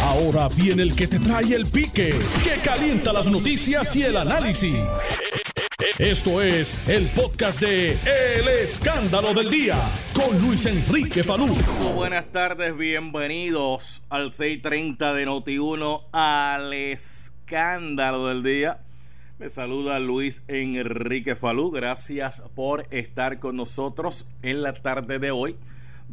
Ahora 0.00 0.48
viene 0.48 0.82
el 0.82 0.94
que 0.94 1.06
te 1.06 1.18
trae 1.18 1.54
el 1.54 1.66
pique, 1.66 2.14
que 2.42 2.60
calienta 2.62 3.12
las 3.12 3.26
noticias 3.26 3.94
y 3.96 4.02
el 4.02 4.16
análisis. 4.16 4.76
Esto 5.98 6.40
es 6.40 6.80
el 6.88 7.06
podcast 7.08 7.60
de 7.60 7.92
El 7.92 8.48
Escándalo 8.48 9.34
del 9.34 9.50
Día 9.50 9.78
con 10.14 10.38
Luis 10.40 10.66
Enrique 10.66 11.22
Falú. 11.22 11.48
Buenas 11.94 12.32
tardes, 12.32 12.76
bienvenidos 12.76 14.02
al 14.08 14.30
6:30 14.30 15.12
de 15.14 15.26
Noti1 15.26 16.02
al 16.12 16.72
Escándalo 16.72 18.28
del 18.28 18.42
Día. 18.42 18.80
Me 19.38 19.48
saluda 19.48 19.98
Luis 19.98 20.42
Enrique 20.48 21.36
Falú. 21.36 21.70
Gracias 21.70 22.42
por 22.54 22.86
estar 22.90 23.38
con 23.38 23.56
nosotros 23.56 24.26
en 24.42 24.62
la 24.62 24.72
tarde 24.72 25.18
de 25.18 25.30
hoy. 25.30 25.56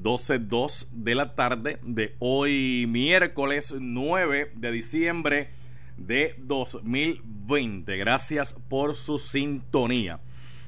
12.2 0.02 0.88
de 0.91 1.16
la 1.16 1.36
tarde 1.36 1.79
de 1.84 2.16
hoy 2.20 2.86
miércoles 2.88 3.75
9 3.77 4.52
de 4.55 4.71
diciembre 4.71 5.49
de 5.98 6.35
2020. 6.38 7.98
Gracias 7.98 8.55
por 8.70 8.95
su 8.95 9.20
sintonía. 9.20 10.21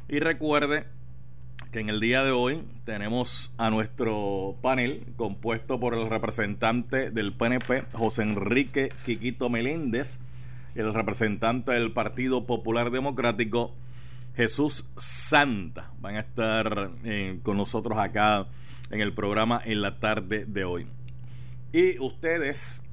Y 0.09 0.19
recuerde 0.19 0.85
que 1.71 1.79
en 1.79 1.87
el 1.87 2.01
día 2.01 2.25
de 2.25 2.31
hoy 2.31 2.61
tenemos 2.83 3.53
a 3.57 3.69
nuestro 3.69 4.57
panel 4.61 5.05
compuesto 5.15 5.79
por 5.79 5.93
el 5.93 6.09
representante 6.09 7.09
del 7.09 7.31
PNP, 7.31 7.85
José 7.93 8.23
Enrique 8.23 8.91
Quiquito 9.05 9.49
Meléndez, 9.49 10.19
el 10.75 10.93
representante 10.93 11.71
del 11.71 11.93
Partido 11.93 12.45
Popular 12.45 12.91
Democrático, 12.91 13.73
Jesús 14.35 14.83
Santa. 14.97 15.91
Van 16.01 16.17
a 16.17 16.19
estar 16.19 16.91
eh, 17.05 17.39
con 17.43 17.55
nosotros 17.55 17.97
acá 17.97 18.47
en 18.91 19.01
el 19.01 19.13
programa 19.13 19.61
en 19.63 19.81
la 19.81 19.99
tarde 19.99 20.45
de 20.45 20.63
hoy. 20.65 20.87
Y 21.73 21.97
ustedes 21.99 22.83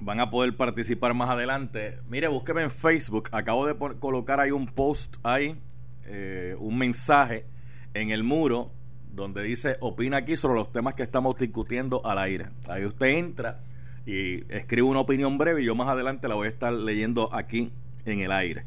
van 0.00 0.20
a 0.20 0.30
poder 0.30 0.56
participar 0.56 1.14
más 1.14 1.30
adelante. 1.30 1.98
Mire, 2.08 2.28
búsqueme 2.28 2.62
en 2.62 2.70
Facebook. 2.70 3.28
Acabo 3.32 3.66
de 3.66 3.74
colocar 3.98 4.40
ahí 4.40 4.50
un 4.50 4.66
post 4.66 5.16
ahí, 5.22 5.58
eh, 6.04 6.54
un 6.58 6.76
mensaje 6.78 7.46
en 7.94 8.10
el 8.10 8.22
muro 8.22 8.70
donde 9.12 9.42
dice 9.42 9.76
opina 9.80 10.18
aquí 10.18 10.36
sobre 10.36 10.56
los 10.56 10.72
temas 10.72 10.94
que 10.94 11.02
estamos 11.02 11.36
discutiendo 11.36 12.04
al 12.04 12.18
aire. 12.18 12.48
Ahí 12.68 12.84
usted 12.84 13.06
entra 13.06 13.60
y 14.06 14.44
escribe 14.52 14.82
una 14.82 15.00
opinión 15.00 15.38
breve 15.38 15.62
y 15.62 15.66
yo 15.66 15.74
más 15.74 15.88
adelante 15.88 16.28
la 16.28 16.34
voy 16.34 16.46
a 16.46 16.50
estar 16.50 16.72
leyendo 16.72 17.32
aquí 17.34 17.70
en 18.04 18.20
el 18.20 18.32
aire 18.32 18.64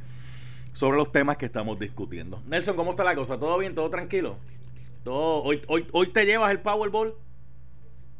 sobre 0.73 0.97
los 0.97 1.11
temas 1.11 1.37
que 1.37 1.45
estamos 1.45 1.79
discutiendo. 1.79 2.41
Nelson, 2.47 2.75
¿cómo 2.75 2.91
está 2.91 3.03
la 3.03 3.15
cosa? 3.15 3.39
¿Todo 3.39 3.57
bien? 3.57 3.75
¿Todo 3.75 3.89
tranquilo? 3.89 4.37
Hoy, 5.13 5.61
hoy, 5.67 5.87
hoy 5.91 6.07
te 6.07 6.25
llevas 6.25 6.51
el 6.51 6.59
Powerball. 6.59 7.15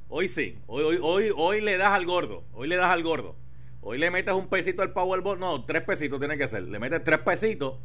Hoy 0.09 0.27
sí. 0.27 0.57
Hoy, 0.67 0.83
hoy, 0.83 0.99
hoy, 1.01 1.31
hoy 1.35 1.61
le 1.61 1.77
das 1.77 1.93
al 1.93 2.05
gordo. 2.05 2.43
Hoy 2.53 2.67
le 2.67 2.75
das 2.75 2.91
al 2.91 3.03
gordo. 3.03 3.35
Hoy 3.81 3.97
le 3.97 4.09
metes 4.11 4.33
un 4.33 4.47
pesito 4.47 4.81
al 4.81 4.93
Powerball. 4.93 5.39
No, 5.39 5.65
tres 5.65 5.83
pesitos 5.83 6.19
tiene 6.19 6.37
que 6.37 6.47
ser. 6.47 6.63
Le 6.63 6.79
metes 6.79 7.03
tres 7.03 7.19
pesitos 7.19 7.75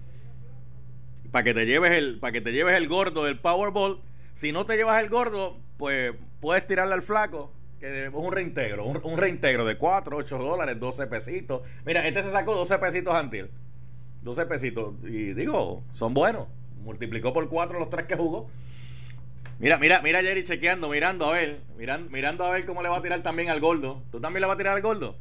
para 1.31 1.45
que 1.45 1.55
te 1.55 1.67
lleves 1.67 1.93
el, 1.93 2.19
para 2.19 2.33
que 2.33 2.41
te 2.41 2.53
lleves 2.53 2.75
el 2.75 2.89
gordo 2.89 3.25
del 3.25 3.39
Powerball. 3.39 4.01
Si 4.33 4.53
no 4.53 4.65
te 4.65 4.77
llevas 4.77 5.03
el 5.03 5.09
gordo, 5.09 5.59
pues 5.77 6.13
puedes 6.41 6.67
tirarle 6.67 6.95
al 6.95 7.03
flaco, 7.03 7.53
que 7.79 8.07
es 8.07 8.11
un 8.13 8.33
reintegro, 8.33 8.85
un, 8.85 9.19
reintegro 9.19 9.65
de 9.65 9.77
4, 9.77 10.17
8 10.17 10.39
dólares, 10.39 10.79
12 10.79 11.07
pesitos. 11.07 11.63
Mira, 11.85 12.07
este 12.07 12.23
se 12.23 12.31
sacó 12.31 12.55
12 12.55 12.79
pesitos 12.79 13.15
antes. 13.15 13.47
12 14.23 14.47
pesitos. 14.47 14.95
Y 15.05 15.35
digo, 15.35 15.83
son 15.93 16.15
buenos. 16.15 16.49
Multiplicó 16.83 17.33
por 17.33 17.49
4 17.49 17.79
los 17.79 17.91
tres 17.91 18.07
que 18.07 18.17
jugó. 18.17 18.49
Mira, 19.61 19.77
mira, 19.77 20.01
mira 20.01 20.23
Jerry 20.23 20.43
chequeando, 20.43 20.89
mirando 20.89 21.27
a 21.27 21.33
ver, 21.33 21.61
mirando, 21.77 22.11
mirando 22.11 22.45
a 22.47 22.51
ver 22.51 22.65
cómo 22.65 22.83
le 22.83 22.89
va 22.89 22.97
a 22.97 23.03
tirar 23.03 23.21
también 23.21 23.51
al 23.51 23.61
gordo. 23.61 24.03
¿Tú 24.11 24.19
también 24.19 24.41
le 24.41 24.47
vas 24.47 24.55
a 24.55 24.57
tirar 24.57 24.75
al 24.75 24.81
gordo? 24.81 25.17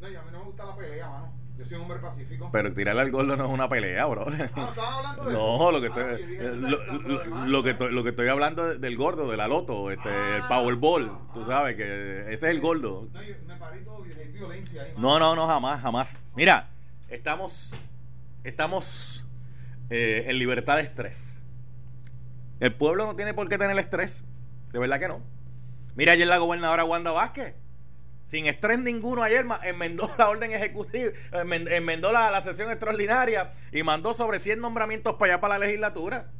No, 0.00 0.08
y 0.08 0.14
a 0.14 0.22
mí 0.22 0.28
no 0.30 0.38
me 0.38 0.44
gusta 0.44 0.64
la 0.64 0.76
pelea, 0.76 1.08
mano. 1.08 1.32
Yo 1.58 1.66
soy 1.66 1.74
un 1.74 1.82
hombre 1.82 1.98
pacífico. 1.98 2.48
Pero 2.52 2.72
tirarle 2.72 3.02
al 3.02 3.10
gordo 3.10 3.36
no 3.36 3.44
es 3.44 3.50
una 3.50 3.68
pelea, 3.68 4.06
bro. 4.06 4.26
Ah, 4.54 4.72
¿no 4.76 4.82
hablando 4.82 5.24
de 5.24 5.32
no, 5.32 5.72
lo 5.72 5.80
que 5.80 5.86
estoy, 5.88 6.04
eh, 6.04 6.52
lo, 7.46 7.62
que 7.64 7.70
estoy, 7.70 7.92
lo 7.92 8.04
que 8.04 8.10
estoy 8.10 8.28
hablando 8.28 8.78
del 8.78 8.96
gordo, 8.96 9.28
de 9.28 9.36
la 9.36 9.48
loto, 9.48 9.90
este, 9.90 10.08
el 10.08 10.42
ah, 10.42 10.48
Powerball. 10.48 11.10
Tú 11.34 11.40
ah. 11.40 11.46
sabes 11.46 11.74
que 11.74 12.20
ese 12.20 12.32
es 12.32 12.42
el 12.44 12.60
gordo. 12.60 13.08
No, 13.12 13.20
yo, 13.20 13.34
me 13.48 13.56
paré 13.56 13.80
todo 13.80 14.00
violencia 14.02 14.82
ahí. 14.82 14.92
No, 14.96 15.18
no, 15.18 15.34
no, 15.34 15.48
jamás, 15.48 15.82
jamás. 15.82 16.18
Mira, 16.36 16.68
estamos, 17.08 17.74
estamos 18.44 19.26
eh, 19.90 20.26
en 20.28 20.38
libertad 20.38 20.76
de 20.76 20.82
estrés. 20.84 21.41
El 22.62 22.72
pueblo 22.72 23.06
no 23.06 23.16
tiene 23.16 23.34
por 23.34 23.48
qué 23.48 23.58
tener 23.58 23.76
estrés. 23.76 24.24
De 24.70 24.78
verdad 24.78 25.00
que 25.00 25.08
no. 25.08 25.20
Mira 25.96 26.12
ayer 26.12 26.28
la 26.28 26.36
gobernadora 26.38 26.84
Wanda 26.84 27.10
Vázquez. 27.10 27.56
Sin 28.22 28.46
estrés 28.46 28.78
ninguno 28.78 29.24
ayer 29.24 29.44
enmendó 29.64 30.14
la 30.16 30.28
orden 30.28 30.52
ejecutiva, 30.52 31.10
enmendó 31.42 32.12
la, 32.12 32.30
la 32.30 32.40
sesión 32.40 32.70
extraordinaria 32.70 33.52
y 33.72 33.82
mandó 33.82 34.14
sobre 34.14 34.38
100 34.38 34.60
nombramientos 34.60 35.16
para 35.16 35.32
allá 35.32 35.40
para 35.40 35.58
la 35.58 35.66
legislatura. 35.66 36.30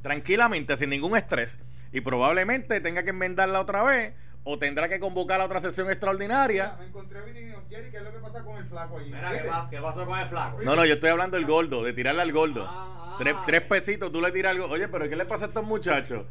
Tranquilamente, 0.00 0.78
sin 0.78 0.88
ningún 0.88 1.14
estrés. 1.14 1.58
Y 1.92 2.00
probablemente 2.00 2.80
tenga 2.80 3.02
que 3.02 3.10
enmendarla 3.10 3.60
otra 3.60 3.82
vez 3.82 4.14
o 4.44 4.58
tendrá 4.58 4.88
que 4.88 4.98
convocar 4.98 5.42
a 5.42 5.44
otra 5.44 5.60
sesión 5.60 5.90
extraordinaria. 5.90 6.74
me 6.78 6.86
encontré 6.86 7.18
a 7.18 7.22
Jerry, 7.68 7.90
¿qué 7.90 7.98
es 7.98 8.02
lo 8.02 8.12
que 8.12 8.18
pasa 8.20 8.42
con 8.42 8.56
el 8.56 8.64
flaco 8.64 8.96
ahí? 8.96 9.10
Mira, 9.10 9.30
¿qué, 9.30 9.40
pasa? 9.40 9.70
¿qué 9.70 9.78
pasó 9.78 10.06
con 10.06 10.18
el 10.18 10.28
flaco? 10.28 10.62
No, 10.62 10.74
no, 10.74 10.86
yo 10.86 10.94
estoy 10.94 11.10
hablando 11.10 11.36
del 11.36 11.46
gordo, 11.46 11.82
de 11.84 11.92
tirarle 11.92 12.22
al 12.22 12.32
gordo. 12.32 12.64
Ah, 12.66 13.05
Tres, 13.18 13.62
pesitos, 13.62 14.12
tú 14.12 14.20
le 14.20 14.30
tiras 14.30 14.50
algo. 14.50 14.66
Oye, 14.66 14.88
pero 14.88 15.08
¿qué 15.08 15.16
le 15.16 15.24
pasa 15.24 15.46
a 15.46 15.48
estos 15.48 15.64
muchachos? 15.64 16.26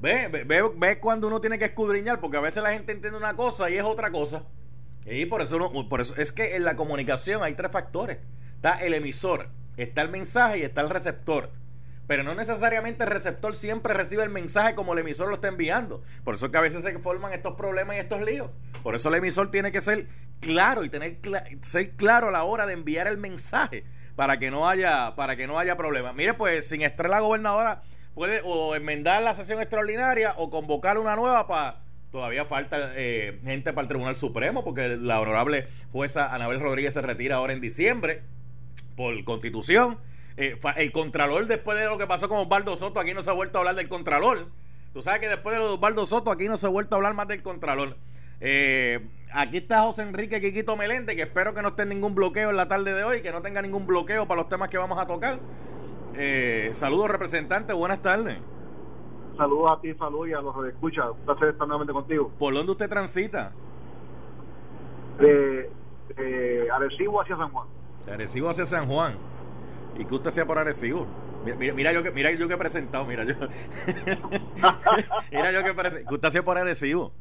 Ve, 0.00 0.28
ve, 0.28 0.70
ve, 0.74 0.98
cuando 0.98 1.26
uno 1.26 1.40
tiene 1.40 1.58
que 1.58 1.66
escudriñar, 1.66 2.20
porque 2.20 2.36
a 2.36 2.40
veces 2.40 2.62
la 2.62 2.72
gente 2.72 2.92
entiende 2.92 3.18
una 3.18 3.34
cosa 3.34 3.70
y 3.70 3.76
es 3.76 3.84
otra 3.84 4.10
cosa. 4.10 4.44
Y 5.04 5.26
por 5.26 5.40
eso, 5.40 5.88
por 5.88 6.00
eso 6.00 6.14
es 6.16 6.32
que 6.32 6.56
en 6.56 6.64
la 6.64 6.76
comunicación 6.76 7.42
hay 7.42 7.54
tres 7.54 7.70
factores. 7.70 8.18
Está 8.56 8.72
el 8.74 8.94
emisor, 8.94 9.48
está 9.76 10.02
el 10.02 10.10
mensaje 10.10 10.58
y 10.58 10.62
está 10.62 10.80
el 10.80 10.90
receptor. 10.90 11.50
Pero 12.06 12.22
no 12.22 12.34
necesariamente 12.34 13.04
el 13.04 13.10
receptor 13.10 13.56
siempre 13.56 13.92
recibe 13.92 14.22
el 14.22 14.30
mensaje 14.30 14.74
como 14.74 14.92
el 14.92 15.00
emisor 15.00 15.28
lo 15.28 15.36
está 15.36 15.48
enviando. 15.48 16.02
Por 16.24 16.36
eso 16.36 16.46
es 16.46 16.52
que 16.52 16.58
a 16.58 16.62
veces 16.62 16.82
se 16.82 16.98
forman 16.98 17.32
estos 17.32 17.54
problemas 17.54 17.96
y 17.96 17.98
estos 17.98 18.22
líos. 18.22 18.50
Por 18.82 18.94
eso 18.94 19.08
el 19.08 19.16
emisor 19.16 19.50
tiene 19.50 19.72
que 19.72 19.80
ser 19.80 20.06
claro 20.40 20.84
y 20.84 20.88
tener 20.88 21.18
ser 21.62 21.90
claro 21.96 22.28
a 22.28 22.30
la 22.30 22.44
hora 22.44 22.66
de 22.66 22.74
enviar 22.74 23.06
el 23.06 23.18
mensaje 23.18 23.84
para 24.16 24.38
que 24.38 24.50
no 24.50 24.68
haya 24.68 25.14
para 25.14 25.36
que 25.36 25.46
no 25.46 25.58
haya 25.58 25.76
problemas. 25.76 26.14
Mire, 26.14 26.34
pues 26.34 26.68
sin 26.68 26.82
estrés 26.82 27.10
la 27.10 27.20
gobernadora 27.20 27.82
puede 28.14 28.40
o 28.44 28.74
enmendar 28.74 29.22
la 29.22 29.34
sesión 29.34 29.60
extraordinaria 29.60 30.34
o 30.38 30.50
convocar 30.50 30.98
una 30.98 31.14
nueva 31.14 31.46
para 31.46 31.82
todavía 32.10 32.46
falta 32.46 32.92
eh, 32.96 33.38
gente 33.44 33.72
para 33.72 33.82
el 33.82 33.88
Tribunal 33.88 34.16
Supremo 34.16 34.64
porque 34.64 34.96
la 34.96 35.20
honorable 35.20 35.68
jueza 35.92 36.34
Anabel 36.34 36.60
Rodríguez 36.60 36.94
se 36.94 37.02
retira 37.02 37.36
ahora 37.36 37.52
en 37.52 37.60
diciembre 37.60 38.22
por 38.96 39.22
constitución. 39.24 39.98
Eh, 40.38 40.58
el 40.76 40.92
Contralor, 40.92 41.46
después 41.46 41.78
de 41.78 41.84
lo 41.84 41.98
que 41.98 42.06
pasó 42.06 42.28
con 42.28 42.38
Osvaldo 42.38 42.76
Soto, 42.76 43.00
aquí 43.00 43.14
no 43.14 43.22
se 43.22 43.30
ha 43.30 43.34
vuelto 43.34 43.58
a 43.58 43.60
hablar 43.60 43.74
del 43.74 43.88
Contralor. 43.88 44.48
Tú 44.92 45.02
sabes 45.02 45.20
que 45.20 45.28
después 45.28 45.54
de 45.54 45.60
lo 45.60 45.68
de 45.68 45.74
Osvaldo 45.74 46.06
Soto, 46.06 46.30
aquí 46.30 46.48
no 46.48 46.56
se 46.56 46.66
ha 46.66 46.70
vuelto 46.70 46.94
a 46.94 46.96
hablar 46.96 47.14
más 47.14 47.28
del 47.28 47.42
Contralor. 47.42 47.96
Eh, 48.40 49.00
aquí 49.36 49.58
está 49.58 49.82
José 49.82 50.02
Enrique 50.02 50.40
Quiquito 50.40 50.76
Melente, 50.76 51.14
que 51.14 51.22
espero 51.22 51.54
que 51.54 51.62
no 51.62 51.68
esté 51.68 51.84
ningún 51.86 52.14
bloqueo 52.14 52.50
en 52.50 52.56
la 52.56 52.68
tarde 52.68 52.94
de 52.94 53.04
hoy, 53.04 53.22
que 53.22 53.30
no 53.30 53.42
tenga 53.42 53.60
ningún 53.62 53.86
bloqueo 53.86 54.26
para 54.26 54.40
los 54.40 54.48
temas 54.48 54.68
que 54.68 54.78
vamos 54.78 54.98
a 54.98 55.06
tocar. 55.06 55.38
Eh, 56.14 56.70
saludos, 56.72 57.10
representante, 57.10 57.74
buenas 57.74 58.00
tardes. 58.00 58.38
Saludos 59.36 59.72
a 59.72 59.80
ti, 59.82 59.92
saludos 59.94 60.28
y 60.28 60.32
a 60.32 60.40
los 60.40 60.56
que 60.56 60.70
escuchan. 60.70 61.10
Un 61.10 61.18
placer 61.26 61.48
estar 61.48 61.68
nuevamente 61.68 61.92
contigo. 61.92 62.32
¿Por 62.38 62.54
dónde 62.54 62.72
usted 62.72 62.88
transita? 62.88 63.52
De, 65.20 65.70
de 66.16 66.70
Arecibo 66.70 67.20
hacia 67.20 67.36
San 67.36 67.50
Juan. 67.50 67.68
De 68.06 68.12
Arecibo 68.12 68.48
hacia 68.48 68.64
San 68.64 68.86
Juan. 68.88 69.16
¿Y 69.98 70.06
qué 70.06 70.14
usted 70.14 70.28
hacía 70.28 70.46
por 70.46 70.58
Arecibo? 70.58 71.06
Mira, 71.44 71.74
mira, 71.74 71.92
yo 71.92 72.02
que 72.02 72.10
mira 72.10 72.32
yo 72.32 72.48
que 72.48 72.54
he 72.54 72.58
presentado, 72.58 73.04
mira 73.04 73.24
yo. 73.24 73.34
mira 75.30 75.52
yo 75.52 75.62
que 75.62 75.70
he 75.70 75.74
presentado. 75.74 76.08
¿Qué 76.08 76.14
usted 76.14 76.28
hacía 76.28 76.44
por 76.44 76.56
Arecibo? 76.58 77.12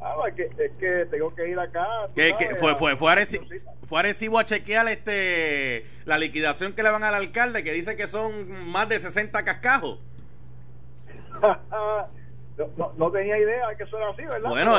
Ah, 0.00 0.14
es 0.28 0.34
que, 0.34 0.42
es 0.64 0.70
que 0.78 1.06
tengo 1.10 1.34
que 1.34 1.48
ir 1.48 1.58
acá. 1.58 1.86
¿Qué, 2.14 2.34
fue, 2.58 2.76
fue, 2.76 2.96
fue, 2.96 3.10
Arecibo, 3.10 3.44
fue 3.84 3.98
Arecibo 3.98 4.38
a 4.38 4.44
chequear 4.44 4.88
este, 4.88 5.84
la 6.04 6.18
liquidación 6.18 6.72
que 6.72 6.84
le 6.84 6.90
van 6.90 7.02
al 7.02 7.14
alcalde, 7.14 7.64
que 7.64 7.72
dice 7.72 7.96
que 7.96 8.06
son 8.06 8.48
más 8.68 8.88
de 8.88 9.00
60 9.00 9.42
cascajos. 9.42 9.98
no, 12.76 12.92
no, 12.96 13.10
tenía 13.10 13.38
idea 13.38 13.68
de 13.68 13.76
que 13.76 13.82
eso 13.82 13.96
era 13.96 14.10
así, 14.10 14.22
¿verdad? 14.22 14.48
Bueno, 14.48 14.78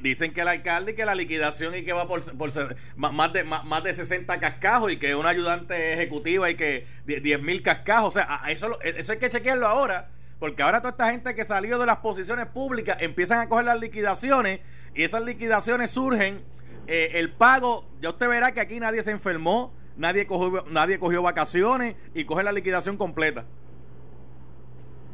dicen 0.00 0.32
que 0.32 0.42
el 0.42 0.48
alcalde 0.48 0.92
y 0.92 0.94
que 0.94 1.04
la 1.04 1.16
liquidación 1.16 1.74
y 1.74 1.84
que 1.84 1.92
va 1.92 2.06
por, 2.06 2.22
por 2.36 2.50
más, 2.96 3.32
de, 3.32 3.42
más, 3.42 3.82
de 3.82 3.92
60 3.92 4.38
cascajos 4.38 4.92
y 4.92 4.98
que 4.98 5.16
una 5.16 5.30
ayudante 5.30 5.92
ejecutiva 5.92 6.48
y 6.50 6.54
que 6.54 6.86
10 7.04 7.42
mil 7.42 7.62
cascajos. 7.62 8.16
O 8.16 8.20
sea, 8.20 8.42
eso, 8.48 8.80
eso 8.82 9.10
hay 9.10 9.18
que 9.18 9.28
chequearlo 9.28 9.66
ahora 9.66 10.10
porque 10.38 10.62
ahora 10.62 10.80
toda 10.80 10.90
esta 10.90 11.10
gente 11.10 11.34
que 11.34 11.44
salió 11.44 11.78
de 11.78 11.86
las 11.86 11.98
posiciones 11.98 12.46
públicas 12.46 12.98
empiezan 13.00 13.40
a 13.40 13.48
coger 13.48 13.64
las 13.64 13.80
liquidaciones 13.80 14.60
y 14.94 15.02
esas 15.02 15.22
liquidaciones 15.22 15.90
surgen. 15.90 16.42
Eh, 16.86 17.12
el 17.14 17.32
pago, 17.32 17.84
ya 18.00 18.10
usted 18.10 18.28
verá 18.28 18.52
que 18.52 18.60
aquí 18.60 18.78
nadie 18.78 19.02
se 19.02 19.10
enfermó, 19.10 19.72
nadie 19.96 20.26
cogió, 20.26 20.64
nadie 20.70 20.98
cogió 20.98 21.22
vacaciones 21.22 21.96
y 22.14 22.24
coge 22.24 22.42
la 22.42 22.52
liquidación 22.52 22.96
completa. 22.96 23.46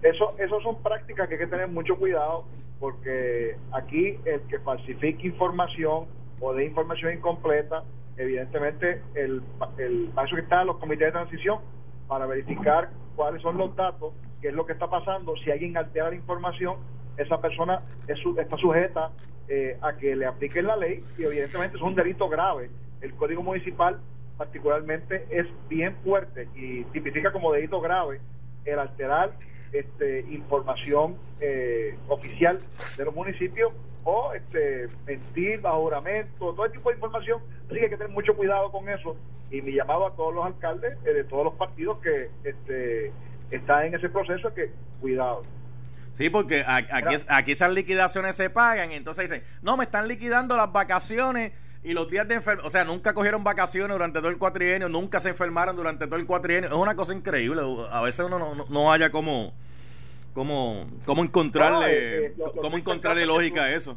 Eso, 0.02 0.34
eso 0.38 0.60
son 0.60 0.82
prácticas 0.82 1.28
que 1.28 1.34
hay 1.34 1.40
que 1.40 1.46
tener 1.46 1.68
mucho 1.68 1.96
cuidado 1.96 2.44
porque 2.80 3.56
aquí 3.70 4.18
el 4.24 4.40
que 4.48 4.58
falsifique 4.58 5.28
información 5.28 6.06
o 6.40 6.52
de 6.52 6.64
información 6.64 7.12
incompleta, 7.12 7.84
evidentemente 8.16 9.00
el, 9.14 9.40
el 9.78 10.10
para 10.12 10.26
eso 10.26 10.34
que 10.34 10.42
están 10.42 10.66
los 10.66 10.78
comités 10.78 11.06
de 11.06 11.12
transición 11.12 11.60
para 12.08 12.26
verificar 12.26 12.90
cuáles 13.14 13.40
son 13.40 13.56
los 13.56 13.76
datos, 13.76 14.12
qué 14.42 14.48
es 14.48 14.54
lo 14.54 14.66
que 14.66 14.72
está 14.72 14.90
pasando, 14.90 15.34
si 15.36 15.50
alguien 15.50 15.76
altera 15.76 16.10
la 16.10 16.16
información, 16.16 16.76
esa 17.16 17.40
persona 17.40 17.80
es 18.08 18.18
está 18.38 18.56
sujeta 18.56 19.10
eh, 19.48 19.78
a 19.80 19.94
que 19.94 20.16
le 20.16 20.26
apliquen 20.26 20.66
la 20.66 20.76
ley 20.76 21.02
y 21.16 21.24
evidentemente 21.24 21.76
es 21.76 21.82
un 21.82 21.94
delito 21.94 22.28
grave. 22.28 22.68
El 23.00 23.14
Código 23.14 23.42
Municipal 23.42 23.98
particularmente 24.36 25.26
es 25.30 25.46
bien 25.68 25.94
fuerte 26.02 26.48
y 26.54 26.84
tipifica 26.84 27.32
como 27.32 27.52
delito 27.52 27.80
grave 27.80 28.20
el 28.64 28.78
alterar 28.78 29.32
este, 29.72 30.20
información 30.30 31.16
eh, 31.40 31.96
oficial 32.08 32.58
de 32.96 33.04
los 33.04 33.14
municipios 33.14 33.72
o 34.04 34.32
este, 34.32 34.88
mentir 35.06 35.60
bajo 35.60 35.82
juramento, 35.82 36.52
todo 36.54 36.68
tipo 36.70 36.90
de 36.90 36.96
información. 36.96 37.40
Así 37.66 37.74
que 37.76 37.84
hay 37.84 37.90
que 37.90 37.96
tener 37.96 38.12
mucho 38.12 38.34
cuidado 38.34 38.70
con 38.72 38.88
eso. 38.88 39.16
Y 39.50 39.60
mi 39.60 39.72
llamado 39.74 40.06
a 40.06 40.16
todos 40.16 40.34
los 40.34 40.46
alcaldes 40.46 40.98
eh, 41.04 41.12
de 41.12 41.24
todos 41.24 41.44
los 41.44 41.54
partidos 41.54 41.98
que 41.98 42.30
este, 42.42 43.12
están 43.56 43.86
en 43.86 43.94
ese 43.94 44.08
proceso 44.08 44.52
que 44.54 44.72
cuidado. 45.00 45.42
Sí, 46.12 46.28
porque 46.28 46.64
aquí, 46.66 47.16
aquí 47.28 47.52
esas 47.52 47.72
liquidaciones 47.72 48.36
se 48.36 48.50
pagan 48.50 48.92
y 48.92 48.96
entonces 48.96 49.30
dicen, 49.30 49.44
no, 49.62 49.76
me 49.76 49.84
están 49.84 50.08
liquidando 50.08 50.56
las 50.56 50.70
vacaciones 50.70 51.52
y 51.84 51.94
los 51.94 52.08
días 52.08 52.28
de 52.28 52.36
enfermedad, 52.36 52.66
o 52.66 52.70
sea, 52.70 52.84
nunca 52.84 53.12
cogieron 53.12 53.42
vacaciones 53.42 53.94
durante 53.94 54.20
todo 54.20 54.28
el 54.28 54.38
cuatrienio, 54.38 54.88
nunca 54.88 55.18
se 55.18 55.30
enfermaron 55.30 55.74
durante 55.74 56.06
todo 56.06 56.16
el 56.16 56.26
cuatrienio. 56.26 56.70
Es 56.70 56.76
una 56.76 56.94
cosa 56.94 57.12
increíble. 57.12 57.62
A 57.90 58.02
veces 58.02 58.24
uno 58.24 58.38
no, 58.38 58.66
no, 58.68 58.92
haya 58.92 59.10
como, 59.10 59.52
como, 60.32 60.86
como 61.04 61.24
encontrarle, 61.24 61.86
eh, 61.90 62.26
eh, 62.26 62.34
cómo 62.60 62.76
encontrarle 62.76 63.26
lógica 63.26 63.64
a 63.64 63.72
eso. 63.72 63.96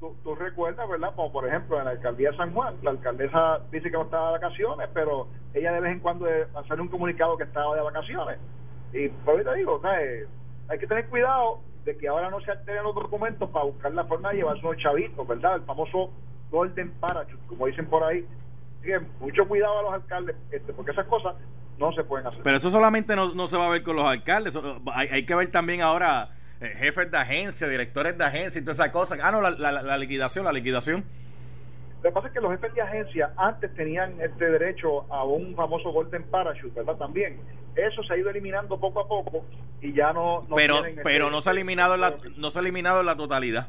Tú, 0.00 0.16
tú, 0.22 0.36
recuerdas, 0.36 0.88
¿verdad? 0.88 1.12
Como 1.16 1.32
por 1.32 1.46
ejemplo 1.46 1.78
en 1.78 1.86
la 1.86 1.90
alcaldía 1.90 2.30
de 2.30 2.36
San 2.36 2.54
Juan, 2.54 2.76
la 2.82 2.90
alcaldesa 2.90 3.60
dice 3.72 3.90
que 3.90 3.96
no 3.96 4.04
estaba 4.04 4.28
de 4.28 4.38
vacaciones, 4.38 4.88
pero 4.94 5.28
ella 5.52 5.72
de 5.72 5.80
vez 5.80 5.92
en 5.92 6.00
cuando 6.00 6.26
hace 6.54 6.74
un 6.74 6.88
comunicado 6.88 7.36
que 7.36 7.44
estaba 7.44 7.74
de 7.74 7.82
vacaciones. 7.82 8.38
Y 8.92 9.08
por 9.08 9.38
ahí 9.38 9.44
te 9.44 9.54
digo, 9.54 9.80
eh, 9.84 10.26
hay 10.68 10.78
que 10.78 10.86
tener 10.86 11.06
cuidado 11.08 11.60
de 11.84 11.96
que 11.96 12.08
ahora 12.08 12.30
no 12.30 12.40
se 12.40 12.50
alteren 12.50 12.84
los 12.84 12.94
documentos 12.94 13.48
para 13.50 13.64
buscar 13.64 13.92
la 13.92 14.04
forma 14.04 14.30
de 14.30 14.36
llevarse 14.36 14.66
unos 14.66 14.82
chavitos, 14.82 15.26
¿verdad? 15.26 15.56
El 15.56 15.62
famoso 15.62 16.10
Golden 16.50 16.90
Parachute, 16.92 17.42
como 17.46 17.66
dicen 17.66 17.86
por 17.86 18.02
ahí. 18.04 18.26
mucho 19.20 19.46
cuidado 19.46 19.78
a 19.78 19.82
los 19.82 19.92
alcaldes, 19.94 20.36
este, 20.50 20.72
porque 20.72 20.92
esas 20.92 21.06
cosas 21.06 21.34
no 21.78 21.92
se 21.92 22.04
pueden 22.04 22.26
hacer. 22.26 22.42
Pero 22.42 22.56
eso 22.56 22.70
solamente 22.70 23.14
no, 23.14 23.34
no 23.34 23.46
se 23.46 23.56
va 23.56 23.66
a 23.66 23.70
ver 23.70 23.82
con 23.82 23.96
los 23.96 24.04
alcaldes, 24.04 24.58
hay, 24.94 25.08
hay 25.08 25.24
que 25.24 25.34
ver 25.34 25.50
también 25.50 25.80
ahora 25.80 26.30
eh, 26.60 26.74
jefes 26.76 27.10
de 27.10 27.16
agencia, 27.16 27.68
directores 27.68 28.18
de 28.18 28.24
agencia 28.24 28.60
y 28.60 28.62
todas 28.62 28.78
esas 28.78 28.90
cosas. 28.90 29.18
Ah, 29.22 29.30
no, 29.30 29.40
la, 29.40 29.50
la, 29.50 29.98
liquidación, 29.98 30.44
la 30.44 30.52
liquidación. 30.52 31.04
Lo 32.02 32.10
que 32.10 32.12
pasa 32.12 32.28
es 32.28 32.32
que 32.32 32.40
los 32.40 32.52
jefes 32.52 32.74
de 32.74 32.80
agencia 32.80 33.32
antes 33.36 33.74
tenían 33.74 34.20
este 34.20 34.48
derecho 34.50 35.12
a 35.12 35.24
un 35.24 35.54
famoso 35.56 35.90
Golden 35.90 36.22
Parachute, 36.24 36.74
¿verdad? 36.74 36.96
También. 36.96 37.40
Eso 37.74 38.02
se 38.04 38.14
ha 38.14 38.16
ido 38.16 38.30
eliminando 38.30 38.78
poco 38.78 39.00
a 39.00 39.08
poco 39.08 39.44
y 39.80 39.92
ya 39.92 40.12
no. 40.12 40.46
pero 40.54 40.82
pero 41.02 41.26
este 41.26 41.30
no 41.30 41.40
se 41.40 41.50
ha 41.50 41.52
eliminado 41.52 41.96
la, 41.96 42.16
no 42.36 42.50
se 42.50 42.58
ha 42.58 42.62
eliminado 42.62 43.00
en 43.00 43.06
la 43.06 43.16
totalidad. 43.16 43.68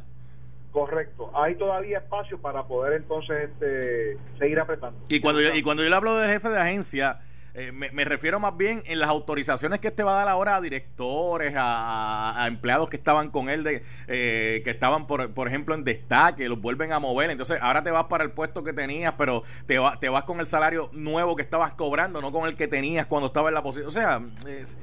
Correcto. 0.71 1.31
Hay 1.35 1.55
todavía 1.55 1.97
espacio 1.97 2.39
para 2.39 2.63
poder 2.63 2.93
entonces 2.93 3.49
este, 3.49 4.17
seguir 4.37 4.59
apretando. 4.59 4.99
Y 5.09 5.19
cuando, 5.19 5.41
yo, 5.41 5.49
y 5.55 5.63
cuando 5.63 5.81
yo 5.81 5.89
le 5.89 5.95
hablo 5.95 6.15
del 6.17 6.29
jefe 6.29 6.49
de 6.49 6.59
agencia, 6.59 7.21
eh, 7.59 7.73
me, 7.73 8.05
refiero 8.05 8.39
más 8.39 8.55
bien 8.55 8.83
en 8.85 8.99
las 8.99 9.09
autorizaciones 9.09 9.79
que 9.79 9.89
este 9.89 10.01
va 10.01 10.13
a 10.13 10.19
dar 10.19 10.29
ahora 10.29 10.55
a 10.55 10.61
directores, 10.61 11.53
a, 11.57 12.45
empleados 12.47 12.87
que 12.87 12.95
estaban 12.95 13.31
con 13.31 13.49
él, 13.49 13.65
de, 13.65 13.83
eh, 14.07 14.61
que 14.63 14.69
estaban, 14.69 15.07
por, 15.07 15.33
por 15.33 15.49
ejemplo, 15.49 15.75
en 15.75 15.83
destaque, 15.83 16.47
los 16.47 16.61
vuelven 16.61 16.93
a 16.93 16.99
mover. 16.99 17.29
Entonces, 17.29 17.59
ahora 17.61 17.83
te 17.83 17.91
vas 17.91 18.05
para 18.05 18.23
el 18.23 18.31
puesto 18.31 18.63
que 18.63 18.71
tenías, 18.71 19.15
pero 19.17 19.43
te, 19.65 19.77
te 19.99 20.07
vas 20.07 20.23
con 20.23 20.39
el 20.39 20.45
salario 20.45 20.89
nuevo 20.93 21.35
que 21.35 21.41
estabas 21.41 21.73
cobrando, 21.73 22.21
no 22.21 22.31
con 22.31 22.47
el 22.47 22.55
que 22.55 22.69
tenías 22.69 23.07
cuando 23.07 23.27
estaba 23.27 23.49
en 23.49 23.55
la 23.55 23.61
posición. 23.61 23.89
O 23.89 23.91
sea, 23.91 24.21
es 24.47 24.77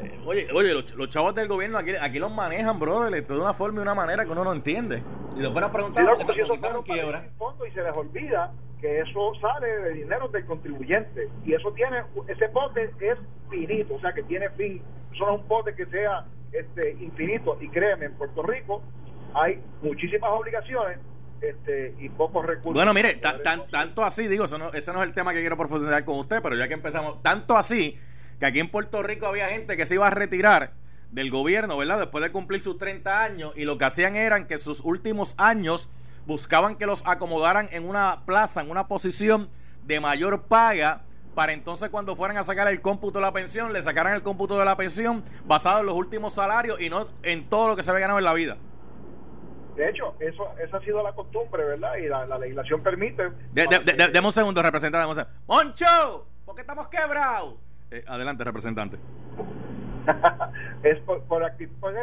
eh, 0.00 0.20
oye, 0.24 0.48
oye 0.52 0.74
los, 0.74 1.08
chavos 1.08 1.34
del 1.34 1.48
gobierno 1.48 1.78
aquí, 1.78 1.92
aquí 2.00 2.18
los 2.18 2.30
manejan, 2.30 2.78
brother, 2.78 3.26
de 3.26 3.38
una 3.38 3.54
forma 3.54 3.80
y 3.80 3.82
una 3.82 3.94
manera 3.94 4.24
que 4.24 4.30
uno 4.30 4.44
no 4.44 4.52
entiende. 4.52 5.02
Y 5.36 5.40
después 5.40 5.60
nos 5.60 5.70
preguntan 5.70 6.06
¿por 6.06 6.84
qué 6.84 6.92
quiebra? 6.92 7.28
Fondo 7.36 7.66
y 7.66 7.70
se 7.72 7.82
les 7.82 7.96
olvida 7.96 8.52
que 8.80 9.00
eso 9.00 9.32
sale 9.40 9.66
de 9.66 9.94
dinero 9.94 10.28
del 10.28 10.44
contribuyente. 10.46 11.28
Y 11.44 11.54
eso 11.54 11.72
tiene, 11.72 12.02
ese 12.28 12.48
pote 12.48 12.90
es 13.00 13.18
finito, 13.50 13.94
o 13.94 14.00
sea 14.00 14.12
que 14.12 14.22
tiene 14.22 14.48
fin. 14.50 14.80
Eso 15.12 15.26
no 15.26 15.34
es 15.34 15.40
un 15.40 15.48
pote 15.48 15.74
que 15.74 15.86
sea 15.86 16.24
este 16.52 16.92
infinito. 16.92 17.58
Y 17.60 17.68
créeme, 17.68 18.06
en 18.06 18.14
Puerto 18.14 18.42
Rico 18.42 18.82
hay 19.34 19.60
muchísimas 19.82 20.30
obligaciones 20.30 20.98
este, 21.40 21.94
y 21.98 22.08
pocos 22.08 22.44
recursos. 22.44 22.74
Bueno, 22.74 22.94
mire, 22.94 23.16
tanto 23.16 24.04
así, 24.04 24.28
digo, 24.28 24.44
eso 24.44 24.58
no, 24.58 24.72
ese 24.72 24.92
no 24.92 25.02
es 25.02 25.08
el 25.08 25.14
tema 25.14 25.32
que 25.32 25.40
quiero 25.40 25.56
profundizar 25.56 26.04
con 26.04 26.18
usted, 26.18 26.40
pero 26.42 26.56
ya 26.56 26.68
que 26.68 26.74
empezamos, 26.74 27.22
tanto 27.22 27.56
así 27.56 27.98
que 28.38 28.46
aquí 28.46 28.60
en 28.60 28.70
Puerto 28.70 29.02
Rico 29.02 29.26
había 29.26 29.48
gente 29.48 29.76
que 29.76 29.86
se 29.86 29.94
iba 29.94 30.06
a 30.06 30.10
retirar 30.10 30.72
del 31.10 31.30
gobierno, 31.30 31.76
¿verdad? 31.76 31.98
Después 31.98 32.22
de 32.22 32.30
cumplir 32.30 32.60
sus 32.60 32.78
30 32.78 33.22
años 33.22 33.52
y 33.56 33.64
lo 33.64 33.78
que 33.78 33.84
hacían 33.86 34.16
eran 34.16 34.46
que 34.46 34.58
sus 34.58 34.80
últimos 34.80 35.34
años 35.38 35.90
buscaban 36.26 36.76
que 36.76 36.86
los 36.86 37.02
acomodaran 37.06 37.68
en 37.72 37.88
una 37.88 38.24
plaza, 38.26 38.60
en 38.60 38.70
una 38.70 38.86
posición 38.88 39.48
de 39.84 40.00
mayor 40.00 40.42
paga 40.42 41.04
para 41.34 41.52
entonces 41.52 41.88
cuando 41.88 42.16
fueran 42.16 42.36
a 42.36 42.42
sacar 42.42 42.68
el 42.68 42.80
cómputo 42.82 43.20
de 43.20 43.24
la 43.24 43.32
pensión, 43.32 43.72
le 43.72 43.80
sacaran 43.80 44.14
el 44.14 44.22
cómputo 44.22 44.58
de 44.58 44.64
la 44.64 44.76
pensión 44.76 45.24
basado 45.46 45.80
en 45.80 45.86
los 45.86 45.94
últimos 45.94 46.34
salarios 46.34 46.80
y 46.80 46.90
no 46.90 47.06
en 47.22 47.48
todo 47.48 47.68
lo 47.68 47.76
que 47.76 47.82
se 47.82 47.90
había 47.90 48.00
ganado 48.00 48.18
en 48.18 48.24
la 48.24 48.34
vida. 48.34 48.56
De 49.76 49.88
hecho, 49.88 50.16
eso 50.18 50.52
esa 50.60 50.78
ha 50.78 50.80
sido 50.80 51.00
la 51.04 51.12
costumbre, 51.12 51.64
¿verdad? 51.64 51.94
Y 51.96 52.08
la, 52.08 52.38
legislación 52.38 52.82
permite... 52.82 53.30
Deme 53.52 54.26
un 54.26 54.32
segundo, 54.32 54.60
representante. 54.60 55.24
¡Moncho! 55.46 56.26
¿Por 56.44 56.56
qué 56.56 56.62
estamos 56.62 56.88
quebrados? 56.88 57.54
Eh, 57.90 58.04
adelante, 58.06 58.44
representante. 58.44 58.98
es 60.82 60.98
por, 61.00 61.22
por, 61.22 61.42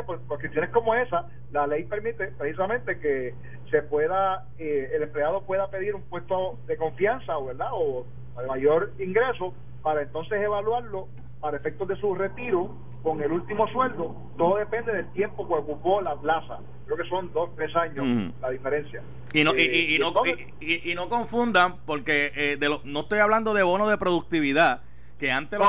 por, 0.06 0.22
cuestiones 0.22 0.70
como 0.72 0.96
esa, 0.96 1.28
la 1.52 1.68
ley 1.68 1.84
permite 1.84 2.28
precisamente 2.30 3.00
que 3.00 3.36
se 3.70 3.82
pueda, 3.84 4.46
eh, 4.58 4.92
el 4.94 5.04
empleado 5.04 5.42
pueda 5.44 5.70
pedir 5.70 5.96
un 5.96 6.02
puesto 6.04 6.58
de 6.68 6.78
confianza, 6.78 7.38
¿verdad? 7.40 7.70
O 7.74 8.06
de 8.40 8.48
mayor 8.48 8.94
ingreso 9.00 9.54
para 9.82 10.02
entonces 10.02 10.42
evaluarlo 10.42 11.08
para 11.40 11.58
efectos 11.58 11.88
de 11.88 11.96
su 11.98 12.16
retiro 12.16 12.76
con 13.04 13.22
el 13.22 13.32
último 13.32 13.68
sueldo. 13.68 14.16
Todo 14.38 14.58
depende 14.58 14.92
del 14.92 15.12
tiempo 15.14 15.48
que 15.48 15.54
ocupó 15.54 16.02
la 16.02 16.16
plaza. 16.16 16.58
Creo 16.86 16.98
que 16.98 17.08
son 17.08 17.32
dos, 17.32 17.52
tres 17.56 17.76
años 17.76 18.34
la 18.42 18.50
diferencia. 18.50 19.04
Y 19.34 19.44
no, 19.44 19.52
y, 19.56 20.00
no, 20.00 20.14
y, 20.60 20.96
no 20.96 21.10
confundan, 21.10 21.78
porque 21.86 22.58
de 22.60 22.70
lo, 22.70 22.82
no 22.84 23.02
estoy 23.02 23.20
hablando 23.20 23.54
de 23.54 23.64
bono 23.64 23.88
de 23.88 23.98
productividad 23.98 24.82
que 25.20 25.32
antes 25.32 25.60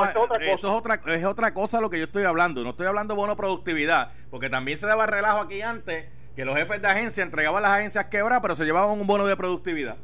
eso 0.41 0.67
es 0.67 0.73
otra 0.73 0.99
es 1.05 1.25
otra 1.25 1.53
cosa 1.53 1.79
lo 1.79 1.89
que 1.89 1.97
yo 1.97 2.05
estoy 2.05 2.23
hablando. 2.23 2.63
No 2.63 2.71
estoy 2.71 2.87
hablando 2.87 3.13
de 3.13 3.19
bono 3.19 3.35
productividad 3.35 4.11
porque 4.29 4.49
también 4.49 4.77
se 4.77 4.87
daba 4.87 5.05
relajo 5.05 5.39
aquí 5.39 5.61
antes 5.61 6.09
que 6.35 6.45
los 6.45 6.55
jefes 6.57 6.81
de 6.81 6.87
agencia 6.87 7.23
entregaban 7.23 7.63
las 7.63 7.71
agencias 7.71 8.05
quebradas 8.05 8.41
pero 8.41 8.55
se 8.55 8.65
llevaban 8.65 8.99
un 8.99 9.07
bono 9.07 9.25
de 9.25 9.35
productividad. 9.37 9.97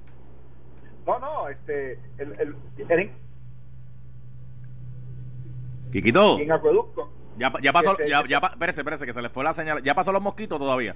No 1.05 1.19
no 1.19 1.49
este 1.49 1.99
el, 2.17 2.33
el, 2.39 2.55
el 2.89 3.11
Quiquito. 5.91 6.39
En 6.39 6.47
ya, 7.37 7.51
ya 7.61 7.73
pasó 7.73 7.91
este, 7.91 8.09
ya, 8.09 8.23
ya 8.27 8.37
espérese 8.37 8.81
espérese 8.81 9.05
que 9.05 9.13
se 9.13 9.21
le 9.21 9.29
fue 9.29 9.43
la 9.43 9.53
señal. 9.53 9.83
Ya 9.83 9.93
pasó 9.93 10.11
los 10.11 10.21
mosquitos 10.21 10.57
todavía 10.57 10.95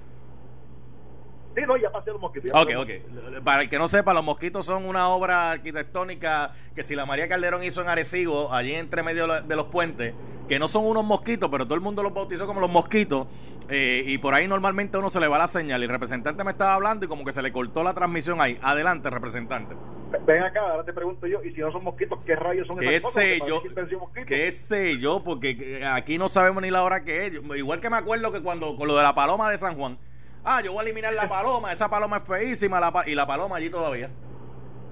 Sí, 1.58 1.64
no, 1.66 1.76
ya 1.76 1.90
pasé 1.90 2.12
los 2.12 2.20
mosquitos. 2.20 2.52
Ok, 2.54 2.70
ok. 2.78 3.42
Para 3.42 3.62
el 3.62 3.68
que 3.68 3.78
no 3.78 3.88
sepa, 3.88 4.14
los 4.14 4.22
mosquitos 4.22 4.64
son 4.64 4.84
una 4.84 5.08
obra 5.08 5.50
arquitectónica 5.50 6.52
que 6.74 6.84
si 6.84 6.94
la 6.94 7.04
María 7.04 7.28
Calderón 7.28 7.64
hizo 7.64 7.82
en 7.82 7.88
Arecibo, 7.88 8.52
allí 8.54 8.74
entre 8.74 9.02
medio 9.02 9.26
de 9.26 9.56
los 9.56 9.66
puentes, 9.66 10.14
que 10.48 10.60
no 10.60 10.68
son 10.68 10.86
unos 10.86 11.04
mosquitos, 11.04 11.50
pero 11.50 11.64
todo 11.64 11.74
el 11.74 11.80
mundo 11.80 12.04
los 12.04 12.14
bautizó 12.14 12.46
como 12.46 12.60
los 12.60 12.70
mosquitos, 12.70 13.26
eh, 13.68 14.04
y 14.06 14.18
por 14.18 14.34
ahí 14.34 14.46
normalmente 14.46 14.96
uno 14.98 15.10
se 15.10 15.18
le 15.18 15.26
va 15.26 15.36
la 15.36 15.48
señal. 15.48 15.80
Y 15.80 15.84
el 15.84 15.90
representante 15.90 16.44
me 16.44 16.52
estaba 16.52 16.74
hablando 16.74 17.06
y 17.06 17.08
como 17.08 17.24
que 17.24 17.32
se 17.32 17.42
le 17.42 17.50
cortó 17.50 17.82
la 17.82 17.92
transmisión 17.92 18.40
ahí. 18.40 18.56
Adelante, 18.62 19.10
representante. 19.10 19.74
Ven 20.26 20.42
acá, 20.44 20.60
ahora 20.60 20.84
te 20.84 20.92
pregunto 20.92 21.26
yo, 21.26 21.42
y 21.42 21.52
si 21.52 21.60
no 21.60 21.72
son 21.72 21.82
mosquitos, 21.82 22.20
¿qué 22.24 22.36
rayos 22.36 22.68
son 22.68 22.78
¿Qué 22.78 23.00
sé 23.00 23.40
yo? 23.46 23.62
¿Qué 24.26 24.50
sé 24.52 24.96
yo? 24.98 25.24
Porque 25.24 25.84
aquí 25.84 26.18
no 26.18 26.28
sabemos 26.28 26.62
ni 26.62 26.70
la 26.70 26.84
hora 26.84 27.02
que 27.02 27.26
es. 27.26 27.32
Igual 27.56 27.80
que 27.80 27.90
me 27.90 27.96
acuerdo 27.96 28.30
que 28.30 28.42
cuando 28.42 28.76
con 28.76 28.86
lo 28.86 28.96
de 28.96 29.02
la 29.02 29.16
paloma 29.16 29.50
de 29.50 29.58
San 29.58 29.74
Juan, 29.76 29.98
Ah, 30.44 30.62
yo 30.62 30.72
voy 30.72 30.80
a 30.80 30.82
eliminar 30.82 31.12
la 31.12 31.28
paloma, 31.28 31.72
esa 31.72 31.88
paloma 31.88 32.18
es 32.18 32.22
feísima 32.22 32.80
la 32.80 33.04
y 33.06 33.14
la 33.14 33.26
paloma 33.26 33.56
allí 33.56 33.70
todavía. 33.70 34.10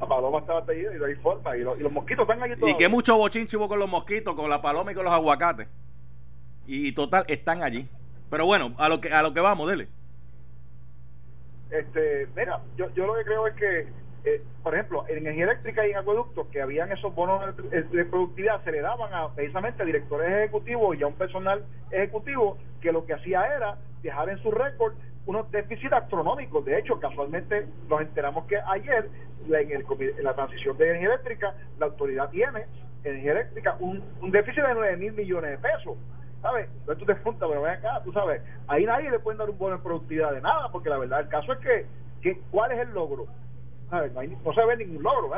La 0.01 0.07
paloma 0.07 0.39
estaba 0.39 0.65
teñida 0.65 0.95
y 0.95 0.99
no 0.99 1.05
hay 1.07 1.15
forma. 1.15 1.57
Y, 1.57 1.61
los 1.61 1.93
mosquitos 1.93 2.23
están 2.23 2.43
allí 2.43 2.55
todavía. 2.55 2.75
Y 2.75 2.77
que 2.77 2.89
mucho 2.89 3.17
bochinche 3.17 3.57
hubo 3.57 3.69
con 3.69 3.79
los 3.79 3.89
mosquitos, 3.89 4.35
con 4.35 4.51
la 4.51 4.61
paloma 4.61 4.93
y 4.93 4.95
con 4.95 5.05
los 5.05 5.13
aguacates. 5.13 5.69
Y, 6.67 6.93
total, 6.93 7.25
están 7.29 7.63
allí. 7.63 7.89
Pero 8.29 8.45
bueno, 8.45 8.75
a 8.79 8.89
lo 8.89 9.01
que, 9.01 9.13
a 9.13 9.23
lo 9.23 9.33
que 9.33 9.41
vamos, 9.41 9.69
dele. 9.69 9.89
Este, 11.71 12.29
mira, 12.37 12.61
yo, 12.77 12.91
yo 12.95 13.07
lo 13.07 13.15
que 13.15 13.25
creo 13.25 13.47
es 13.47 13.55
que, 13.55 13.89
eh, 14.25 14.43
por 14.63 14.75
ejemplo, 14.75 15.05
en 15.09 15.19
energía 15.19 15.45
eléctrica 15.45 15.87
y 15.87 15.93
en 15.93 15.99
acueductos, 15.99 16.47
que 16.49 16.61
habían 16.61 16.93
esos 16.93 17.15
bonos 17.15 17.57
de, 17.57 18.05
productividad, 18.05 18.63
se 18.65 18.73
le 18.73 18.81
daban 18.81 19.13
a, 19.15 19.33
precisamente 19.35 19.83
a 19.83 19.87
directores 19.87 20.31
ejecutivos 20.31 20.97
y 20.99 21.03
a 21.03 21.07
un 21.07 21.15
personal 21.15 21.65
ejecutivo 21.91 22.59
que 22.81 22.93
lo 22.93 23.07
que 23.07 23.15
hacía 23.15 23.47
era 23.55 23.79
dejar 24.03 24.29
en 24.29 24.39
su 24.43 24.51
récord 24.51 24.95
unos 25.27 25.51
déficits 25.51 25.93
astronómicos. 25.93 26.65
De 26.65 26.79
hecho, 26.79 26.99
casualmente 26.99 27.67
nos 27.89 28.01
enteramos 28.01 28.47
que 28.47 28.57
ayer 28.59 29.09
en, 29.47 29.71
el, 29.71 29.85
en 30.01 30.25
la 30.25 30.35
transición 30.35 30.77
de 30.79 30.91
energía 30.91 31.09
eléctrica, 31.09 31.55
la 31.79 31.87
autoridad 31.87 32.31
tiene 32.31 32.65
energía 33.05 33.33
eléctrica 33.33 33.77
un, 33.81 34.03
un 34.21 34.31
déficit 34.31 34.63
de 34.63 34.75
9 34.75 34.97
mil 34.97 35.13
millones 35.13 35.51
de 35.51 35.59
pesos. 35.59 35.97
¿Sabes? 36.43 36.69
Entonces 36.81 36.99
tú 36.99 37.07
te 37.07 37.15
preguntas, 37.15 37.49
pero 37.49 37.63
ven 37.63 37.73
acá, 37.73 38.01
tú 38.05 38.13
sabes, 38.13 38.43
ahí 38.69 38.85
nadie 38.85 39.11
le 39.11 39.19
puede 39.19 39.39
dar 39.39 39.51
un 39.51 39.59
bono 39.59 39.77
en 39.77 39.83
productividad 39.83 40.33
de 40.33 40.41
nada, 40.41 40.71
porque 40.71 40.91
la 40.91 40.99
verdad, 40.99 41.21
el 41.21 41.29
caso 41.29 41.53
es 41.55 41.59
que, 41.59 41.87
que 42.23 42.41
¿cuál 42.51 42.73
es 42.73 42.79
el 42.79 42.93
logro? 42.93 43.27
No, 43.91 44.53
se 44.53 44.65
ve 44.65 44.77
ningún 44.77 45.03
logro. 45.03 45.31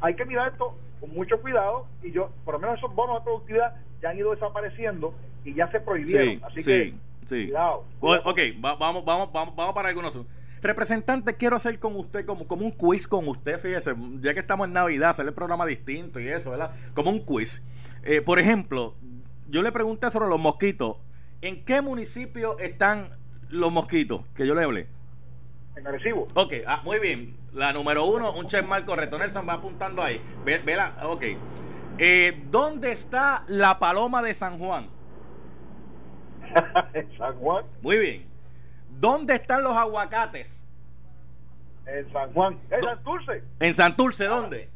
Hay 0.00 0.14
que 0.14 0.24
mirar 0.24 0.52
esto 0.52 0.74
con 1.00 1.10
mucho 1.14 1.40
cuidado 1.40 1.86
y 2.02 2.12
yo, 2.12 2.30
por 2.44 2.54
lo 2.54 2.60
menos 2.60 2.78
esos 2.78 2.94
bonos 2.94 3.18
de 3.18 3.24
productividad 3.24 3.74
ya 4.00 4.10
han 4.10 4.18
ido 4.18 4.30
desapareciendo 4.32 5.14
y 5.44 5.54
ya 5.54 5.70
se 5.70 5.80
prohibieron. 5.80 6.42
Así 6.44 6.62
que, 6.64 6.94
cuidado. 7.26 7.84
Ok, 8.00 8.40
vamos, 8.58 9.04
vamos, 9.04 9.32
vamos, 9.32 9.56
vamos 9.56 9.74
para 9.74 9.88
algunos. 9.88 10.20
Representante, 10.62 11.34
quiero 11.34 11.56
hacer 11.56 11.80
con 11.80 11.96
usted 11.96 12.24
como, 12.24 12.46
como 12.46 12.64
un 12.64 12.70
quiz 12.70 13.08
con 13.08 13.26
usted, 13.26 13.60
fíjese, 13.60 13.94
ya 14.20 14.32
que 14.32 14.40
estamos 14.40 14.68
en 14.68 14.72
Navidad, 14.72 15.10
hacer 15.10 15.26
el 15.26 15.34
programa 15.34 15.66
distinto 15.66 16.20
y 16.20 16.28
eso, 16.28 16.50
¿verdad? 16.50 16.70
Como 16.94 17.10
un 17.10 17.18
quiz. 17.24 17.64
Eh, 18.04 18.20
por 18.20 18.38
ejemplo, 18.38 18.94
yo 19.48 19.62
le 19.62 19.72
pregunté 19.72 20.08
sobre 20.10 20.28
los 20.28 20.38
mosquitos. 20.38 20.98
¿En 21.40 21.64
qué 21.64 21.82
municipio 21.82 22.58
están 22.58 23.08
los 23.48 23.72
mosquitos 23.72 24.22
que 24.34 24.46
yo 24.46 24.54
le 24.54 24.62
hablé? 24.62 24.88
En 25.76 25.86
Arecibo. 25.86 26.28
Ok, 26.34 26.54
ah, 26.66 26.80
muy 26.84 27.00
bien. 27.00 27.36
La 27.52 27.72
número 27.72 28.04
uno, 28.04 28.32
un 28.32 28.46
chef 28.46 28.64
mal 28.64 28.84
correcto. 28.84 29.18
Nelson 29.18 29.46
va 29.48 29.54
apuntando 29.54 30.02
ahí. 30.02 30.22
Vela, 30.44 30.96
ok. 31.02 31.24
Eh, 31.98 32.42
¿Dónde 32.50 32.92
está 32.92 33.44
la 33.48 33.78
paloma 33.78 34.22
de 34.22 34.32
San 34.32 34.58
Juan? 34.58 34.88
en 36.94 37.18
San 37.18 37.34
Juan. 37.38 37.64
Muy 37.80 37.98
bien. 37.98 38.26
¿Dónde 39.00 39.34
están 39.34 39.62
los 39.62 39.76
aguacates? 39.76 40.66
En 41.86 42.12
San 42.12 42.32
Juan. 42.32 42.58
En 42.70 42.82
Santurce. 42.82 43.42
¿En 43.60 43.74
Santurce 43.74 44.24
dónde? 44.24 44.68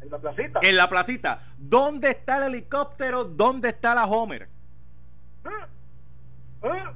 En 0.00 0.10
la 0.10 0.18
placita. 0.18 0.60
En 0.62 0.76
la 0.76 0.88
placita. 0.88 1.40
¿Dónde 1.58 2.10
está 2.10 2.38
el 2.38 2.54
helicóptero? 2.54 3.24
¿Dónde 3.24 3.68
está 3.68 3.94
la 3.94 4.06
Homer? 4.06 4.48
Ah, 5.44 5.68
ah, 6.62 6.92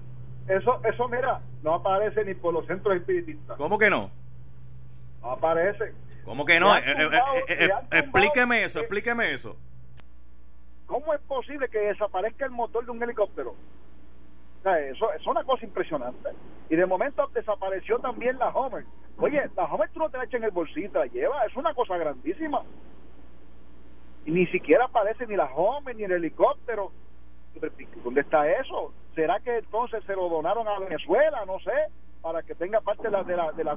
eso, 0.48 0.80
eso, 0.84 1.08
mira, 1.08 1.40
no 1.62 1.74
aparece 1.74 2.24
ni 2.24 2.34
por 2.34 2.52
los 2.52 2.66
centros 2.66 2.96
espiritistas. 2.96 3.56
¿Cómo 3.56 3.78
que 3.78 3.88
no? 3.88 4.10
No 5.22 5.30
aparece. 5.30 5.94
¿Cómo 6.24 6.44
que 6.44 6.60
no? 6.60 6.74
Eh, 6.76 6.82
eh, 6.86 7.08
eh, 7.48 7.70
explíqueme 7.92 8.64
eso, 8.64 8.80
explíqueme 8.80 9.32
eso. 9.32 9.56
¿Cómo 10.86 11.14
es 11.14 11.20
posible 11.22 11.68
que 11.68 11.78
desaparezca 11.78 12.44
el 12.44 12.50
motor 12.50 12.84
de 12.84 12.90
un 12.90 13.02
helicóptero? 13.02 13.54
eso, 14.72 15.12
es 15.12 15.26
una 15.26 15.44
cosa 15.44 15.64
impresionante. 15.64 16.30
Y 16.70 16.76
de 16.76 16.86
momento 16.86 17.26
desapareció 17.34 17.98
también 17.98 18.38
la 18.38 18.48
Homer. 18.48 18.84
Oye, 19.18 19.42
la 19.56 19.64
Homer 19.64 19.90
tú 19.90 19.98
no 19.98 20.08
te 20.08 20.16
la 20.16 20.24
echas 20.24 20.38
en 20.38 20.44
el 20.44 20.50
bolsillo, 20.50 20.90
la 20.94 21.06
lleva, 21.06 21.44
es 21.44 21.54
una 21.54 21.74
cosa 21.74 21.96
grandísima. 21.98 22.62
Y 24.24 24.30
ni 24.30 24.46
siquiera 24.46 24.86
aparece 24.86 25.26
ni 25.26 25.36
la 25.36 25.46
Homer 25.46 25.94
ni 25.94 26.04
el 26.04 26.12
helicóptero. 26.12 26.92
¿Dónde 28.02 28.22
está 28.22 28.50
eso? 28.50 28.92
¿Será 29.14 29.38
que 29.40 29.58
entonces 29.58 30.02
se 30.04 30.14
lo 30.14 30.28
donaron 30.28 30.66
a 30.66 30.78
Venezuela? 30.80 31.44
No 31.46 31.60
sé, 31.60 31.70
para 32.20 32.42
que 32.42 32.54
tenga 32.54 32.80
parte 32.80 33.02
de 33.02 33.10
la... 33.10 33.22
De 33.22 33.36
la, 33.36 33.52
de 33.52 33.64
la, 33.64 33.76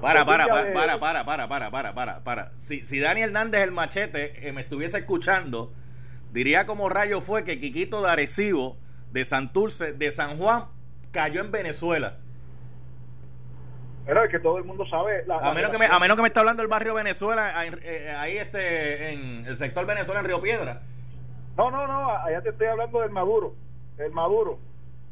para, 0.00 0.24
para, 0.24 0.46
para, 0.46 0.72
para, 0.72 0.98
para, 1.00 1.24
para, 1.24 1.48
para, 1.48 1.70
para, 1.70 1.94
para, 1.94 2.24
para. 2.24 2.50
Si, 2.58 2.80
si 2.80 3.00
Dani 3.00 3.22
Hernández 3.22 3.62
el 3.62 3.72
machete 3.72 4.46
eh, 4.46 4.52
me 4.52 4.60
estuviese 4.60 4.98
escuchando, 4.98 5.72
diría 6.32 6.66
como 6.66 6.88
rayo 6.88 7.20
fue 7.20 7.44
que 7.44 7.60
Quiquito 7.60 8.02
de 8.02 8.10
Arecibo 8.10 8.76
de 9.10 9.24
Santurce, 9.24 9.92
de 9.92 10.10
San 10.10 10.38
Juan, 10.38 10.66
cayó 11.12 11.40
en 11.40 11.50
Venezuela. 11.50 12.16
Pero 14.06 14.24
es 14.24 14.30
que 14.30 14.38
todo 14.38 14.58
el 14.58 14.64
mundo 14.64 14.86
sabe. 14.86 15.24
a, 15.28 15.52
menos 15.52 15.70
que 15.70 15.78
me, 15.78 15.86
a 15.86 15.98
menos 15.98 16.16
que 16.16 16.22
me 16.22 16.28
está 16.28 16.40
hablando 16.40 16.62
el 16.62 16.68
barrio 16.68 16.94
Venezuela, 16.94 17.52
eh, 17.66 18.14
ahí 18.16 18.38
este, 18.38 19.12
en 19.12 19.46
el 19.46 19.56
sector 19.56 19.84
Venezuela, 19.84 20.20
en 20.20 20.26
Río 20.26 20.40
Piedra. 20.40 20.82
No, 21.56 21.70
no, 21.70 21.86
no, 21.86 22.10
allá 22.10 22.40
te 22.40 22.50
estoy 22.50 22.68
hablando 22.68 23.00
del 23.00 23.10
Maduro. 23.10 23.54
El 23.98 24.12
Maduro. 24.12 24.58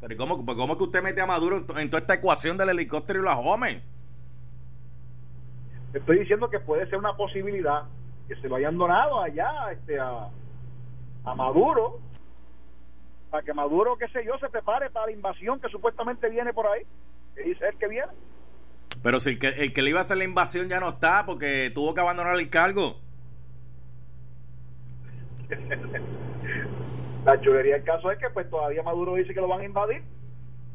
Pero 0.01 0.17
¿cómo, 0.17 0.45
pues, 0.45 0.57
cómo 0.57 0.73
es 0.73 0.77
que 0.77 0.83
usted 0.83 1.03
mete 1.03 1.21
a 1.21 1.25
Maduro 1.25 1.57
en, 1.77 1.89
toda 1.89 2.01
esta 2.01 2.15
ecuación 2.15 2.57
del 2.57 2.69
helicóptero 2.69 3.19
y 3.19 3.23
la 3.23 3.37
Homer? 3.37 3.81
Estoy 5.93 6.19
diciendo 6.19 6.49
que 6.49 6.59
puede 6.59 6.87
ser 6.87 6.97
una 6.97 7.15
posibilidad 7.15 7.83
que 8.27 8.35
se 8.35 8.47
lo 8.47 8.55
hayan 8.55 8.77
donado 8.77 9.21
allá 9.21 9.71
este, 9.71 9.99
a, 9.99 10.29
a 11.27 11.35
Maduro 11.35 11.99
para 13.29 13.43
que 13.43 13.53
Maduro, 13.53 13.97
qué 13.97 14.07
sé 14.07 14.23
yo, 14.25 14.37
se 14.39 14.47
prepare 14.49 14.89
para 14.89 15.07
la 15.07 15.11
invasión 15.11 15.59
que 15.59 15.67
supuestamente 15.67 16.29
viene 16.29 16.53
por 16.53 16.65
ahí, 16.65 16.83
que 17.35 17.43
dice 17.43 17.67
él 17.67 17.77
que 17.77 17.89
viene. 17.89 18.07
Pero 19.03 19.19
si 19.19 19.31
el 19.31 19.39
que, 19.39 19.49
el 19.49 19.73
que 19.73 19.81
le 19.81 19.89
iba 19.89 19.99
a 19.99 20.01
hacer 20.01 20.15
la 20.17 20.23
invasión 20.23 20.69
ya 20.69 20.79
no 20.79 20.87
está 20.89 21.25
porque 21.25 21.69
tuvo 21.75 21.93
que 21.93 21.99
abandonar 21.99 22.37
el 22.37 22.49
cargo. 22.49 23.01
la 27.25 27.41
chulería 27.41 27.75
del 27.75 27.83
caso 27.83 28.09
es 28.11 28.17
que 28.17 28.29
pues 28.29 28.49
todavía 28.49 28.81
Maduro 28.81 29.15
dice 29.15 29.33
que 29.33 29.41
lo 29.41 29.49
van 29.49 29.59
a 29.59 29.65
invadir. 29.65 30.03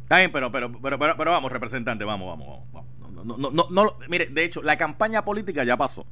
Está 0.02 0.18
bien, 0.18 0.30
pero, 0.30 0.52
pero, 0.52 0.70
pero, 0.70 0.98
pero, 0.98 1.30
vamos, 1.30 1.50
representante, 1.50 2.04
vamos, 2.04 2.28
vamos, 2.28 2.70
vamos. 2.70 2.92
No, 3.24 3.38
no, 3.38 3.50
no, 3.50 3.66
no, 3.70 3.96
mire, 4.08 4.26
de 4.26 4.44
hecho, 4.44 4.62
la 4.62 4.76
campaña 4.76 5.24
política 5.24 5.64
ya 5.64 5.78
pasó. 5.78 6.04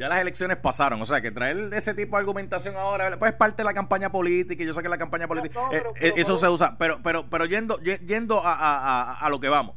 Ya 0.00 0.08
las 0.08 0.22
elecciones 0.22 0.56
pasaron, 0.56 1.02
o 1.02 1.04
sea 1.04 1.20
que 1.20 1.30
traer 1.30 1.74
ese 1.74 1.92
tipo 1.92 2.16
de 2.16 2.20
argumentación 2.20 2.74
ahora, 2.74 3.18
pues 3.18 3.32
es 3.32 3.36
parte 3.36 3.58
de 3.58 3.64
la 3.64 3.74
campaña 3.74 4.10
política, 4.10 4.62
y 4.62 4.66
yo 4.66 4.72
sé 4.72 4.82
que 4.82 4.88
la 4.88 4.96
campaña 4.96 5.28
política, 5.28 5.60
eh, 5.70 5.82
eh, 6.00 6.12
eso 6.16 6.36
se 6.36 6.48
usa, 6.48 6.78
pero, 6.78 7.02
pero, 7.02 7.28
pero 7.28 7.44
yendo, 7.44 7.78
yendo 7.80 8.40
a, 8.42 9.28
lo 9.28 9.38
que 9.40 9.50
vamos. 9.50 9.76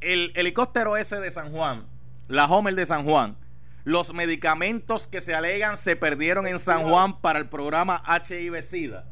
El 0.00 0.32
helicóptero 0.34 0.96
ese 0.96 1.20
de 1.20 1.30
San 1.30 1.52
Juan, 1.52 1.86
la 2.26 2.46
Homer 2.46 2.74
de 2.74 2.84
San 2.84 3.04
Juan, 3.04 3.36
los 3.84 4.12
medicamentos 4.12 5.06
que 5.06 5.20
se 5.20 5.36
alegan 5.36 5.76
se 5.76 5.94
perdieron 5.94 6.48
en 6.48 6.58
San 6.58 6.82
Juan 6.82 7.20
para 7.20 7.38
el 7.38 7.48
programa 7.48 8.02
HIV-Sida. 8.04 9.04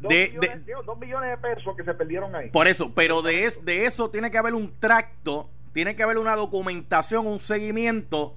De, 0.00 0.40
dos, 0.86 0.98
millones, 0.98 1.28
de 1.32 1.36
pesos 1.36 1.76
que 1.76 1.84
se 1.84 1.92
perdieron 1.92 2.34
ahí. 2.34 2.48
Por 2.48 2.66
eso, 2.66 2.94
pero 2.94 3.20
de, 3.20 3.52
de 3.60 3.84
eso 3.84 4.08
tiene 4.08 4.30
que 4.30 4.38
haber 4.38 4.54
un 4.54 4.72
tracto, 4.80 5.50
tiene 5.72 5.94
que 5.94 6.02
haber 6.02 6.16
una 6.16 6.34
documentación, 6.34 7.26
un 7.26 7.40
seguimiento 7.40 8.36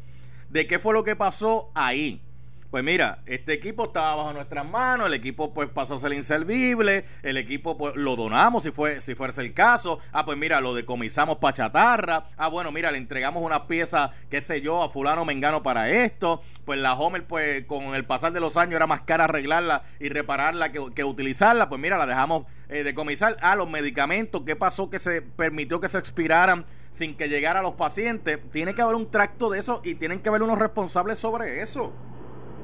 de 0.49 0.67
qué 0.67 0.79
fue 0.79 0.93
lo 0.93 1.03
que 1.03 1.15
pasó 1.15 1.71
ahí. 1.73 2.21
Pues 2.69 2.83
mira, 2.83 3.23
este 3.25 3.53
equipo 3.53 3.85
estaba 3.85 4.13
bajo 4.13 4.33
nuestras 4.33 4.63
manos, 4.63 5.07
el 5.07 5.15
equipo 5.15 5.55
pues 5.55 5.69
pasó 5.69 5.95
a 5.95 5.97
ser 5.97 6.13
inservible, 6.13 7.03
el 7.23 7.37
equipo 7.37 7.75
pues 7.79 7.95
lo 7.95 8.15
donamos 8.15 8.61
si 8.61 8.69
fue 8.69 9.01
si 9.01 9.15
fuese 9.15 9.41
el 9.41 9.55
caso. 9.55 9.97
Ah, 10.11 10.23
pues 10.23 10.37
mira, 10.37 10.61
lo 10.61 10.75
decomisamos 10.75 11.37
para 11.37 11.55
chatarra. 11.55 12.25
Ah, 12.37 12.47
bueno, 12.47 12.71
mira, 12.71 12.91
le 12.91 12.99
entregamos 12.99 13.41
una 13.41 13.65
pieza, 13.65 14.11
qué 14.29 14.39
sé 14.39 14.61
yo, 14.61 14.83
a 14.83 14.89
fulano 14.89 15.25
mengano 15.25 15.63
para 15.63 15.89
esto. 15.89 16.43
Pues 16.63 16.79
la 16.79 16.93
Homer 16.93 17.25
pues 17.25 17.65
con 17.65 17.95
el 17.95 18.05
pasar 18.05 18.33
de 18.33 18.39
los 18.39 18.55
años 18.55 18.75
era 18.75 18.85
más 18.85 19.01
cara 19.01 19.23
arreglarla 19.23 19.81
y 19.99 20.09
repararla 20.09 20.71
que, 20.71 21.03
utilizarla. 21.03 21.69
Pues 21.69 21.81
mira, 21.81 21.97
la 21.97 22.05
dejamos 22.05 22.45
eh, 22.69 22.83
decomisar. 22.83 23.35
Ah, 23.41 23.55
los 23.55 23.67
medicamentos, 23.67 24.43
¿qué 24.43 24.55
pasó 24.55 24.91
que 24.91 24.99
se 24.99 25.23
permitió 25.23 25.79
que 25.79 25.87
se 25.87 25.97
expiraran 25.97 26.67
sin 26.91 27.15
que 27.15 27.27
llegara 27.27 27.59
a 27.59 27.63
los 27.63 27.73
pacientes? 27.73 28.39
Tiene 28.51 28.73
que 28.73 28.81
haber 28.81 28.95
un 28.95 29.09
tracto 29.09 29.49
de 29.49 29.59
eso 29.59 29.81
y 29.83 29.95
tienen 29.95 30.21
que 30.21 30.29
haber 30.29 30.43
unos 30.43 30.59
responsables 30.59 31.19
sobre 31.19 31.61
eso. 31.61 31.93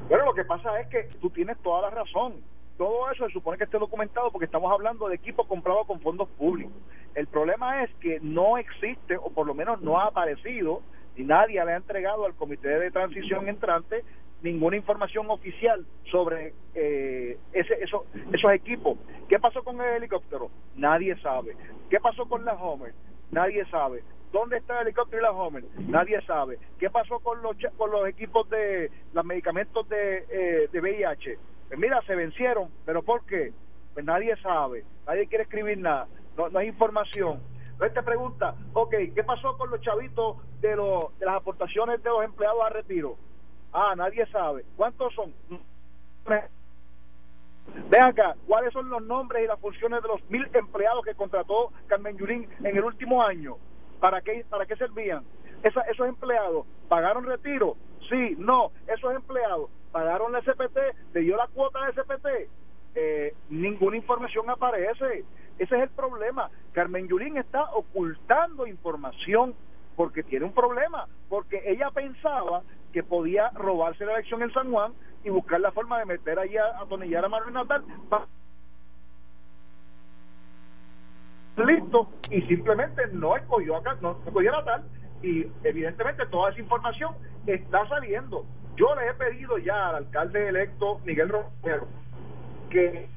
Bueno, 0.08 0.24
lo 0.24 0.34
que 0.34 0.44
pasa 0.44 0.80
es 0.80 0.88
que 0.88 1.04
tú 1.20 1.30
tienes 1.30 1.58
toda 1.58 1.82
la 1.82 1.90
razón. 1.90 2.34
Todo 2.76 3.10
eso 3.10 3.26
se 3.26 3.32
supone 3.32 3.56
que 3.56 3.64
esté 3.64 3.78
documentado 3.78 4.30
porque 4.30 4.44
estamos 4.44 4.70
hablando 4.70 5.08
de 5.08 5.16
equipo 5.16 5.48
comprado 5.48 5.84
con 5.84 6.00
fondos 6.00 6.28
públicos. 6.30 6.74
El 7.14 7.26
problema 7.26 7.82
es 7.82 7.90
que 8.00 8.20
no 8.20 8.58
existe, 8.58 9.16
o 9.16 9.30
por 9.30 9.46
lo 9.46 9.54
menos 9.54 9.80
no 9.80 9.98
ha 9.98 10.06
aparecido, 10.06 10.82
y 11.16 11.24
nadie 11.24 11.64
le 11.64 11.72
ha 11.72 11.76
entregado 11.76 12.26
al 12.26 12.34
Comité 12.34 12.68
de 12.68 12.90
Transición 12.90 13.48
entrante 13.48 14.04
ninguna 14.42 14.76
información 14.76 15.30
oficial 15.30 15.86
sobre 16.10 16.52
eh, 16.74 17.38
ese, 17.52 17.74
eso, 17.82 18.04
esos 18.32 18.52
equipos. 18.52 18.98
¿Qué 19.28 19.38
pasó 19.38 19.64
con 19.64 19.80
el 19.80 19.96
helicóptero? 19.96 20.50
Nadie 20.76 21.18
sabe. 21.20 21.56
¿Qué 21.88 21.98
pasó 21.98 22.28
con 22.28 22.44
la 22.44 22.52
Homer? 22.52 22.92
Nadie 23.30 23.64
sabe. 23.70 24.02
¿Dónde 24.32 24.58
está 24.58 24.80
el 24.80 24.88
helicóptero 24.88 25.22
y 25.22 25.24
la 25.24 25.30
Homer? 25.32 25.64
Nadie 25.78 26.20
sabe. 26.22 26.58
¿Qué 26.78 26.90
pasó 26.90 27.20
con 27.20 27.42
los, 27.42 27.56
con 27.76 27.90
los 27.90 28.08
equipos 28.08 28.48
de 28.50 28.90
los 29.12 29.24
medicamentos 29.24 29.88
de, 29.88 30.24
eh, 30.28 30.68
de 30.70 30.80
VIH? 30.80 31.38
Pues 31.68 31.80
mira, 31.80 32.00
se 32.02 32.14
vencieron, 32.14 32.70
pero 32.84 33.02
¿por 33.02 33.24
qué? 33.24 33.52
Pues 33.94 34.04
nadie 34.04 34.36
sabe, 34.42 34.84
nadie 35.06 35.26
quiere 35.26 35.44
escribir 35.44 35.78
nada, 35.78 36.06
no, 36.36 36.48
no 36.48 36.58
hay 36.58 36.68
información. 36.68 37.40
Entonces 37.72 37.94
te 37.94 38.02
pregunta, 38.02 38.54
ok, 38.72 38.94
¿qué 39.14 39.24
pasó 39.24 39.56
con 39.58 39.70
los 39.70 39.80
chavitos 39.80 40.36
de, 40.60 40.76
los, 40.76 41.18
de 41.18 41.26
las 41.26 41.36
aportaciones 41.36 42.02
de 42.02 42.08
los 42.08 42.24
empleados 42.24 42.62
a 42.64 42.70
retiro? 42.70 43.16
Ah, 43.72 43.94
nadie 43.96 44.24
sabe. 44.26 44.64
¿Cuántos 44.76 45.12
son? 45.14 45.34
Ven 47.90 48.02
acá, 48.02 48.34
¿cuáles 48.46 48.72
son 48.72 48.88
los 48.88 49.02
nombres 49.02 49.44
y 49.44 49.46
las 49.46 49.60
funciones 49.60 50.02
de 50.02 50.08
los 50.08 50.30
mil 50.30 50.48
empleados 50.54 51.04
que 51.04 51.14
contrató 51.14 51.72
Carmen 51.86 52.16
Yurín 52.16 52.48
en 52.60 52.76
el 52.76 52.84
último 52.84 53.22
año? 53.22 53.56
¿Para 54.00 54.20
qué, 54.20 54.44
para 54.48 54.66
qué 54.66 54.76
servían? 54.76 55.24
esos 55.62 56.06
empleados 56.06 56.66
pagaron 56.88 57.24
retiro, 57.24 57.76
sí, 58.08 58.36
no, 58.38 58.70
esos 58.86 59.14
empleados 59.14 59.68
pagaron 59.90 60.32
la 60.32 60.40
SPT, 60.42 60.78
le 61.14 61.20
dio 61.22 61.36
la 61.36 61.48
cuota 61.48 61.80
de 61.86 61.92
SPT, 61.92 62.26
eh, 62.94 63.34
ninguna 63.48 63.96
información 63.96 64.48
aparece. 64.50 65.24
Ese 65.58 65.74
es 65.76 65.82
el 65.82 65.88
problema, 65.88 66.50
Carmen 66.72 67.08
Yulín 67.08 67.38
está 67.38 67.64
ocultando 67.72 68.66
información 68.66 69.54
porque 69.96 70.22
tiene 70.22 70.44
un 70.44 70.52
problema, 70.52 71.06
porque 71.28 71.62
ella 71.64 71.90
pensaba 71.90 72.62
que 72.92 73.02
podía 73.02 73.50
robarse 73.54 74.04
la 74.04 74.12
elección 74.12 74.42
en 74.42 74.52
San 74.52 74.70
Juan 74.70 74.92
y 75.24 75.30
buscar 75.30 75.60
la 75.60 75.72
forma 75.72 75.98
de 75.98 76.04
meter 76.04 76.38
ahí 76.38 76.56
a, 76.56 76.82
atonillar 76.82 77.24
a 77.24 77.28
Manuel 77.28 77.54
Natal 77.54 77.82
listo 81.64 82.08
y 82.30 82.42
simplemente 82.42 83.02
no 83.12 83.36
escogió 83.36 83.76
acá, 83.76 83.96
no 84.00 84.18
escogió 84.26 84.52
Natal 84.52 84.84
y 85.22 85.46
evidentemente 85.64 86.26
toda 86.26 86.50
esa 86.50 86.60
información 86.60 87.14
está 87.46 87.88
saliendo. 87.88 88.44
Yo 88.76 88.94
le 88.94 89.08
he 89.08 89.14
pedido 89.14 89.56
ya 89.58 89.88
al 89.88 89.96
alcalde 89.96 90.48
electo 90.48 91.00
Miguel 91.04 91.30
Romero 91.30 91.88
que 92.70 93.08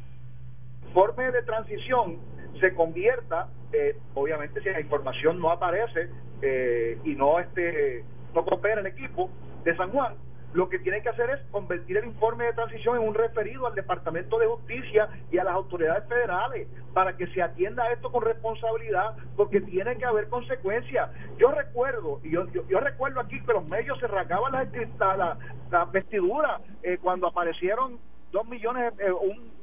forme 0.94 1.32
de 1.32 1.42
transición 1.44 2.18
se 2.60 2.74
convierta, 2.74 3.50
eh, 3.74 3.98
obviamente 4.14 4.62
si 4.62 4.70
la 4.70 4.80
información 4.80 5.40
no 5.40 5.52
aparece 5.52 6.10
eh, 6.42 6.98
y 7.04 7.16
no 7.16 7.40
este 7.40 8.04
no 8.34 8.46
coopera 8.46 8.82
el 8.82 8.88
equipo 8.88 9.30
de 9.64 9.76
San 9.76 9.92
Juan, 9.92 10.14
lo 10.54 10.70
que 10.70 10.80
tiene 10.80 11.02
que 11.02 11.10
hacer 11.10 11.30
es 11.30 11.40
convertir 11.52 11.98
el 11.98 12.06
informe 12.06 12.46
de 12.46 12.54
transición 12.54 12.98
en 12.98 13.08
un 13.08 13.14
referido 13.14 13.68
al 13.68 13.76
Departamento 13.76 14.40
de 14.40 14.48
Justicia 14.48 15.10
y 15.32 15.38
a 15.38 15.44
las 15.44 15.54
autoridades 15.54 16.08
federales 16.08 16.68
para 16.94 17.16
que 17.16 17.28
se 17.28 17.42
atienda 17.42 17.92
esto 17.92 18.12
con 18.12 18.24
responsabilidad 18.24 19.16
porque 19.36 19.62
tiene 19.62 19.98
que 19.98 20.06
haber 20.06 20.28
consecuencias. 20.30 21.10
Yo 21.38 21.52
recuerdo, 21.52 22.20
y 22.24 22.32
yo, 22.32 22.46
recuerdo 22.80 23.20
aquí 23.20 23.40
que 23.42 23.54
los 23.54 23.70
medios 23.70 24.00
se 24.00 24.08
rasgaban 24.08 24.52
las 24.52 24.68
la, 25.00 25.38
la 25.70 25.86
vestiduras 25.86 26.62
eh, 26.84 26.98
cuando 27.00 27.28
aparecieron 27.28 28.00
dos 28.32 28.48
millones, 28.48 28.94
un 29.22 29.60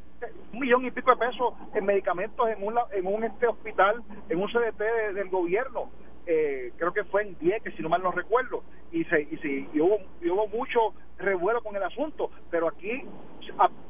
un 0.52 0.60
millón 0.60 0.84
y 0.86 0.90
pico 0.90 1.10
de 1.10 1.16
pesos 1.16 1.54
en 1.74 1.84
medicamentos 1.84 2.48
en 2.48 2.62
un, 2.62 2.74
en 2.92 3.06
un 3.06 3.24
este 3.24 3.46
hospital, 3.46 4.02
en 4.28 4.40
un 4.40 4.48
CDT 4.48 5.14
del 5.14 5.28
gobierno. 5.28 5.90
Eh, 6.26 6.72
creo 6.76 6.92
que 6.92 7.04
fue 7.04 7.22
en 7.22 7.38
10, 7.38 7.62
que 7.62 7.70
si 7.72 7.82
no 7.82 7.88
mal 7.88 8.02
no 8.02 8.10
recuerdo, 8.10 8.64
y, 8.90 9.04
se, 9.04 9.22
y, 9.22 9.68
y 9.72 9.80
hubo, 9.80 9.98
hubo 10.22 10.48
mucho 10.48 10.92
revuelo 11.18 11.62
con 11.62 11.76
el 11.76 11.82
asunto, 11.82 12.30
pero 12.50 12.68
aquí, 12.68 13.04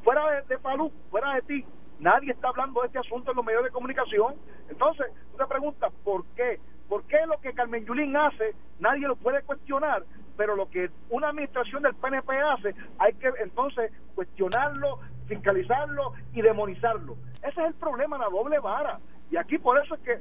fuera 0.05 0.31
de, 0.33 0.43
de 0.43 0.59
Palú, 0.59 0.93
fuera 1.11 1.35
de 1.35 1.43
ti, 1.43 1.65
nadie 1.99 2.33
está 2.33 2.49
hablando 2.49 2.81
de 2.83 2.89
este 2.89 2.99
asunto 2.99 3.31
en 3.31 3.37
los 3.37 3.47
medios 3.47 3.65
de 3.65 3.71
comunicación. 3.71 4.35
Entonces, 4.69 5.07
tú 5.33 5.39
te 5.39 5.47
preguntas, 5.47 5.93
¿por 6.05 6.25
qué? 6.35 6.61
¿Por 6.89 7.05
qué 7.05 7.19
lo 7.27 7.41
que 7.41 7.53
Carmen 7.53 7.85
Yulín 7.85 8.17
hace, 8.17 8.55
nadie 8.79 9.09
lo 9.09 9.17
puede 9.17 9.43
cuestionar, 9.43 10.05
pero 10.37 10.55
lo 10.55 10.71
que 10.71 10.91
una 11.11 11.29
administración 11.29 11.83
del 11.83 11.95
PNP 11.95 12.39
hace, 12.39 12.75
hay 12.99 13.15
que 13.15 13.33
entonces 13.43 13.91
cuestionarlo, 14.15 15.01
fiscalizarlo 15.27 16.13
y 16.33 16.43
demonizarlo. 16.43 17.17
Ese 17.39 17.61
es 17.61 17.69
el 17.69 17.75
problema, 17.75 18.19
la 18.19 18.29
doble 18.29 18.59
vara. 18.59 19.01
Y 19.31 19.37
aquí 19.37 19.59
por 19.59 19.83
eso 19.83 19.95
es 19.97 20.01
que 20.03 20.21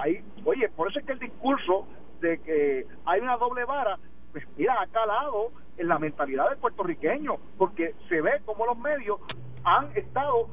hay, 0.00 0.24
oye, 0.44 0.68
por 0.70 0.90
eso 0.90 0.98
es 1.00 1.06
que 1.06 1.12
el 1.12 1.18
discurso 1.18 1.86
de 2.20 2.38
que 2.40 2.86
hay 3.06 3.20
una 3.20 3.36
doble 3.36 3.64
vara, 3.64 3.98
pues 4.32 4.44
mira, 4.56 4.80
ha 4.80 4.86
calado 4.88 5.52
en 5.76 5.88
la 5.88 5.98
mentalidad 5.98 6.48
del 6.50 6.58
puertorriqueño, 6.58 7.36
porque 7.56 7.94
se 8.08 8.20
ve 8.20 8.40
como 8.44 8.66
los 8.66 8.78
medios 8.78 9.20
han 9.64 9.90
estado 9.96 10.48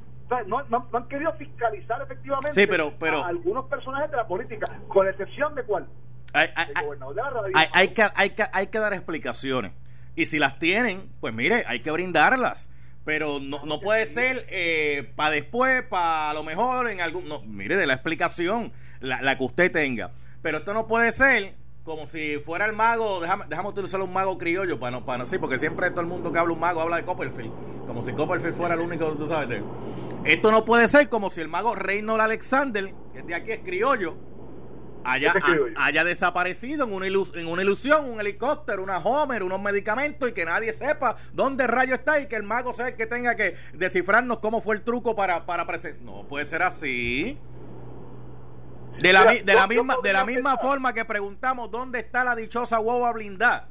no, 0.46 0.62
no, 0.64 0.90
han 0.92 1.08
querido 1.08 1.32
fiscalizar 1.34 2.02
efectivamente 2.02 2.68
pero, 2.68 2.94
pero, 3.00 3.24
a 3.24 3.28
algunos 3.28 3.66
personajes 3.68 4.12
de 4.12 4.18
la 4.18 4.28
política, 4.28 4.68
con 4.90 5.08
excepción 5.08 5.56
de 5.56 5.64
cuál. 5.64 5.88
Hay, 6.34 6.50
hay, 7.74 7.88
que, 7.90 8.06
hay, 8.14 8.30
que, 8.32 8.44
hay 8.52 8.68
que 8.68 8.80
dar 8.80 8.94
explicaciones. 8.94 9.72
Y 10.16 10.26
si 10.26 10.40
las 10.40 10.60
tienen, 10.60 11.10
pues 11.22 11.34
mire, 11.34 11.64
hay 11.68 11.80
que 11.80 11.92
brindarlas. 11.92 12.70
Pero 13.06 13.40
no, 13.40 13.66
no 13.66 13.80
puede 13.80 14.06
ser 14.06 14.46
eh, 14.50 15.14
para 15.16 15.30
después, 15.30 15.84
para 15.84 16.34
lo 16.34 16.44
mejor 16.44 16.90
en 16.90 17.00
algún... 17.00 17.30
No, 17.30 17.42
mire, 17.44 17.78
de 17.78 17.88
la 17.88 17.94
explicación, 17.94 18.74
la, 19.00 19.22
la, 19.22 19.38
que 19.38 19.44
usted 19.44 19.72
tenga. 19.72 20.12
Pero 20.42 20.60
esto 20.60 20.74
no 20.74 20.88
puede 20.88 21.12
ser 21.12 21.56
como 21.84 22.06
si 22.06 22.38
fuera 22.40 22.66
el 22.66 22.74
mago, 22.74 23.22
déjame, 23.22 23.46
déjame 23.48 23.70
utilizar 23.70 24.02
un 24.02 24.12
mago 24.12 24.38
criollo 24.38 24.78
para 24.78 24.92
no, 24.98 25.06
para 25.06 25.20
no, 25.20 25.26
sí, 25.26 25.38
porque 25.38 25.58
siempre 25.58 25.90
todo 25.90 26.02
el 26.02 26.08
mundo 26.08 26.34
que 26.34 26.38
habla 26.38 26.54
un 26.54 26.60
mago 26.60 26.82
habla 26.82 26.98
de 26.98 27.06
Copperfield, 27.06 27.52
como 27.88 28.02
si 28.02 28.12
Copperfield 28.12 28.56
fuera 28.56 28.76
el 28.76 28.82
único, 28.82 29.10
tú 29.16 29.26
sabes. 29.26 29.64
Esto 30.26 30.52
no 30.52 30.66
puede 30.66 30.90
ser 30.90 31.08
como 31.08 31.30
si 31.30 31.40
el 31.40 31.48
mago 31.48 31.76
Reynold 31.76 32.20
Alexander, 32.20 32.94
que 33.14 33.22
de 33.22 33.34
aquí 33.34 33.52
es 33.54 33.60
criollo, 33.60 34.18
haya, 35.06 35.34
haya 35.78 36.04
desaparecido 36.04 36.84
en 36.84 36.94
una, 36.94 37.06
en 37.08 37.48
una 37.48 37.62
ilusión, 37.62 38.10
un 38.10 38.20
helicóptero, 38.20 38.84
una 38.84 38.98
Homer, 38.98 39.42
unos 39.42 39.62
medicamentos 39.62 40.28
y 40.30 40.34
que 40.34 40.44
nadie 40.44 40.74
sepa 40.74 41.16
dónde 41.32 41.68
rayo 41.68 41.96
está 41.96 42.20
y 42.20 42.28
que 42.28 42.36
el 42.36 42.44
mago 42.44 42.74
sea 42.74 42.90
el 42.90 42.96
que 42.96 43.06
tenga 43.06 43.36
que 43.36 43.56
descifrarnos 43.74 44.40
cómo 44.40 44.60
fue 44.60 44.76
el 44.76 44.82
truco 44.82 45.16
para, 45.16 45.46
para 45.46 45.66
presentar. 45.66 46.02
No 46.02 46.28
puede 46.28 46.44
ser 46.44 46.64
así. 46.64 47.40
De 49.00 49.14
la, 49.14 49.26
de 49.26 49.54
la 49.54 49.68
misma, 49.68 49.98
de 50.02 50.14
la 50.14 50.26
misma 50.26 50.58
forma 50.58 50.94
que 50.94 51.06
preguntamos 51.06 51.70
dónde 51.70 52.00
está 52.00 52.24
la 52.24 52.36
dichosa 52.36 52.78
guagua 52.78 53.12
blindada, 53.14 53.68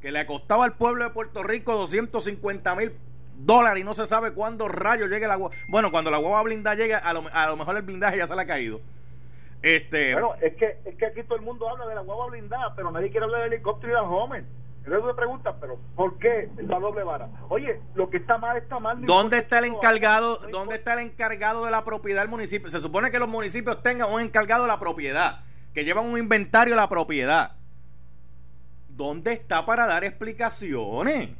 que 0.00 0.12
le 0.12 0.26
costaba 0.26 0.64
al 0.64 0.74
pueblo 0.74 1.04
de 1.04 1.10
Puerto 1.10 1.42
Rico 1.42 1.74
250 1.74 2.74
mil 2.74 2.92
dólares 3.38 3.80
y 3.80 3.84
no 3.84 3.94
se 3.94 4.06
sabe 4.06 4.32
cuándo 4.32 4.68
rayo 4.68 5.06
llegue 5.06 5.26
la 5.26 5.36
guagua. 5.36 5.56
Bueno, 5.68 5.90
cuando 5.90 6.10
la 6.10 6.18
guagua 6.18 6.42
blindada 6.42 6.76
llegue, 6.76 6.94
a 6.94 7.12
lo, 7.12 7.24
a 7.32 7.46
lo 7.46 7.56
mejor 7.56 7.76
el 7.76 7.82
blindaje 7.82 8.18
ya 8.18 8.26
se 8.26 8.36
le 8.36 8.42
ha 8.42 8.46
caído. 8.46 8.80
Este, 9.62 10.12
bueno, 10.14 10.34
es 10.40 10.56
que, 10.56 10.78
es 10.84 10.96
que 10.96 11.06
aquí 11.06 11.22
todo 11.22 11.36
el 11.36 11.42
mundo 11.42 11.68
habla 11.68 11.86
de 11.86 11.94
la 11.94 12.00
guagua 12.02 12.26
blindada, 12.26 12.74
pero 12.74 12.90
nadie 12.90 13.10
quiere 13.10 13.24
hablar 13.24 13.42
del 13.42 13.52
helicóptero 13.52 13.92
y 13.92 13.96
del 13.96 14.04
Homer. 14.04 14.44
Entonces 14.84 15.04
me 15.04 15.14
pregunta, 15.14 15.54
pero 15.60 15.78
¿por 15.94 16.18
qué 16.18 16.50
la 16.56 16.80
doble 16.80 17.04
vara? 17.04 17.28
Oye, 17.48 17.80
lo 17.94 18.10
que 18.10 18.16
está 18.16 18.36
mal 18.36 18.56
está 18.56 18.80
mal. 18.80 19.00
¿Dónde 19.02 19.38
está 19.38 19.60
el 19.60 19.66
encargado? 19.66 20.38
¿Dónde 20.50 20.74
está 20.74 20.94
el 20.94 21.06
encargado 21.06 21.64
de 21.64 21.70
la 21.70 21.84
propiedad 21.84 22.22
del 22.22 22.30
municipio? 22.30 22.68
Se 22.68 22.80
supone 22.80 23.12
que 23.12 23.20
los 23.20 23.28
municipios 23.28 23.80
tengan 23.82 24.10
un 24.12 24.20
encargado 24.20 24.62
de 24.62 24.68
la 24.68 24.80
propiedad, 24.80 25.44
que 25.72 25.84
llevan 25.84 26.06
un 26.06 26.18
inventario 26.18 26.74
de 26.74 26.80
la 26.80 26.88
propiedad. 26.88 27.52
¿Dónde 28.88 29.32
está 29.34 29.64
para 29.64 29.86
dar 29.86 30.02
explicaciones? 30.02 31.30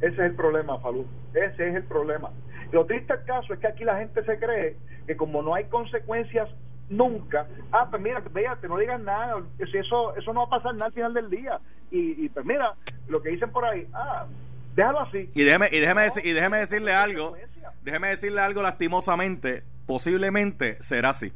Ese 0.00 0.12
es 0.12 0.18
el 0.18 0.34
problema, 0.34 0.78
Falú. 0.78 1.06
Ese 1.32 1.70
es 1.70 1.74
el 1.74 1.84
problema. 1.84 2.30
Lo 2.70 2.84
triste 2.84 3.16
del 3.16 3.24
caso 3.24 3.54
es 3.54 3.60
que 3.60 3.66
aquí 3.66 3.82
la 3.82 3.98
gente 3.98 4.22
se 4.24 4.38
cree 4.38 4.76
que 5.06 5.16
como 5.16 5.40
no 5.40 5.54
hay 5.54 5.64
consecuencias 5.64 6.50
nunca, 6.90 7.46
ah, 7.72 7.86
pues 7.90 8.02
mira, 8.02 8.20
véate, 8.32 8.68
no 8.68 8.78
digan 8.78 9.04
nada, 9.04 9.42
eso, 9.58 10.16
eso 10.16 10.32
no 10.32 10.40
va 10.40 10.56
a 10.56 10.60
pasar 10.60 10.74
nada 10.74 10.86
al 10.86 10.92
final 10.92 11.14
del 11.14 11.30
día. 11.30 11.60
Y, 11.90 12.24
y 12.24 12.28
pues 12.28 12.44
mira, 12.44 12.74
lo 13.08 13.22
que 13.22 13.30
dicen 13.30 13.50
por 13.50 13.64
ahí, 13.64 13.86
ah, 13.92 14.26
déjalo 14.74 15.00
así. 15.00 15.28
Y 15.34 15.44
déjeme, 15.44 15.68
y 15.72 15.78
déjeme, 15.80 16.06
y 16.22 16.32
déjeme 16.32 16.58
decirle 16.58 16.92
algo, 16.92 17.36
déjeme 17.82 18.08
decirle 18.08 18.40
algo 18.40 18.62
lastimosamente, 18.62 19.64
posiblemente 19.86 20.80
será 20.82 21.10
así. 21.10 21.32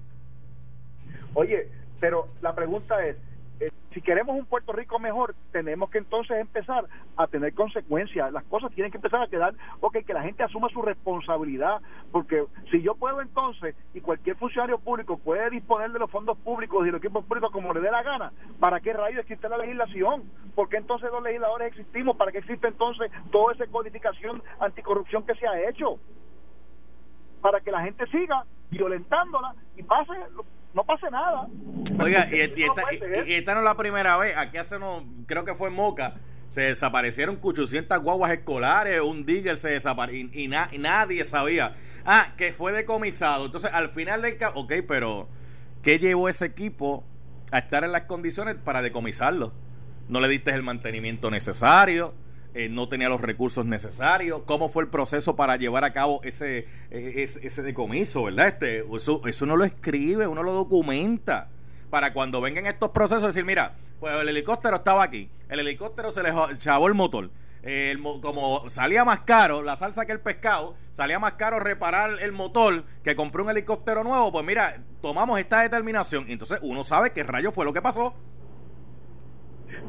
Oye, 1.35 1.69
pero 2.01 2.29
la 2.41 2.55
pregunta 2.55 3.05
es, 3.07 3.17
si 3.93 4.01
queremos 4.01 4.37
un 4.37 4.47
Puerto 4.47 4.73
Rico 4.73 4.99
mejor, 4.99 5.35
tenemos 5.51 5.91
que 5.91 5.99
entonces 5.99 6.39
empezar 6.39 6.87
a 7.17 7.27
tener 7.27 7.55
consecuencias. 7.55 8.33
Las 8.33 8.45
cosas 8.45 8.73
tienen 8.73 8.91
que 8.91 8.99
empezar 8.99 9.23
a 9.23 9.29
quedar, 9.29 9.55
ok, 9.81 9.99
que 10.07 10.15
la 10.15 10.23
gente 10.23 10.43
asuma 10.43 10.69
su 10.71 10.83
responsabilidad, 10.83 11.81
porque 12.11 12.45
si 12.71 12.83
yo 12.83 12.95
puedo 12.95 13.21
entonces, 13.21 13.75
y 13.95 14.01
cualquier 14.01 14.37
funcionario 14.37 14.79
público 14.79 15.19
puede 15.19 15.51
disponer 15.51 15.93
de 15.93 15.99
los 15.99 16.11
fondos 16.11 16.39
públicos 16.39 16.87
y 16.87 16.91
los 16.91 16.99
equipos 16.99 17.25
públicos 17.25 17.51
como 17.51 17.73
le 17.73 17.81
dé 17.81 17.91
la 17.91 18.03
gana, 18.03 18.33
¿para 18.59 18.81
qué 18.81 18.93
rayos 18.93 19.21
existe 19.21 19.49
la 19.49 19.59
legislación? 19.59 20.23
¿Por 20.55 20.69
qué 20.69 20.77
entonces 20.79 21.11
los 21.11 21.23
legisladores 21.23 21.69
existimos? 21.69 22.17
¿Para 22.17 22.33
qué 22.33 22.39
existe 22.39 22.69
entonces 22.69 23.11
toda 23.31 23.55
esa 23.55 23.67
codificación 23.67 24.43
anticorrupción 24.61 25.25
que 25.25 25.35
se 25.35 25.47
ha 25.47 25.69
hecho? 25.69 25.99
Para 27.41 27.61
que 27.61 27.71
la 27.71 27.83
gente 27.83 28.07
siga 28.07 28.45
violentándola 28.71 29.55
y 29.77 29.83
pase 29.83 30.13
no 30.75 30.85
pase 30.85 31.11
nada. 31.11 31.47
Oiga, 31.99 32.29
y, 32.33 32.41
esta, 32.41 33.55
no 33.55 33.61
es 33.61 33.65
la 33.65 33.77
primera 33.77 34.17
vez. 34.17 34.35
Aquí 34.37 34.57
hace 34.57 34.79
no, 34.79 35.05
creo 35.27 35.45
que 35.45 35.55
fue 35.55 35.69
en 35.69 35.75
Moca. 35.75 36.15
Se 36.49 36.63
desaparecieron 36.63 37.39
800 37.41 38.01
guaguas 38.01 38.31
escolares, 38.33 39.01
un 39.01 39.25
digger 39.25 39.57
se 39.57 39.71
desapareció 39.71 40.29
y, 40.33 40.49
nadie 40.49 41.25
sabía. 41.25 41.75
Ah, 42.05 42.35
que 42.37 42.53
fue 42.53 42.73
decomisado. 42.73 43.47
Entonces, 43.47 43.73
al 43.73 43.89
final 43.91 44.23
del 44.23 44.37
caso, 44.37 44.59
ok, 44.59 44.73
pero 44.87 45.29
¿qué 45.83 45.99
llevó 45.99 46.29
ese 46.29 46.47
equipo 46.47 47.05
a 47.51 47.59
estar 47.59 47.85
en 47.85 47.93
las 47.93 48.03
condiciones 48.03 48.57
para 48.57 48.83
decomisarlo? 48.83 49.53
No 50.09 50.21
le 50.21 50.29
diste 50.29 50.51
el 50.51 50.63
mantenimiento 50.63 51.31
necesario 51.31 52.15
eh, 52.55 52.69
no 52.69 52.89
tenía 52.89 53.09
los 53.09 53.21
recursos 53.21 53.65
necesarios, 53.65 54.43
cómo 54.45 54.69
fue 54.69 54.83
el 54.83 54.89
proceso 54.91 55.37
para 55.37 55.57
llevar 55.57 55.85
a 55.85 55.93
cabo 55.93 56.21
ese, 56.23 56.67
eh, 56.91 57.25
ese, 57.25 57.63
decomiso, 57.63 58.25
¿verdad? 58.25 58.49
Este, 58.49 58.85
eso, 58.95 59.23
eso 59.27 59.45
uno 59.45 59.57
lo 59.57 59.65
escribe, 59.65 60.27
uno 60.27 60.43
lo 60.43 60.53
documenta, 60.53 61.49
para 61.91 62.13
cuando 62.13 62.41
vengan 62.41 62.67
estos 62.67 62.91
procesos 62.91 63.35
decir, 63.35 63.45
mira, 63.45 63.77
pues 64.01 64.15
el 64.21 64.29
helicóptero 64.29 64.77
estaba 64.77 65.03
aquí, 65.03 65.31
el 65.49 65.61
helicóptero 65.61 66.11
se 66.11 66.23
le 66.23 66.31
chavó 66.59 66.89
el 66.89 66.95
motor, 66.95 67.31
como 68.21 68.69
salía 68.69 69.05
más 69.05 69.21
caro 69.21 69.63
la 69.63 69.77
salsa 69.77 70.05
que 70.05 70.13
el 70.13 70.21
pescado, 70.21 70.75
salía 70.91 71.19
más 71.19 71.35
caro 71.35 71.61
reparar 71.61 72.21
el 72.21 72.33
motor 72.33 72.85
que 73.05 73.15
compró 73.15 73.45
un 73.45 73.51
helicóptero 73.51 74.05
nuevo, 74.05 74.33
pues 74.33 74.45
mira, 74.45 74.83
tomamos 75.01 75.39
esta 75.39 75.61
determinación. 75.61 76.27
Entonces 76.29 76.61
uno 76.63 76.85
sabe 76.85 77.13
qué 77.13 77.23
rayo 77.23 77.53
fue 77.53 77.65
lo 77.65 77.73
que 77.73 77.83
pasó. 77.83 78.15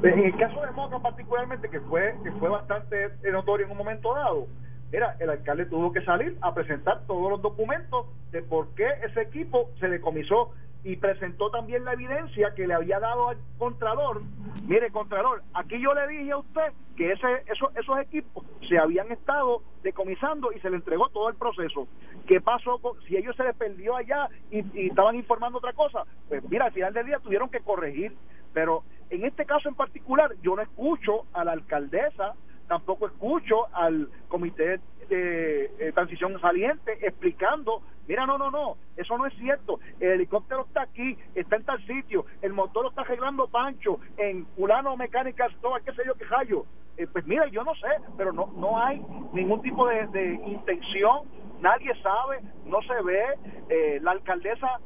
En 0.02 0.20
el 0.20 0.36
caso 0.38 0.62
de 0.62 0.72
Moca 0.72 1.00
particularmente, 1.00 1.70
que 1.70 1.80
fue, 1.82 2.16
que 2.24 2.32
fue 2.34 2.50
bastante 2.50 3.12
notorio 3.32 3.66
en 3.66 3.72
un 3.72 3.78
momento 3.78 4.14
dado, 4.14 4.48
Mira, 4.94 5.16
el 5.20 5.32
alcalde 5.32 5.66
tuvo 5.66 5.92
que 5.92 6.04
salir 6.04 6.38
a 6.40 6.54
presentar 6.54 7.02
todos 7.08 7.28
los 7.32 7.42
documentos 7.42 8.06
de 8.32 8.44
por 8.44 8.76
qué 8.76 8.88
ese 9.04 9.22
equipo 9.22 9.72
se 9.80 9.88
decomisó 9.88 10.52
y 10.84 10.98
presentó 10.98 11.50
también 11.50 11.84
la 11.84 11.94
evidencia 11.94 12.54
que 12.54 12.68
le 12.68 12.76
había 12.76 13.00
dado 13.00 13.30
al 13.30 13.38
Contralor. 13.58 14.22
Mire, 14.68 14.92
Contralor, 14.92 15.42
aquí 15.56 15.82
yo 15.82 15.96
le 15.96 16.08
dije 16.08 16.32
a 16.34 16.38
usted 16.38 16.74
que 16.96 17.12
ese, 17.12 17.28
esos, 17.48 17.76
esos 17.76 18.00
equipos 18.02 18.46
se 18.70 18.78
habían 18.78 19.12
estado 19.12 19.64
decomisando 19.82 20.52
y 20.52 20.60
se 20.60 20.70
le 20.70 20.76
entregó 20.76 21.10
todo 21.10 21.28
el 21.30 21.38
proceso. 21.38 21.88
¿Qué 22.28 22.40
pasó 22.40 22.78
con, 22.78 23.02
si 23.08 23.18
ellos 23.18 23.36
se 23.36 23.46
les 23.46 23.56
perdió 23.56 23.96
allá 23.96 24.28
y, 24.52 24.60
y 24.80 24.90
estaban 24.90 25.16
informando 25.16 25.58
otra 25.58 25.74
cosa? 25.74 26.04
Pues 26.30 26.44
mira, 26.52 26.66
al 26.66 26.72
final 26.72 26.94
del 26.94 27.08
día 27.08 27.18
tuvieron 27.18 27.50
que 27.50 27.62
corregir. 27.62 28.16
Pero 28.54 28.84
en 29.14 29.26
este 29.26 29.46
caso 29.46 29.70
en 29.70 29.76
particular, 29.76 30.32
yo 30.42 30.56
no 30.56 30.62
escucho 30.62 31.26
a 31.34 31.44
la 31.44 31.52
alcaldesa 31.52 32.34
tampoco 32.68 33.08
escucho 33.08 33.68
al 33.74 34.10
comité 34.28 34.80
de 35.10 35.66
eh, 35.80 35.92
transición 35.94 36.40
saliente 36.42 36.98
explicando, 37.06 37.84
mira, 38.08 38.26
no, 38.26 38.38
no, 38.38 38.50
no, 38.50 38.78
eso 38.98 39.18
no 39.18 39.26
es 39.26 39.34
cierto, 39.36 39.80
el 40.00 40.12
helicóptero 40.12 40.66
está 40.66 40.84
aquí, 40.84 41.18
está 41.36 41.58
en 41.58 41.66
tal 41.66 41.86
sitio, 41.86 42.26
el 42.42 42.54
motor 42.54 42.84
lo 42.84 42.90
está 42.90 43.02
arreglando 43.02 43.48
Pancho, 43.48 44.00
en 44.18 44.46
Culano 44.56 44.96
Mecánica 44.98 45.48
todo 45.62 45.76
qué 45.86 45.94
sé 45.94 46.04
yo, 46.06 46.16
qué 46.16 46.26
rayo. 46.26 46.66
Eh, 46.96 47.08
pues 47.12 47.26
mira, 47.26 47.48
yo 47.48 47.64
no 47.64 47.74
sé, 47.76 47.88
pero 48.18 48.32
no, 48.32 48.52
no 48.56 48.80
hay 48.80 49.04
ningún 49.34 49.62
tipo 49.62 49.88
de, 49.88 50.08
de 50.08 50.34
intención, 50.46 51.28
nadie 51.60 51.92
sabe, 52.02 52.40
no 52.66 52.82
se 52.84 53.02
ve, 53.04 53.24
eh, 53.70 54.00
la 54.02 54.12
alcaldesa 54.12 54.80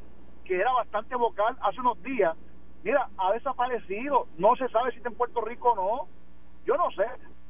que 0.44 0.56
era 0.56 0.72
bastante 0.72 1.14
vocal 1.14 1.56
hace 1.60 1.80
unos 1.80 2.02
días, 2.02 2.34
mira, 2.84 3.08
ha 3.18 3.32
desaparecido, 3.32 4.26
no 4.36 4.56
se 4.56 4.68
sabe 4.68 4.90
si 4.90 4.98
está 4.98 5.08
en 5.08 5.16
Puerto 5.16 5.40
Rico 5.40 5.70
o 5.70 5.76
no, 5.76 6.08
yo 6.64 6.76
no 6.76 6.90
sé, 6.90 7.06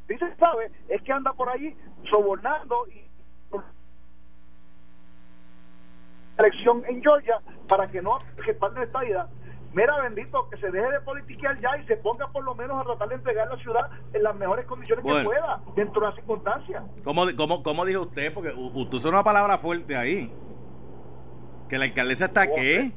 si 0.06 0.16
se 0.16 0.34
sabe 0.36 0.70
es 0.88 1.02
que 1.02 1.12
anda 1.12 1.32
por 1.32 1.48
ahí 1.48 1.76
sobornando 2.10 2.86
y 2.88 3.08
elección 6.38 6.84
en 6.88 7.02
Georgia 7.02 7.40
para 7.68 7.88
que 7.90 8.00
no 8.00 8.18
respalde 8.36 8.84
esta 8.84 9.00
vida. 9.00 9.28
Mira, 9.74 10.00
bendito, 10.00 10.48
que 10.48 10.56
se 10.56 10.70
deje 10.70 10.90
de 10.90 11.00
politiquear 11.00 11.60
ya 11.60 11.76
y 11.76 11.86
se 11.86 11.96
ponga 11.96 12.26
por 12.28 12.42
lo 12.42 12.54
menos 12.54 12.80
a 12.80 12.84
tratar 12.84 13.08
de 13.10 13.14
entregar 13.16 13.48
la 13.48 13.56
ciudad 13.58 13.90
en 14.14 14.22
las 14.22 14.34
mejores 14.36 14.64
condiciones 14.66 15.04
que 15.04 15.24
pueda, 15.24 15.60
dentro 15.76 16.00
de 16.00 16.06
las 16.06 16.14
circunstancias. 16.14 16.82
¿Cómo, 17.04 17.26
cómo, 17.36 17.62
cómo 17.62 17.84
dijo 17.84 18.02
usted? 18.02 18.32
Porque 18.32 18.50
usted 18.50 18.96
usó 18.96 19.10
una 19.10 19.22
palabra 19.22 19.58
fuerte 19.58 19.96
ahí. 19.96 20.32
Que 21.68 21.76
la 21.76 21.84
alcaldesa 21.84 22.26
está 22.26 22.46
qué? 22.46 22.92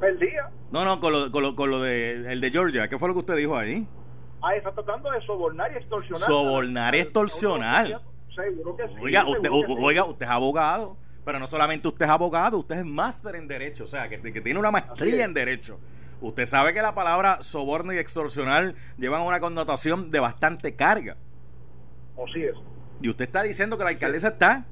Perdía. 0.00 0.50
No, 0.70 0.84
no, 0.84 1.00
con 1.00 1.12
lo, 1.12 1.30
con 1.30 1.42
lo, 1.42 1.54
con 1.54 1.70
lo 1.70 1.80
de, 1.80 2.32
el 2.32 2.40
de 2.40 2.50
Georgia. 2.50 2.88
¿Qué 2.88 2.98
fue 2.98 3.08
lo 3.08 3.14
que 3.14 3.20
usted 3.20 3.36
dijo 3.36 3.56
ahí? 3.56 3.86
Ah, 4.42 4.54
está 4.54 4.72
tratando 4.72 5.10
de 5.10 5.20
sobornar 5.24 5.72
y 5.72 5.76
extorsionar. 5.76 6.22
Sobornar 6.22 6.94
y 6.94 6.98
extorsionar. 6.98 8.02
Seguro 8.34 8.76
que 8.76 8.88
sí. 8.88 8.94
Oiga, 9.00 9.26
usted, 9.26 9.48
oiga, 9.50 10.04
usted 10.04 10.26
es 10.26 10.32
abogado. 10.32 10.96
Pero 11.24 11.38
no 11.38 11.46
solamente 11.46 11.88
usted 11.88 12.04
es 12.04 12.10
abogado, 12.10 12.58
usted 12.58 12.76
es 12.76 12.84
máster 12.84 13.36
en 13.36 13.48
Derecho. 13.48 13.84
O 13.84 13.86
sea, 13.86 14.08
que, 14.08 14.20
que 14.20 14.40
tiene 14.42 14.58
una 14.58 14.70
maestría 14.70 15.24
en 15.24 15.32
Derecho. 15.32 15.78
Usted 16.20 16.44
sabe 16.44 16.74
que 16.74 16.82
la 16.82 16.94
palabra 16.94 17.42
soborno 17.42 17.92
y 17.92 17.98
extorsionar 17.98 18.74
llevan 18.98 19.22
una 19.22 19.40
connotación 19.40 20.10
de 20.10 20.20
bastante 20.20 20.76
carga. 20.76 21.16
Así 22.22 22.42
es. 22.42 22.56
Y 23.00 23.08
usted 23.08 23.24
está 23.24 23.42
diciendo 23.42 23.78
que 23.78 23.84
la 23.84 23.90
alcaldesa 23.90 24.28
está 24.28 24.66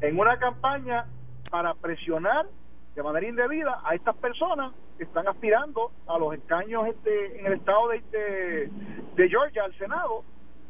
en 0.00 0.18
una 0.18 0.38
campaña 0.38 1.06
para 1.50 1.74
presionar 1.74 2.46
de 2.94 3.02
manera 3.02 3.26
indebida 3.26 3.80
a 3.84 3.94
estas 3.94 4.16
personas 4.16 4.72
que 4.96 5.04
están 5.04 5.26
aspirando 5.26 5.90
a 6.06 6.18
los 6.18 6.34
escaños 6.34 6.86
este, 6.86 7.40
en 7.40 7.46
el 7.46 7.54
estado 7.54 7.88
de, 7.88 8.70
de, 9.16 9.28
Georgia, 9.28 9.64
al 9.64 9.74
Senado, 9.76 10.22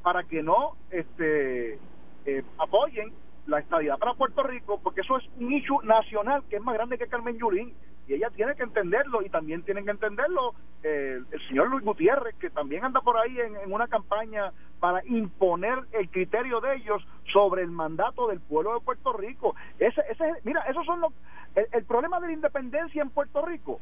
para 0.02 0.24
que 0.24 0.42
no 0.42 0.76
este, 0.90 1.78
eh, 2.24 2.42
apoyen 2.58 3.12
la 3.46 3.58
estadidad 3.58 3.98
para 3.98 4.14
Puerto 4.14 4.42
Rico, 4.42 4.80
porque 4.82 5.02
eso 5.02 5.18
es 5.18 5.24
un 5.38 5.52
issue 5.52 5.82
nacional 5.84 6.42
que 6.48 6.56
es 6.56 6.62
más 6.62 6.74
grande 6.74 6.96
que 6.96 7.08
Carmen 7.08 7.36
Yulín, 7.36 7.74
y 8.06 8.14
ella 8.14 8.30
tiene 8.30 8.54
que 8.54 8.62
entenderlo, 8.62 9.22
y 9.22 9.28
también 9.28 9.62
tienen 9.62 9.84
que 9.84 9.90
entenderlo 9.90 10.54
eh, 10.82 11.20
el 11.30 11.48
señor 11.48 11.68
Luis 11.68 11.84
Gutiérrez, 11.84 12.34
que 12.36 12.50
también 12.50 12.84
anda 12.84 13.00
por 13.00 13.18
ahí 13.18 13.38
en, 13.38 13.72
una 13.72 13.88
campaña 13.88 14.52
para 14.80 15.04
imponer 15.06 15.78
el 15.92 16.10
criterio 16.10 16.60
de 16.60 16.76
ellos 16.76 17.02
sobre 17.32 17.62
el 17.62 17.70
mandato 17.70 18.28
del 18.28 18.40
pueblo 18.40 18.74
de 18.74 18.84
Puerto 18.84 19.12
Rico. 19.14 19.54
Ese, 19.78 20.02
ese, 20.10 20.24
mira, 20.44 20.60
esos 20.68 20.84
son 20.84 21.00
los, 21.00 21.12
el, 21.54 21.84
problema 21.84 22.20
de 22.20 22.28
la 22.28 22.32
independencia 22.32 23.02
en 23.02 23.10
Puerto 23.10 23.44
Rico 23.44 23.80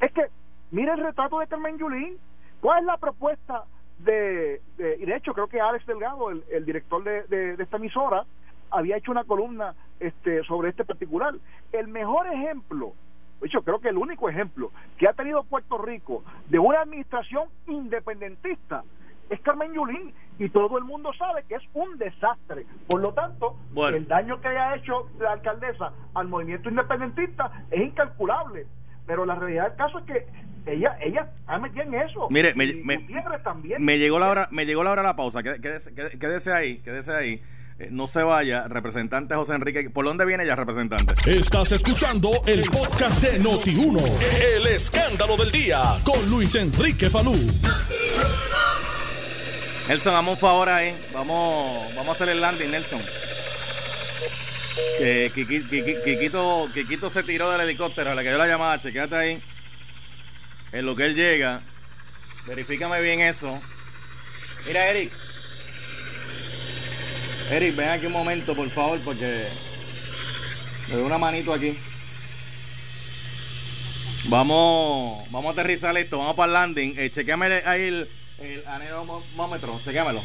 es 0.00 0.12
que, 0.12 0.26
mira 0.70 0.94
el 0.94 1.02
retrato 1.02 1.38
de 1.38 1.46
Carmen 1.46 1.78
Yulín, 1.78 2.16
¿cuál 2.60 2.80
es 2.80 2.86
la 2.86 2.96
propuesta 2.96 3.64
de, 3.98 4.60
y 4.78 5.04
de 5.04 5.16
hecho 5.16 5.34
creo 5.34 5.48
que 5.48 5.60
Alex 5.60 5.86
Delgado, 5.86 6.30
el, 6.30 6.64
director 6.64 7.02
de, 7.02 7.24
de, 7.24 7.62
esta 7.62 7.76
emisora, 7.76 8.24
había 8.70 8.96
hecho 8.96 9.10
una 9.10 9.24
columna 9.24 9.74
este, 9.98 10.42
sobre 10.44 10.70
este 10.70 10.84
particular. 10.84 11.34
El 11.72 11.88
mejor 11.88 12.26
ejemplo, 12.28 12.92
de 13.40 13.48
hecho 13.48 13.62
creo 13.62 13.80
que 13.80 13.88
el 13.88 13.98
único 13.98 14.28
ejemplo 14.28 14.70
que 14.96 15.08
ha 15.08 15.12
tenido 15.12 15.44
Puerto 15.44 15.78
Rico 15.78 16.22
de 16.48 16.58
una 16.58 16.80
administración 16.80 17.48
independentista 17.66 18.84
es 19.28 19.40
Carmen 19.40 19.72
Yulín 19.72 20.14
y 20.40 20.48
todo 20.48 20.78
el 20.78 20.84
mundo 20.84 21.12
sabe 21.18 21.44
que 21.46 21.56
es 21.56 21.62
un 21.74 21.98
desastre. 21.98 22.64
Por 22.88 23.02
lo 23.02 23.12
tanto, 23.12 23.56
el 23.92 24.08
daño 24.08 24.40
que 24.40 24.48
haya 24.48 24.74
hecho 24.74 25.06
la 25.20 25.32
alcaldesa 25.32 25.92
al 26.14 26.28
movimiento 26.28 26.70
independentista 26.70 27.52
es 27.70 27.82
incalculable. 27.82 28.66
Pero 29.06 29.26
la 29.26 29.34
realidad 29.34 29.68
del 29.68 29.76
caso 29.76 29.98
es 29.98 30.04
que 30.06 30.26
ella 30.66 30.96
ella 31.02 31.30
ha 31.46 31.58
metido 31.58 31.82
en 31.82 31.94
eso. 31.94 32.28
Mire, 32.30 32.54
me, 32.54 32.72
me, 33.78 33.98
llegó 33.98 34.18
la 34.18 34.30
hora 34.30 34.48
me 34.50 34.64
llegó 34.64 34.82
la 34.82 34.92
hora 34.92 35.02
de 35.02 35.08
la 35.08 35.16
pausa. 35.16 35.42
Quédese, 35.42 35.94
quédese 35.94 36.52
ahí, 36.52 36.78
quédese 36.78 37.12
ahí. 37.12 37.42
Eh, 37.78 37.88
no 37.90 38.06
se 38.06 38.22
vaya, 38.22 38.66
representante 38.66 39.34
José 39.34 39.54
Enrique. 39.54 39.90
¿Por 39.90 40.06
dónde 40.06 40.24
viene 40.24 40.46
ya, 40.46 40.56
representante? 40.56 41.14
Estás 41.26 41.72
escuchando 41.72 42.30
el 42.46 42.62
podcast 42.62 43.22
de 43.22 43.42
Noti1. 43.42 44.00
El 44.56 44.66
escándalo 44.68 45.36
del 45.36 45.50
día 45.50 45.80
con 46.04 46.30
Luis 46.30 46.54
Enrique 46.54 47.10
Falú. 47.10 47.34
Nelson, 49.90 50.12
dame 50.12 50.30
un 50.30 50.36
favor 50.36 50.68
ahí. 50.68 50.96
Vamos, 51.12 51.96
vamos 51.96 52.10
a 52.10 52.12
hacer 52.12 52.28
el 52.28 52.40
landing, 52.40 52.70
Nelson. 52.70 53.02
Que 54.98 55.32
Kikito, 55.34 57.10
se 57.10 57.24
tiró 57.24 57.50
del 57.50 57.62
helicóptero, 57.62 58.14
le 58.14 58.22
cayó 58.22 58.38
la 58.38 58.46
llamada, 58.46 58.80
chequéate 58.80 59.16
ahí. 59.16 59.42
En 60.70 60.86
lo 60.86 60.94
que 60.94 61.06
él 61.06 61.16
llega. 61.16 61.60
Verifícame 62.46 63.00
bien 63.00 63.20
eso. 63.20 63.60
Mira, 64.68 64.90
Eric. 64.90 65.10
Eric, 67.50 67.74
ven 67.74 67.88
aquí 67.88 68.06
un 68.06 68.12
momento, 68.12 68.54
por 68.54 68.70
favor, 68.70 69.00
porque 69.00 69.44
me 70.86 70.94
doy 70.94 71.02
una 71.02 71.18
manito 71.18 71.52
aquí. 71.52 71.76
Vamos, 74.26 75.28
vamos 75.32 75.48
a 75.48 75.60
aterrizar 75.60 75.98
esto, 75.98 76.18
vamos 76.18 76.36
para 76.36 76.46
el 76.46 76.52
landing. 76.52 76.94
Eh, 76.96 77.10
chequeame 77.10 77.62
ahí 77.66 77.88
el, 77.88 78.08
el 78.40 78.66
aneromómetro, 78.66 79.80
chequéamelo. 79.84 80.22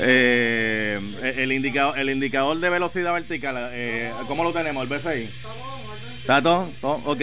Eh, 0.00 1.00
el, 1.36 1.52
indicador, 1.52 1.98
el 1.98 2.10
indicador 2.10 2.58
de 2.58 2.68
velocidad 2.68 3.14
vertical, 3.14 3.70
eh, 3.72 4.12
¿cómo 4.26 4.44
lo 4.44 4.52
tenemos? 4.52 4.82
¿El 4.82 4.98
BCI? 4.98 5.30
¿Está 6.20 6.42
todo? 6.42 6.68
Ok, 6.82 7.20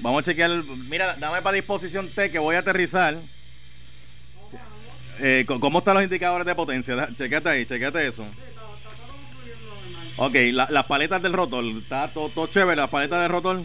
vamos 0.00 0.20
a 0.20 0.24
chequear. 0.24 0.50
Mira, 0.88 1.16
dame 1.18 1.42
para 1.42 1.54
disposición 1.54 2.08
T 2.08 2.30
que 2.30 2.38
voy 2.38 2.56
a 2.56 2.60
aterrizar. 2.60 3.16
Eh, 5.20 5.44
¿Cómo 5.46 5.78
están 5.78 5.94
los 5.94 6.02
indicadores 6.02 6.46
de 6.46 6.54
potencia? 6.54 7.08
Chequete 7.14 7.48
ahí, 7.48 7.66
chequete 7.66 8.06
eso. 8.06 8.26
Ok, 10.16 10.34
las 10.52 10.84
paletas 10.86 11.22
del 11.22 11.32
rotor, 11.32 11.64
está 11.64 12.08
todo, 12.08 12.28
todo 12.28 12.46
chévere, 12.46 12.76
las 12.76 12.90
paletas 12.90 13.22
del 13.22 13.30
rotor. 13.30 13.62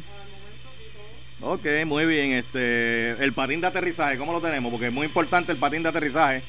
Ok, 1.41 1.65
muy 1.85 2.05
bien. 2.05 2.31
Este, 2.31 3.11
el 3.23 3.33
patín 3.33 3.61
de 3.61 3.67
aterrizaje, 3.67 4.17
¿cómo 4.17 4.33
lo 4.33 4.41
tenemos? 4.41 4.71
Porque 4.71 4.87
es 4.87 4.93
muy 4.93 5.05
importante 5.05 5.51
el 5.51 5.57
patín 5.57 5.83
de 5.83 5.89
aterrizaje. 5.89 6.41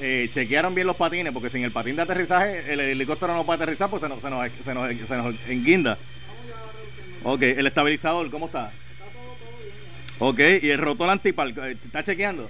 Eh, 0.00 0.30
chequearon 0.32 0.74
bien 0.74 0.86
los 0.86 0.96
patines, 0.96 1.32
porque 1.32 1.50
sin 1.50 1.64
el 1.64 1.72
patín 1.72 1.96
de 1.96 2.02
aterrizaje 2.02 2.72
el 2.72 2.80
helicóptero 2.80 3.34
no 3.34 3.44
puede 3.44 3.62
aterrizar, 3.62 3.88
pues 3.88 4.02
se 4.02 4.08
nos, 4.08 4.20
se 4.20 4.28
nos, 4.28 4.50
se 4.52 4.74
nos, 4.74 4.94
se 4.94 5.16
nos 5.16 5.48
enguinda. 5.48 5.96
Ok, 7.24 7.42
el 7.42 7.66
estabilizador, 7.66 8.30
¿cómo 8.30 8.46
está? 8.46 8.70
Ok, 10.18 10.38
y 10.62 10.70
el 10.70 10.78
rotor 10.78 11.10
antipal, 11.10 11.54
¿está 11.58 12.04
chequeando? 12.04 12.48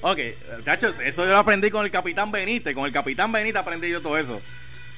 Ok, 0.00 0.18
muchachos, 0.56 0.98
eso 0.98 1.24
yo 1.24 1.30
lo 1.30 1.38
aprendí 1.38 1.70
con 1.70 1.84
el 1.84 1.90
capitán 1.90 2.32
Benítez. 2.32 2.74
Con 2.74 2.86
el 2.86 2.92
capitán 2.92 3.30
Benítez 3.30 3.60
aprendí 3.60 3.88
yo 3.88 4.02
todo 4.02 4.18
eso. 4.18 4.40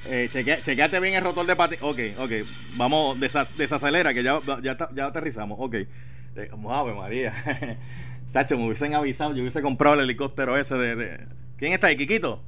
Eh, 0.07 0.29
chequeate 0.31 0.99
bien 0.99 1.15
el 1.15 1.23
rotor 1.23 1.45
de 1.45 1.55
patín. 1.55 1.79
Ok, 1.81 1.99
ok. 2.19 2.31
Vamos, 2.75 3.19
desacelera, 3.19 4.13
que 4.13 4.23
ya, 4.23 4.39
ya, 4.61 4.77
ya 4.93 5.05
aterrizamos. 5.05 5.57
Ok. 5.59 5.75
Eh, 5.75 6.49
ave 6.69 6.93
María. 6.93 7.33
Tacho, 8.31 8.57
me 8.57 8.65
hubiesen 8.65 8.93
avisado, 8.93 9.33
yo 9.33 9.41
hubiese 9.41 9.61
comprado 9.61 9.95
el 9.95 10.01
helicóptero 10.01 10.57
ese 10.57 10.75
de, 10.75 11.25
¿Quién 11.57 11.73
está 11.73 11.87
ahí? 11.87 11.95
¿Kikito? 11.95 12.43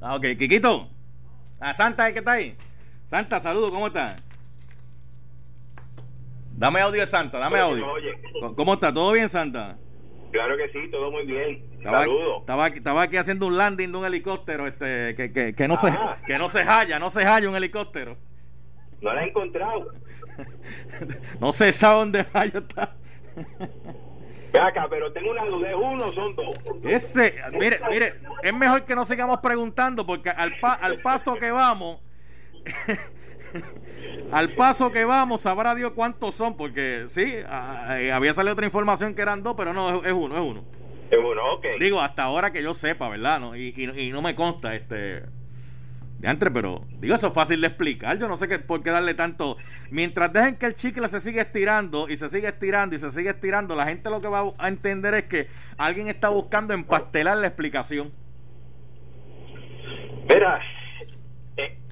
Ah, 0.00 0.16
ok. 0.16 0.22
¿Kikito? 0.38 0.90
Ah, 1.60 1.72
Santa 1.72 2.08
es 2.08 2.12
que 2.12 2.18
está 2.18 2.32
ahí. 2.32 2.56
Santa, 3.06 3.38
saludo, 3.38 3.70
¿cómo 3.70 3.86
está? 3.86 4.16
Dame 6.56 6.80
audio 6.80 7.00
de 7.00 7.06
Santa, 7.06 7.38
dame 7.38 7.60
audio. 7.60 7.86
¿Cómo 8.56 8.74
está? 8.74 8.92
¿Todo 8.92 9.12
bien, 9.12 9.28
Santa? 9.28 9.78
Claro 10.32 10.56
que 10.56 10.68
sí, 10.70 10.90
todo 10.90 11.10
muy 11.10 11.26
bien. 11.26 11.62
Estaba, 11.78 12.00
Saludos. 12.00 12.40
estaba, 12.40 12.64
aquí- 12.64 12.78
estaba 12.78 13.02
aquí 13.02 13.16
haciendo 13.18 13.46
un 13.46 13.56
landing 13.58 13.92
de 13.92 13.98
un 13.98 14.04
helicóptero 14.04 14.66
este, 14.66 15.14
que, 15.14 15.30
que, 15.32 15.54
que 15.54 15.68
no 15.68 15.76
se, 15.76 15.88
Ah. 15.88 16.16
que 16.26 16.38
no 16.38 16.48
se 16.48 16.64
halla, 16.64 16.98
no 16.98 17.10
se 17.10 17.24
halla 17.24 17.48
un 17.48 17.56
helicóptero. 17.56 18.16
No 19.02 19.12
la 19.12 19.24
he 19.24 19.28
encontrado. 19.28 19.92
No 21.40 21.52
se 21.52 21.70
sabe 21.72 21.98
dónde 21.98 22.26
hallo 22.32 22.60
está. 22.60 22.96
Acá, 24.62 24.86
pero 24.88 25.12
tengo 25.12 25.30
una 25.30 25.44
duda. 25.44 25.68
¿Es 25.70 25.76
uno 25.76 26.12
son 26.12 26.34
dos? 26.36 26.56
Ese, 26.84 27.34
mire, 27.52 27.78
mire, 27.90 28.14
es 28.42 28.54
mejor 28.54 28.84
que 28.84 28.94
no 28.94 29.04
sigamos 29.04 29.38
preguntando 29.40 30.06
porque 30.06 30.30
al, 30.30 30.58
pa- 30.60 30.74
al 30.74 31.00
paso 31.02 31.34
que 31.36 31.50
vamos, 31.50 32.00
al 34.32 34.54
paso 34.54 34.90
que 34.90 35.04
vamos, 35.04 35.42
sabrá 35.42 35.74
Dios 35.74 35.92
cuántos 35.92 36.34
son, 36.34 36.56
porque 36.56 37.04
sí, 37.08 37.34
ah, 37.48 37.98
eh, 38.00 38.12
había 38.12 38.32
salido 38.32 38.54
otra 38.54 38.66
información 38.66 39.14
que 39.14 39.22
eran 39.22 39.42
dos, 39.42 39.54
pero 39.56 39.72
no, 39.74 40.02
es, 40.02 40.12
uno, 40.12 40.34
es 40.34 40.42
uno. 40.42 40.64
Es 41.10 41.18
uno, 41.18 41.52
ok. 41.54 41.66
Digo, 41.78 42.00
hasta 42.00 42.22
ahora 42.24 42.50
que 42.50 42.62
yo 42.62 42.72
sepa, 42.72 43.08
¿verdad? 43.08 43.38
¿No? 43.38 43.54
Y, 43.54 43.74
y, 43.76 44.00
y 44.00 44.10
no 44.10 44.22
me 44.22 44.34
consta, 44.34 44.74
este. 44.74 45.22
De 46.18 46.28
antes, 46.28 46.50
pero 46.54 46.86
digo, 47.00 47.16
eso 47.16 47.26
es 47.26 47.32
fácil 47.34 47.60
de 47.60 47.66
explicar. 47.66 48.16
Yo 48.16 48.28
no 48.28 48.36
sé 48.36 48.46
qué, 48.46 48.60
por 48.60 48.82
qué 48.82 48.90
darle 48.90 49.14
tanto. 49.14 49.56
Mientras 49.90 50.32
dejen 50.32 50.56
que 50.56 50.66
el 50.66 50.74
chicle 50.74 51.08
se 51.08 51.18
siga 51.18 51.42
estirando 51.42 52.08
y 52.08 52.16
se 52.16 52.28
sigue 52.28 52.46
estirando 52.46 52.94
y 52.94 52.98
se 52.98 53.10
sigue 53.10 53.30
estirando, 53.30 53.74
la 53.74 53.86
gente 53.86 54.08
lo 54.08 54.20
que 54.20 54.28
va 54.28 54.54
a 54.56 54.68
entender 54.68 55.14
es 55.14 55.24
que 55.24 55.48
alguien 55.76 56.06
está 56.06 56.28
buscando 56.28 56.74
empastelar 56.74 57.36
la 57.38 57.48
explicación. 57.48 58.12
Mira, 60.28 60.60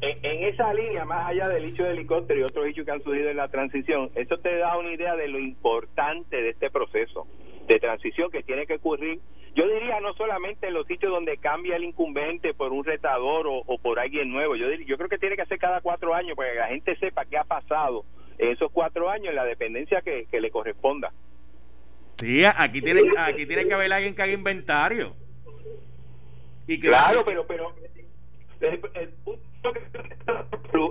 en, 0.01 0.45
esa 0.45 0.73
línea, 0.75 1.05
más 1.05 1.29
allá 1.29 1.49
del 1.49 1.65
hecho 1.65 1.85
de 1.85 1.91
helicóptero 1.93 2.41
y 2.41 2.43
otros 2.45 2.67
hechos 2.67 2.85
que 2.85 2.91
han 2.93 3.03
surgido 3.03 3.29
en 3.31 3.37
la 3.37 3.49
transición, 3.49 4.11
eso 4.15 4.39
te 4.39 4.57
da 4.57 4.77
una 4.79 4.93
idea 4.93 5.15
de 5.17 5.29
lo 5.29 5.39
importante 5.39 6.41
de 6.41 6.51
este 6.51 6.71
proceso 6.71 7.27
de 7.67 7.79
transición 7.79 8.31
que 8.31 8.43
tiene 8.43 8.67
que 8.67 8.75
ocurrir. 8.77 9.21
Yo 9.55 9.67
diría 9.69 10.01
no 10.01 10.15
solamente 10.15 10.69
en 10.69 10.75
los 10.75 10.87
sitios 10.87 11.11
donde 11.13 11.37
cambia 11.39 11.77
el 11.77 11.85
incumbente 11.85 12.55
por 12.55 12.73
un 12.73 12.85
retador 12.85 13.47
o, 13.47 13.63
o 13.67 13.79
por 13.79 13.99
alguien 13.99 14.31
nuevo. 14.31 14.57
Yo, 14.57 14.69
dir- 14.69 14.87
yo 14.87 14.97
creo 14.97 15.09
que 15.09 15.19
tiene 15.19 15.37
que 15.37 15.45
ser 15.47 15.59
cada 15.59 15.81
cuatro 15.81 16.15
años 16.15 16.37
para 16.37 16.53
que 16.53 16.59
la 16.59 16.69
gente 16.69 16.97
sepa 16.97 17.25
qué 17.27 17.37
ha 17.39 17.45
pasado 17.45 18.05
en 18.39 18.51
esos 18.51 18.71
cuatro 18.73 19.11
años 19.11 19.29
en 19.29 19.35
la 19.37 19.45
dependencia 19.45 20.01
que, 20.03 20.27
que 20.31 20.41
le 20.41 20.51
corresponda. 20.51 21.13
Sí, 22.17 22.43
aquí 22.45 22.81
tiene, 22.81 23.03
aquí 23.19 23.45
tiene 23.47 23.67
que 23.67 23.75
haber 23.75 23.93
alguien 23.93 24.15
que 24.15 24.23
haga 24.23 24.33
inventario. 24.33 25.15
Y 26.67 26.79
que 26.79 26.89
Claro, 26.89 27.25
pero 27.25 27.47
pero 27.47 27.73
el, 28.61 28.81
el 28.95 29.11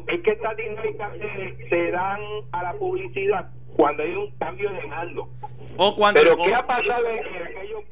es 0.07 0.21
que 0.21 0.31
estas 0.31 0.57
dinámicas 0.57 1.11
se, 1.17 1.69
se 1.69 1.91
dan 1.91 2.19
a 2.51 2.63
la 2.63 2.73
publicidad 2.73 3.49
cuando 3.75 4.03
hay 4.03 4.13
un 4.13 4.31
cambio 4.37 4.71
de 4.71 4.85
mando. 4.87 5.29
O 5.77 5.95
cuando. 5.95 6.19
Pero 6.21 6.35
o- 6.35 6.45
¿qué 6.45 6.53
ha 6.53 6.65
pasado 6.65 7.07
en, 7.09 7.17
en 7.35 7.43
aquellos 7.43 7.83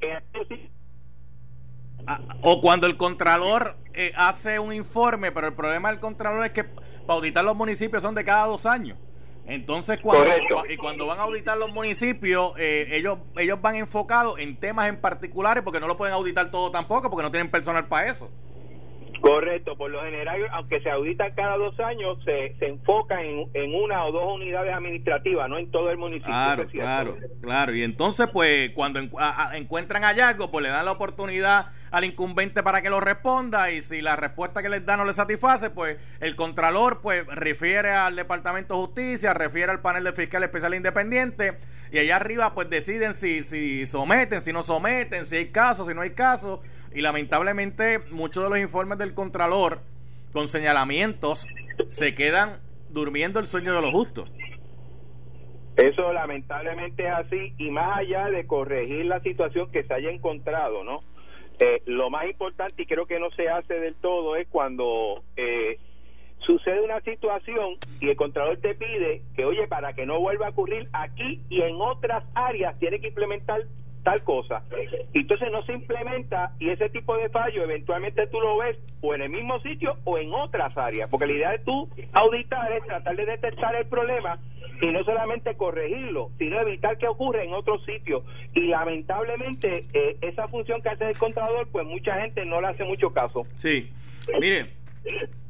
en 0.00 0.16
aquellos 0.16 0.48
sitios? 0.48 0.70
O 2.42 2.60
cuando 2.60 2.86
el 2.86 2.96
Contralor 2.96 3.76
eh, 3.92 4.12
hace 4.16 4.58
un 4.58 4.72
informe, 4.72 5.30
pero 5.32 5.46
el 5.48 5.54
problema 5.54 5.90
del 5.90 6.00
Contralor 6.00 6.44
es 6.44 6.50
que 6.52 6.64
para 6.64 7.14
auditar 7.14 7.44
los 7.44 7.54
municipios 7.54 8.02
son 8.02 8.14
de 8.14 8.24
cada 8.24 8.46
dos 8.46 8.66
años. 8.66 8.98
Entonces, 9.46 9.98
cuando, 10.00 10.30
y 10.68 10.76
cuando 10.76 11.06
van 11.06 11.18
a 11.18 11.22
auditar 11.24 11.56
los 11.58 11.72
municipios, 11.72 12.52
eh, 12.56 12.86
ellos, 12.92 13.18
ellos 13.36 13.60
van 13.60 13.74
enfocados 13.76 14.38
en 14.38 14.56
temas 14.56 14.88
en 14.88 15.00
particulares 15.00 15.62
porque 15.64 15.80
no 15.80 15.88
lo 15.88 15.96
pueden 15.96 16.14
auditar 16.14 16.50
todo 16.50 16.70
tampoco 16.70 17.10
porque 17.10 17.22
no 17.24 17.30
tienen 17.30 17.50
personal 17.50 17.86
para 17.88 18.08
eso. 18.10 18.30
Correcto, 19.20 19.76
por 19.76 19.90
lo 19.90 20.02
general, 20.02 20.40
aunque 20.52 20.80
se 20.80 20.90
auditan 20.90 21.32
cada 21.34 21.56
dos 21.58 21.78
años, 21.80 22.16
se, 22.24 22.54
se 22.58 22.68
enfoca 22.68 23.22
en, 23.22 23.48
en 23.54 23.74
una 23.74 24.04
o 24.06 24.12
dos 24.12 24.34
unidades 24.36 24.72
administrativas, 24.72 25.48
no 25.48 25.58
en 25.58 25.70
todo 25.70 25.90
el 25.90 25.98
municipio. 25.98 26.32
Claro, 26.32 26.66
claro, 26.68 27.16
claro. 27.42 27.74
Y 27.74 27.82
entonces, 27.82 28.28
pues, 28.32 28.70
cuando 28.70 28.98
en- 28.98 29.10
a- 29.18 29.56
encuentran 29.58 30.04
hallazgo, 30.04 30.50
pues 30.50 30.62
le 30.62 30.70
dan 30.70 30.86
la 30.86 30.92
oportunidad 30.92 31.66
al 31.90 32.04
incumbente 32.04 32.62
para 32.62 32.80
que 32.80 32.88
lo 32.88 33.00
responda. 33.00 33.70
Y 33.70 33.82
si 33.82 34.00
la 34.00 34.16
respuesta 34.16 34.62
que 34.62 34.68
les 34.70 34.86
da 34.86 34.96
no 34.96 35.04
le 35.04 35.12
satisface, 35.12 35.68
pues 35.70 35.98
el 36.20 36.34
Contralor, 36.34 37.00
pues, 37.02 37.26
refiere 37.26 37.90
al 37.90 38.16
Departamento 38.16 38.74
de 38.74 38.80
Justicia, 38.86 39.34
refiere 39.34 39.70
al 39.70 39.80
panel 39.80 40.04
de 40.04 40.12
fiscal 40.12 40.42
especial 40.44 40.74
independiente. 40.74 41.58
Y 41.92 41.98
allá 41.98 42.16
arriba, 42.16 42.54
pues, 42.54 42.70
deciden 42.70 43.12
si, 43.14 43.42
si 43.42 43.84
someten, 43.84 44.40
si 44.40 44.52
no 44.52 44.62
someten, 44.62 45.24
si 45.26 45.36
hay 45.36 45.48
casos, 45.48 45.88
si 45.88 45.92
no 45.94 46.00
hay 46.00 46.10
casos. 46.10 46.60
Y 46.92 47.02
lamentablemente, 47.02 48.00
muchos 48.10 48.44
de 48.44 48.50
los 48.50 48.58
informes 48.58 48.98
del 48.98 49.14
Contralor 49.14 49.80
con 50.32 50.48
señalamientos 50.48 51.46
se 51.86 52.14
quedan 52.14 52.60
durmiendo 52.88 53.38
el 53.40 53.46
sueño 53.46 53.74
de 53.74 53.80
los 53.80 53.90
justos. 53.90 54.30
Eso 55.76 56.12
lamentablemente 56.12 57.06
es 57.06 57.12
así 57.12 57.54
y 57.56 57.70
más 57.70 57.98
allá 57.98 58.26
de 58.26 58.46
corregir 58.46 59.06
la 59.06 59.20
situación 59.20 59.70
que 59.70 59.84
se 59.84 59.94
haya 59.94 60.10
encontrado, 60.10 60.84
¿no? 60.84 61.02
Eh, 61.60 61.82
lo 61.86 62.10
más 62.10 62.26
importante 62.26 62.82
y 62.82 62.86
creo 62.86 63.06
que 63.06 63.20
no 63.20 63.30
se 63.30 63.48
hace 63.48 63.74
del 63.74 63.94
todo 63.96 64.36
es 64.36 64.48
cuando 64.48 65.22
eh, 65.36 65.78
sucede 66.38 66.80
una 66.80 67.00
situación 67.00 67.76
y 68.00 68.08
el 68.08 68.16
contralor 68.16 68.58
te 68.58 68.74
pide 68.74 69.22
que, 69.36 69.44
oye, 69.44 69.68
para 69.68 69.92
que 69.92 70.06
no 70.06 70.18
vuelva 70.20 70.46
a 70.46 70.50
ocurrir 70.50 70.88
aquí 70.92 71.42
y 71.48 71.60
en 71.60 71.76
otras 71.80 72.24
áreas 72.34 72.78
tiene 72.78 73.00
que 73.00 73.08
implementar 73.08 73.62
tal 74.02 74.22
cosa. 74.24 74.62
Entonces 75.12 75.48
no 75.52 75.62
se 75.64 75.72
implementa 75.72 76.52
y 76.58 76.70
ese 76.70 76.88
tipo 76.90 77.16
de 77.16 77.28
fallo 77.28 77.64
eventualmente 77.64 78.26
tú 78.28 78.40
lo 78.40 78.58
ves 78.58 78.76
o 79.00 79.14
en 79.14 79.22
el 79.22 79.30
mismo 79.30 79.60
sitio 79.60 79.96
o 80.04 80.18
en 80.18 80.32
otras 80.32 80.76
áreas, 80.76 81.08
porque 81.08 81.26
la 81.26 81.32
idea 81.32 81.50
de 81.50 81.58
tú 81.60 81.88
auditar 82.12 82.72
es 82.72 82.84
tratar 82.84 83.16
de 83.16 83.26
detectar 83.26 83.74
el 83.74 83.86
problema 83.86 84.38
y 84.80 84.86
no 84.86 85.04
solamente 85.04 85.56
corregirlo, 85.56 86.30
sino 86.38 86.60
evitar 86.60 86.96
que 86.98 87.06
ocurra 87.06 87.42
en 87.42 87.52
otros 87.52 87.84
sitios. 87.84 88.22
Y 88.54 88.68
lamentablemente 88.68 89.84
eh, 89.92 90.16
esa 90.22 90.48
función 90.48 90.80
que 90.80 90.88
hace 90.88 91.08
el 91.08 91.18
contador, 91.18 91.68
pues 91.70 91.86
mucha 91.86 92.20
gente 92.20 92.44
no 92.46 92.60
le 92.60 92.68
hace 92.68 92.84
mucho 92.84 93.10
caso. 93.12 93.46
Sí. 93.54 93.90
Mire, 94.40 94.70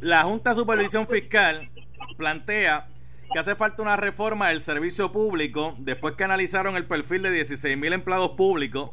la 0.01 0.23
Junta 0.23 0.51
de 0.51 0.57
Supervisión 0.57 1.07
Fiscal 1.07 1.69
plantea 2.17 2.87
que 3.33 3.39
hace 3.39 3.55
falta 3.55 3.83
una 3.83 3.97
reforma 3.97 4.49
del 4.49 4.61
servicio 4.61 5.13
público 5.13 5.77
después 5.79 6.15
que 6.15 6.25
analizaron 6.25 6.77
el 6.77 6.87
perfil 6.87 7.23
de 7.23 7.31
16 7.31 7.77
mil 7.77 7.93
empleados 7.93 8.31
públicos. 8.31 8.91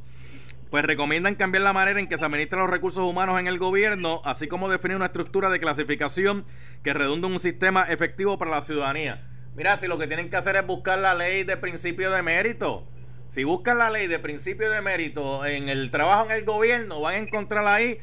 Pues 0.70 0.84
recomiendan 0.84 1.36
cambiar 1.36 1.64
la 1.64 1.74
manera 1.74 2.00
en 2.00 2.08
que 2.08 2.18
se 2.18 2.26
administran 2.26 2.62
los 2.62 2.70
recursos 2.70 3.04
humanos 3.04 3.40
en 3.40 3.48
el 3.48 3.58
gobierno, 3.58 4.22
así 4.26 4.48
como 4.48 4.70
definir 4.70 4.98
una 4.98 5.08
estructura 5.08 5.50
de 5.50 5.60
clasificación 5.60 6.46
que 6.84 6.94
redunde 6.94 7.28
en 7.28 7.34
un 7.34 7.40
sistema 7.40 7.84
efectivo 7.84 8.38
para 8.38 8.52
la 8.52 8.62
ciudadanía. 8.62 9.28
Mira, 9.56 9.76
si 9.78 9.88
lo 9.88 9.98
que 9.98 10.08
tienen 10.08 10.30
que 10.30 10.36
hacer 10.36 10.56
es 10.56 10.68
buscar 10.68 11.00
la 11.00 11.16
ley 11.16 11.44
de 11.44 11.58
principio 11.58 12.12
de 12.12 12.22
mérito. 12.22 12.86
Si 13.30 13.44
buscan 13.44 13.78
la 13.78 13.90
ley 13.90 14.08
de 14.08 14.20
principio 14.20 14.70
de 14.70 14.82
mérito 14.82 15.46
en 15.46 15.68
el 15.70 15.90
trabajo 15.90 16.26
en 16.26 16.32
el 16.32 16.46
gobierno, 16.46 17.02
van 17.02 17.16
a 17.16 17.18
encontrar 17.18 17.66
ahí 17.66 18.00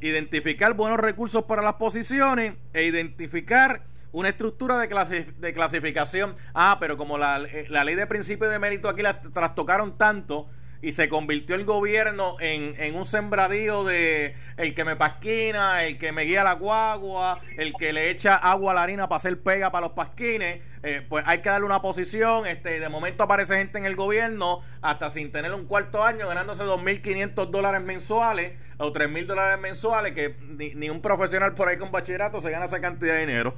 identificar 0.00 0.74
buenos 0.74 0.98
recursos 0.98 1.44
para 1.44 1.62
las 1.62 1.74
posiciones 1.74 2.54
e 2.72 2.84
identificar 2.84 3.84
una 4.12 4.28
estructura 4.28 4.78
de, 4.78 4.88
clasi- 4.88 5.34
de 5.36 5.52
clasificación. 5.52 6.36
Ah, 6.54 6.76
pero 6.80 6.96
como 6.96 7.18
la, 7.18 7.40
eh, 7.50 7.66
la 7.68 7.84
ley 7.84 7.94
de 7.94 8.06
principio 8.06 8.48
de 8.48 8.58
mérito 8.58 8.88
aquí 8.88 9.02
la 9.02 9.20
trastocaron 9.20 9.96
tanto 9.98 10.48
y 10.84 10.90
se 10.90 11.08
convirtió 11.08 11.54
el 11.54 11.64
gobierno 11.64 12.34
en, 12.40 12.74
en 12.76 12.96
un 12.96 13.04
sembradío 13.04 13.84
de 13.84 14.34
el 14.56 14.74
que 14.74 14.84
me 14.84 14.96
pasquina, 14.96 15.84
el 15.84 15.96
que 15.96 16.10
me 16.10 16.22
guía 16.24 16.42
la 16.42 16.54
guagua, 16.54 17.38
el 17.56 17.72
que 17.74 17.92
le 17.92 18.10
echa 18.10 18.34
agua 18.34 18.72
a 18.72 18.74
la 18.74 18.82
harina 18.82 19.08
para 19.08 19.18
hacer 19.18 19.40
pega 19.42 19.70
para 19.70 19.86
los 19.86 19.94
pasquines, 19.94 20.60
eh, 20.82 21.06
pues 21.08 21.22
hay 21.28 21.38
que 21.40 21.50
darle 21.50 21.66
una 21.66 21.80
posición. 21.82 22.48
Este, 22.48 22.80
de 22.80 22.88
momento 22.88 23.22
aparece 23.22 23.56
gente 23.58 23.78
en 23.78 23.84
el 23.84 23.94
gobierno 23.94 24.62
hasta 24.80 25.08
sin 25.08 25.30
tener 25.30 25.52
un 25.52 25.66
cuarto 25.66 26.02
año 26.02 26.26
ganándose 26.26 26.64
2.500 26.64 27.50
dólares 27.50 27.80
mensuales 27.80 28.54
o 28.78 28.92
3.000 28.92 29.26
dólares 29.26 29.60
mensuales, 29.60 30.14
que 30.14 30.34
ni, 30.40 30.74
ni 30.74 30.90
un 30.90 31.00
profesional 31.00 31.54
por 31.54 31.68
ahí 31.68 31.78
con 31.78 31.92
bachillerato 31.92 32.40
se 32.40 32.50
gana 32.50 32.64
esa 32.64 32.80
cantidad 32.80 33.14
de 33.14 33.20
dinero. 33.20 33.54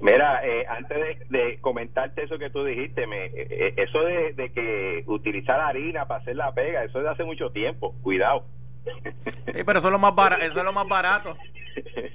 Mira, 0.00 0.46
eh, 0.46 0.64
antes 0.68 1.28
de, 1.28 1.38
de 1.38 1.60
comentarte 1.60 2.24
eso 2.24 2.38
que 2.38 2.50
tú 2.50 2.64
dijiste, 2.64 3.06
me, 3.06 3.26
eh, 3.26 3.32
eh, 3.36 3.74
eso 3.76 4.00
de, 4.02 4.32
de 4.32 4.52
que 4.52 5.02
utilizar 5.06 5.60
harina 5.60 6.06
para 6.06 6.20
hacer 6.20 6.36
la 6.36 6.52
pega, 6.52 6.84
eso 6.84 6.98
es 6.98 7.04
de 7.04 7.10
hace 7.10 7.24
mucho 7.24 7.50
tiempo. 7.50 7.94
Cuidado. 8.02 8.44
Sí, 9.54 9.64
pero 9.64 9.78
eso 9.78 9.88
es 9.88 9.92
lo 9.92 9.98
más 9.98 10.14
barato. 10.14 10.42
Eso 10.44 10.58
es 10.60 10.64
lo 10.64 10.72
más 10.72 10.86
barato. 10.86 11.36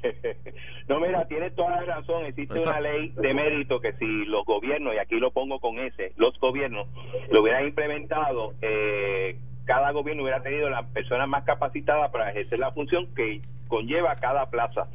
no, 0.87 0.99
mira, 0.99 1.25
tienes 1.27 1.55
toda 1.55 1.81
la 1.81 1.95
razón. 1.95 2.25
Existe 2.25 2.61
una 2.61 2.79
ley 2.79 3.11
de 3.15 3.33
mérito 3.33 3.79
que 3.79 3.93
si 3.93 4.25
los 4.25 4.45
gobiernos, 4.45 4.93
y 4.93 4.97
aquí 4.97 5.15
lo 5.15 5.31
pongo 5.31 5.59
con 5.59 5.79
ese, 5.79 6.13
los 6.15 6.39
gobiernos 6.39 6.87
lo 7.31 7.41
hubieran 7.41 7.65
implementado, 7.65 8.53
eh, 8.61 9.37
cada 9.65 9.91
gobierno 9.91 10.23
hubiera 10.23 10.41
tenido 10.41 10.69
las 10.69 10.85
personas 10.87 11.27
más 11.27 11.43
capacitadas 11.43 12.11
para 12.11 12.29
ejercer 12.31 12.59
la 12.59 12.71
función 12.71 13.13
que 13.15 13.41
conlleva 13.67 14.15
cada 14.15 14.45
plaza. 14.49 14.87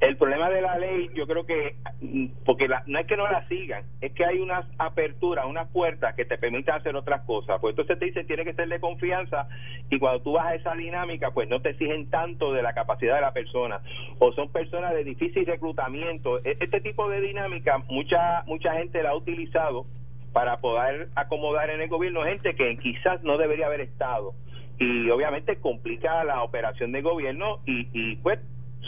El 0.00 0.16
problema 0.16 0.48
de 0.48 0.62
la 0.62 0.78
ley, 0.78 1.10
yo 1.14 1.26
creo 1.26 1.44
que, 1.44 1.76
mm, 2.00 2.26
porque 2.46 2.66
la- 2.68 2.82
no 2.86 2.98
es 2.98 3.06
que 3.06 3.18
no 3.18 3.24
la 3.30 3.46
sigan, 3.48 3.84
es 4.00 4.12
que 4.12 4.24
hay 4.24 4.38
unas 4.38 4.64
aperturas, 4.78 5.44
unas 5.44 5.68
puertas 5.68 6.14
que 6.14 6.24
te 6.24 6.38
permiten 6.38 6.74
hacer 6.74 6.96
otras 6.96 7.20
cosas. 7.26 7.60
Pues 7.60 7.72
entonces 7.72 7.98
te 7.98 8.06
dicen 8.06 8.26
tiene 8.26 8.44
que 8.44 8.54
ser 8.54 8.66
de 8.68 8.80
confianza 8.80 9.46
y 9.90 9.98
cuando 9.98 10.22
tú 10.22 10.32
vas 10.32 10.46
a 10.46 10.54
esa 10.54 10.74
dinámica, 10.74 11.32
pues 11.32 11.50
no 11.50 11.60
te 11.60 11.70
exigen 11.70 12.08
tanto 12.08 12.50
de 12.54 12.62
la 12.62 12.72
capacidad 12.72 13.16
de 13.16 13.20
la 13.20 13.32
persona. 13.34 13.80
O 14.18 14.32
son 14.32 14.50
personas 14.50 14.94
de 14.94 15.04
difícil 15.04 15.44
reclutamiento. 15.44 16.38
E- 16.46 16.56
Este 16.60 16.80
tipo 16.80 17.06
de 17.10 17.20
dinámica, 17.20 17.76
mucha 17.90 18.42
mucha 18.46 18.72
gente 18.76 19.02
la 19.02 19.10
ha 19.10 19.16
utilizado 19.16 19.84
para 20.32 20.60
poder 20.60 21.08
acomodar 21.14 21.68
en 21.68 21.82
el 21.82 21.88
gobierno 21.88 22.22
gente 22.22 22.54
que 22.54 22.78
quizás 22.78 23.22
no 23.22 23.36
debería 23.36 23.66
haber 23.66 23.82
estado. 23.82 24.32
Y 24.78 25.10
obviamente 25.10 25.56
complica 25.56 26.24
la 26.24 26.42
operación 26.42 26.90
del 26.92 27.02
gobierno 27.02 27.58
y, 27.66 27.86
y 27.92 28.16
pues 28.16 28.38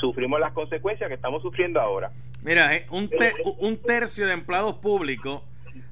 sufrimos 0.00 0.40
las 0.40 0.52
consecuencias 0.52 1.08
que 1.08 1.14
estamos 1.14 1.42
sufriendo 1.42 1.80
ahora. 1.80 2.12
Mira, 2.42 2.74
eh, 2.74 2.86
un, 2.90 3.10
un 3.58 3.76
tercio 3.76 4.26
de 4.26 4.32
empleados 4.32 4.74
públicos 4.76 5.42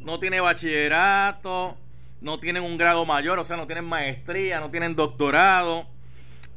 no 0.00 0.18
tiene 0.18 0.40
bachillerato, 0.40 1.76
no 2.20 2.38
tienen 2.38 2.62
un 2.62 2.76
grado 2.76 3.04
mayor, 3.06 3.38
o 3.38 3.44
sea, 3.44 3.56
no 3.56 3.66
tienen 3.66 3.84
maestría, 3.84 4.60
no 4.60 4.70
tienen 4.70 4.94
doctorado. 4.94 5.86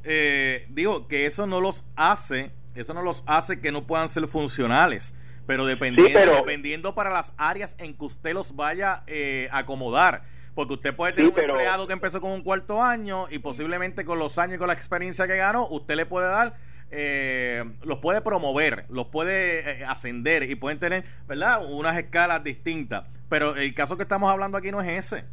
Eh, 0.03 0.65
digo 0.69 1.07
que 1.07 1.25
eso 1.25 1.47
no 1.47 1.61
los 1.61 1.85
hace, 1.95 2.51
eso 2.75 2.93
no 2.93 3.01
los 3.01 3.23
hace 3.25 3.61
que 3.61 3.71
no 3.71 3.85
puedan 3.85 4.07
ser 4.07 4.27
funcionales, 4.27 5.15
pero 5.45 5.65
dependiendo, 5.65 6.35
dependiendo 6.35 6.95
para 6.95 7.09
las 7.09 7.33
áreas 7.37 7.75
en 7.79 7.95
que 7.95 8.05
usted 8.05 8.33
los 8.33 8.55
vaya 8.55 9.03
eh, 9.07 9.47
a 9.51 9.59
acomodar. 9.59 10.23
Porque 10.55 10.73
usted 10.73 10.95
puede 10.95 11.13
tener 11.13 11.31
un 11.31 11.39
empleado 11.39 11.87
que 11.87 11.93
empezó 11.93 12.21
con 12.21 12.29
un 12.29 12.43
cuarto 12.43 12.83
año 12.83 13.25
y 13.31 13.39
posiblemente 13.39 14.05
con 14.05 14.19
los 14.19 14.37
años 14.37 14.57
y 14.57 14.59
con 14.59 14.67
la 14.67 14.73
experiencia 14.73 15.25
que 15.25 15.35
ganó, 15.35 15.67
usted 15.67 15.95
le 15.95 16.05
puede 16.05 16.27
dar 16.27 16.53
eh, 16.93 17.63
los 17.83 17.99
puede 17.99 18.21
promover, 18.21 18.85
los 18.89 19.07
puede 19.07 19.81
eh, 19.81 19.85
ascender 19.85 20.49
y 20.49 20.55
pueden 20.55 20.79
tener, 20.79 21.03
¿verdad? 21.27 21.65
Unas 21.69 21.97
escalas 21.97 22.43
distintas. 22.43 23.05
Pero 23.29 23.55
el 23.55 23.73
caso 23.73 23.97
que 23.97 24.03
estamos 24.03 24.31
hablando 24.31 24.57
aquí 24.57 24.71
no 24.71 24.81
es 24.81 24.87
ese. 24.89 25.25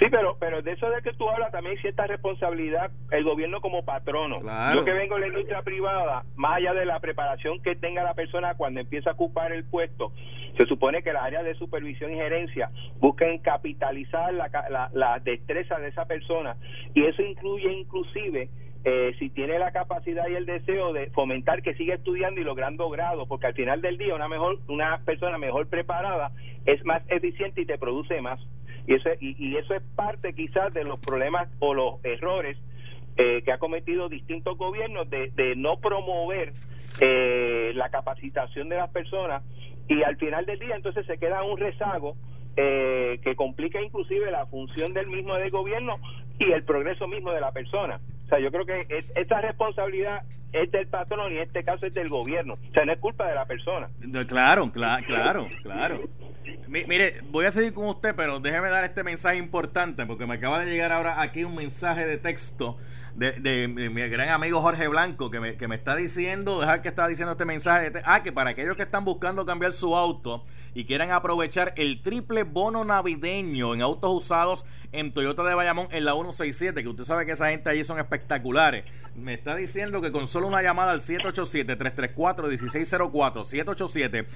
Sí, 0.00 0.06
pero 0.10 0.36
pero 0.38 0.62
de 0.62 0.72
eso 0.72 0.88
de 0.90 1.02
que 1.02 1.12
tú 1.12 1.28
hablas 1.28 1.50
también 1.50 1.76
hay 1.76 1.82
cierta 1.82 2.06
responsabilidad 2.06 2.90
el 3.10 3.24
gobierno 3.24 3.60
como 3.60 3.84
patrono. 3.84 4.40
Yo 4.74 4.84
que 4.84 4.92
vengo 4.92 5.16
de 5.16 5.22
la 5.22 5.26
industria 5.28 5.62
privada, 5.62 6.24
más 6.36 6.58
allá 6.58 6.72
de 6.72 6.86
la 6.86 7.00
preparación 7.00 7.60
que 7.62 7.74
tenga 7.74 8.04
la 8.04 8.14
persona 8.14 8.54
cuando 8.54 8.80
empieza 8.80 9.10
a 9.10 9.12
ocupar 9.14 9.50
el 9.50 9.64
puesto, 9.64 10.12
se 10.56 10.66
supone 10.66 11.02
que 11.02 11.12
las 11.12 11.24
áreas 11.24 11.44
de 11.44 11.54
supervisión 11.54 12.12
y 12.12 12.16
gerencia 12.16 12.70
busquen 13.00 13.38
capitalizar 13.40 14.32
la, 14.34 14.48
la, 14.70 14.88
la 14.92 15.18
destreza 15.18 15.78
de 15.78 15.88
esa 15.88 16.04
persona 16.04 16.56
y 16.94 17.04
eso 17.04 17.22
incluye 17.22 17.72
inclusive 17.72 18.48
eh, 18.84 19.14
si 19.18 19.28
tiene 19.30 19.58
la 19.58 19.72
capacidad 19.72 20.28
y 20.28 20.36
el 20.36 20.46
deseo 20.46 20.92
de 20.92 21.10
fomentar 21.10 21.62
que 21.62 21.74
siga 21.74 21.96
estudiando 21.96 22.40
y 22.40 22.44
logrando 22.44 22.88
grado, 22.90 23.26
porque 23.26 23.48
al 23.48 23.54
final 23.54 23.82
del 23.82 23.98
día 23.98 24.14
una 24.14 24.28
mejor 24.28 24.60
una 24.68 24.98
persona 25.04 25.36
mejor 25.36 25.66
preparada 25.66 26.30
es 26.64 26.84
más 26.84 27.02
eficiente 27.08 27.62
y 27.62 27.66
te 27.66 27.76
produce 27.76 28.20
más. 28.20 28.40
Y 28.86 28.94
eso, 28.94 29.10
y, 29.20 29.56
eso 29.56 29.74
es 29.74 29.82
parte 29.96 30.32
quizás 30.32 30.72
de 30.72 30.84
los 30.84 30.98
problemas 31.00 31.48
o 31.58 31.74
los 31.74 32.02
errores 32.04 32.56
eh, 33.16 33.42
que 33.42 33.52
ha 33.52 33.58
cometido 33.58 34.08
distintos 34.08 34.56
gobiernos 34.56 35.10
de, 35.10 35.54
no 35.56 35.78
promover 35.80 36.52
eh, 37.00 37.72
la 37.74 37.90
capacitación 37.90 38.68
de 38.68 38.76
las 38.76 38.90
personas 38.90 39.42
y 39.88 40.02
al 40.04 40.16
final 40.16 40.46
del 40.46 40.58
día 40.58 40.76
entonces 40.76 41.04
se 41.04 41.18
queda 41.18 41.42
un 41.42 41.58
rezago 41.58 42.16
que 42.56 43.34
complica 43.36 43.80
inclusive 43.80 44.32
la 44.32 44.44
función 44.46 44.92
del 44.92 45.06
mismo 45.06 45.36
del 45.36 45.48
gobierno 45.48 45.94
y 46.40 46.50
el 46.50 46.64
progreso 46.64 47.06
mismo 47.06 47.30
de 47.30 47.40
la 47.40 47.52
persona. 47.52 48.00
O 48.28 48.30
sea, 48.30 48.40
yo 48.40 48.50
creo 48.52 48.66
que 48.66 48.86
esta 49.14 49.40
responsabilidad 49.40 50.20
es 50.52 50.70
del 50.70 50.86
patrón 50.86 51.32
y 51.32 51.36
en 51.36 51.44
este 51.44 51.64
caso 51.64 51.86
es 51.86 51.94
del 51.94 52.10
gobierno. 52.10 52.58
O 52.68 52.72
sea, 52.74 52.84
no 52.84 52.92
es 52.92 52.98
culpa 52.98 53.26
de 53.26 53.34
la 53.34 53.46
persona. 53.46 53.88
Claro, 54.26 54.70
claro, 54.70 55.02
claro, 55.06 55.48
claro. 55.62 56.00
mire, 56.68 57.22
voy 57.30 57.46
a 57.46 57.50
seguir 57.50 57.72
con 57.72 57.86
usted, 57.86 58.14
pero 58.14 58.38
déjeme 58.38 58.68
dar 58.68 58.84
este 58.84 59.02
mensaje 59.02 59.38
importante 59.38 60.04
porque 60.04 60.26
me 60.26 60.34
acaba 60.34 60.62
de 60.62 60.70
llegar 60.70 60.92
ahora 60.92 61.22
aquí 61.22 61.44
un 61.44 61.54
mensaje 61.54 62.06
de 62.06 62.18
texto 62.18 62.76
de, 63.14 63.68
mi, 63.68 64.08
gran 64.08 64.30
amigo 64.30 64.60
Jorge 64.60 64.88
Blanco 64.88 65.30
que 65.30 65.40
me, 65.40 65.56
que 65.56 65.68
me 65.68 65.74
está 65.74 65.96
diciendo, 65.96 66.60
dejar 66.60 66.82
que 66.82 66.88
está 66.88 67.08
diciendo 67.08 67.32
este 67.32 67.44
mensaje. 67.44 67.92
ah, 68.04 68.22
que 68.22 68.32
para 68.32 68.50
aquellos 68.50 68.76
que 68.76 68.82
están 68.82 69.04
buscando 69.04 69.46
cambiar 69.46 69.72
su 69.72 69.96
auto 69.96 70.44
y 70.74 70.84
quieran 70.84 71.10
aprovechar 71.10 71.72
el 71.76 72.02
triple 72.02 72.44
bono 72.44 72.84
navideño 72.84 73.74
en 73.74 73.82
autos 73.82 74.12
usados 74.12 74.64
en 74.92 75.12
Toyota 75.12 75.42
de 75.44 75.54
Bayamón 75.54 75.88
en 75.90 76.04
la 76.04 76.12
167, 76.12 76.82
que 76.82 76.88
usted 76.88 77.04
sabe 77.04 77.26
que 77.26 77.32
esa 77.32 77.50
gente 77.50 77.68
allí 77.70 77.84
son 77.84 77.98
espectaculares. 77.98 78.84
Me 79.14 79.34
está 79.34 79.54
diciendo 79.56 80.00
que 80.00 80.10
con 80.12 80.26
solo 80.26 80.46
una 80.46 80.62
llamada 80.62 80.92
al 80.92 81.00
787-334-1604, 81.00 83.44
787 83.44 84.26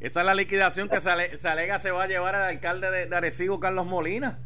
Esa 0.00 0.20
es 0.20 0.26
la 0.26 0.34
liquidación 0.34 0.88
que 0.88 1.00
se, 1.00 1.10
alega 1.10 1.78
se 1.78 1.90
va 1.90 2.04
a 2.04 2.06
llevar 2.06 2.34
al 2.34 2.44
alcalde 2.44 2.90
de, 2.90 3.06
de 3.06 3.16
Arecibo, 3.16 3.60
Carlos 3.60 3.86
Molina 3.86 4.38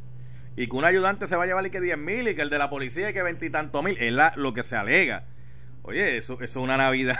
y 0.56 0.68
que 0.68 0.76
un 0.76 0.84
ayudante 0.84 1.26
se 1.26 1.36
va 1.36 1.44
a 1.44 1.46
llevar 1.46 1.66
y 1.66 1.70
que 1.70 1.80
10 1.80 1.98
mil 1.98 2.28
y 2.28 2.34
que 2.34 2.42
el 2.42 2.50
de 2.50 2.58
la 2.58 2.70
policía 2.70 3.10
y 3.10 3.12
que 3.12 3.22
veintitantos 3.22 3.82
mil. 3.82 3.96
Es 3.98 4.12
la, 4.12 4.32
lo 4.36 4.52
que 4.52 4.62
se 4.62 4.76
alega. 4.76 5.24
Oye, 5.82 6.16
eso, 6.16 6.34
eso 6.34 6.42
es 6.44 6.56
una 6.56 6.76
Navidad. 6.76 7.16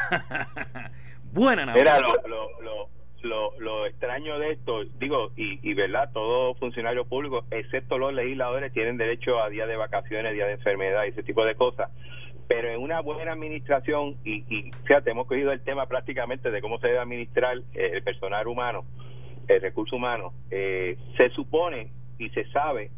Buena 1.33 1.65
Navidad. 1.65 2.01
Mira, 2.01 2.01
lo, 2.01 2.61
lo, 2.61 2.89
lo, 3.23 3.59
lo, 3.59 3.87
extraño 3.87 4.39
de 4.39 4.53
esto, 4.53 4.85
digo, 4.99 5.33
y, 5.37 5.59
y 5.69 5.75
verdad, 5.75 6.11
todo 6.13 6.55
funcionario 6.55 7.05
público, 7.05 7.45
excepto 7.51 7.99
los 7.99 8.13
legisladores, 8.13 8.73
tienen 8.73 8.97
derecho 8.97 9.41
a 9.43 9.49
días 9.49 9.69
de 9.69 9.77
vacaciones, 9.77 10.33
días 10.35 10.49
de 10.49 10.55
enfermedad 10.55 11.05
y 11.05 11.09
ese 11.09 11.23
tipo 11.23 11.45
de 11.45 11.55
cosas. 11.55 11.91
Pero 12.49 12.69
en 12.69 12.81
una 12.81 13.01
buena 13.01 13.33
administración, 13.33 14.17
y, 14.25 14.45
y 14.55 14.71
fíjate, 14.85 15.13
hemos 15.13 15.27
cogido 15.27 15.53
el 15.53 15.61
tema 15.63 15.87
prácticamente 15.87 16.51
de 16.51 16.61
cómo 16.61 16.79
se 16.81 16.89
debe 16.89 16.99
administrar 16.99 17.59
eh, 17.75 17.91
el 17.95 18.03
personal 18.03 18.47
humano, 18.49 18.85
el 19.47 19.61
recurso 19.61 19.97
humano, 19.97 20.33
eh, 20.51 20.97
se 21.17 21.31
supone 21.31 21.93
y 22.19 22.29
se 22.31 22.45
sabe 22.51 22.91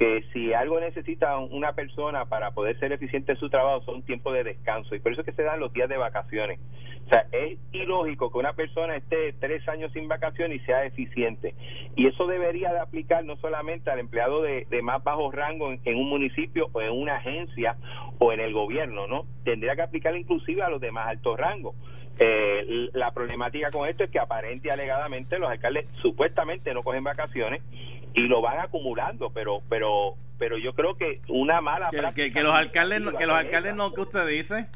que 0.00 0.24
si 0.32 0.54
algo 0.54 0.80
necesita 0.80 1.36
una 1.36 1.74
persona 1.74 2.24
para 2.24 2.52
poder 2.52 2.78
ser 2.78 2.90
eficiente 2.90 3.32
en 3.32 3.38
su 3.38 3.50
trabajo 3.50 3.84
son 3.84 4.02
tiempos 4.02 4.32
de 4.32 4.44
descanso 4.44 4.94
y 4.94 4.98
por 4.98 5.12
eso 5.12 5.20
es 5.20 5.26
que 5.26 5.34
se 5.34 5.42
dan 5.42 5.60
los 5.60 5.74
días 5.74 5.90
de 5.90 5.98
vacaciones. 5.98 6.58
O 7.04 7.08
sea, 7.10 7.26
es 7.32 7.58
ilógico 7.72 8.32
que 8.32 8.38
una 8.38 8.54
persona 8.54 8.96
esté 8.96 9.34
tres 9.34 9.68
años 9.68 9.92
sin 9.92 10.08
vacaciones 10.08 10.62
y 10.62 10.64
sea 10.64 10.86
eficiente. 10.86 11.54
Y 11.96 12.06
eso 12.06 12.26
debería 12.26 12.72
de 12.72 12.80
aplicar 12.80 13.26
no 13.26 13.36
solamente 13.36 13.90
al 13.90 13.98
empleado 13.98 14.40
de, 14.40 14.64
más 14.82 15.04
bajo 15.04 15.30
rango 15.30 15.70
en, 15.70 15.96
un 15.98 16.08
municipio 16.08 16.70
o 16.72 16.80
en 16.80 16.92
una 16.92 17.16
agencia 17.16 17.76
o 18.18 18.32
en 18.32 18.40
el 18.40 18.54
gobierno, 18.54 19.06
¿no? 19.06 19.26
Tendría 19.44 19.76
que 19.76 19.82
aplicar 19.82 20.16
inclusive 20.16 20.62
a 20.62 20.70
los 20.70 20.80
de 20.80 20.92
más 20.92 21.08
alto 21.08 21.36
rango. 21.36 21.74
Eh, 22.18 22.88
la 22.94 23.12
problemática 23.12 23.70
con 23.70 23.86
esto 23.86 24.04
es 24.04 24.10
que 24.10 24.18
aparente 24.18 24.68
y 24.68 24.70
alegadamente 24.70 25.38
los 25.38 25.50
alcaldes 25.50 25.86
supuestamente 26.00 26.72
no 26.72 26.82
cogen 26.82 27.04
vacaciones 27.04 27.62
y 28.14 28.22
lo 28.22 28.40
van 28.40 28.60
acumulando, 28.60 29.30
pero 29.30 29.62
pero 29.68 30.14
pero 30.38 30.58
yo 30.58 30.74
creo 30.74 30.96
que 30.96 31.20
una 31.28 31.60
mala 31.60 31.90
que, 32.14 32.32
que, 32.32 32.42
los 32.42 32.54
alcaldes 32.54 33.02
que 33.18 33.26
los 33.26 33.36
alcaldes 33.36 33.74
no 33.74 33.92
que 33.92 34.00
usted 34.00 34.26
dice 34.26 34.68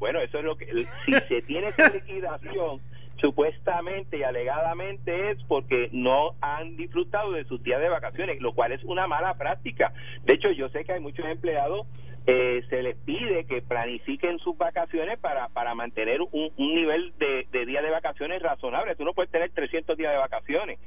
bueno 0.00 0.20
eso 0.20 0.38
es 0.38 0.44
lo 0.44 0.56
que 0.56 0.66
si 1.04 1.12
se 1.12 1.42
tiene 1.42 1.68
esa 1.68 1.90
liquidación 1.90 2.80
supuestamente 3.20 4.18
y 4.18 4.22
alegadamente 4.22 5.30
es 5.30 5.38
porque 5.44 5.90
no 5.92 6.34
han 6.40 6.76
disfrutado 6.76 7.32
de 7.32 7.44
sus 7.44 7.62
días 7.62 7.80
de 7.80 7.88
vacaciones, 7.88 8.40
lo 8.40 8.54
cual 8.54 8.72
es 8.72 8.82
una 8.84 9.06
mala 9.06 9.34
práctica. 9.34 9.92
De 10.24 10.34
hecho, 10.34 10.50
yo 10.52 10.70
sé 10.70 10.86
que 10.86 10.94
hay 10.94 11.00
muchos 11.00 11.26
empleados 11.26 11.86
eh, 12.26 12.62
se 12.68 12.82
les 12.82 12.96
pide 12.98 13.44
que 13.44 13.62
planifiquen 13.62 14.38
sus 14.40 14.56
vacaciones 14.58 15.18
para, 15.18 15.48
para 15.48 15.74
mantener 15.74 16.20
un, 16.20 16.52
nivel 16.58 17.14
de, 17.18 17.46
de 17.50 17.66
días 17.66 17.82
de 17.82 17.90
vacaciones 17.90 18.42
razonable. 18.42 18.94
Tú 18.94 19.04
no 19.04 19.14
puedes 19.14 19.30
tener 19.30 19.50
300 19.50 19.96
días 19.96 20.12
de 20.12 20.18
vacaciones. 20.18 20.78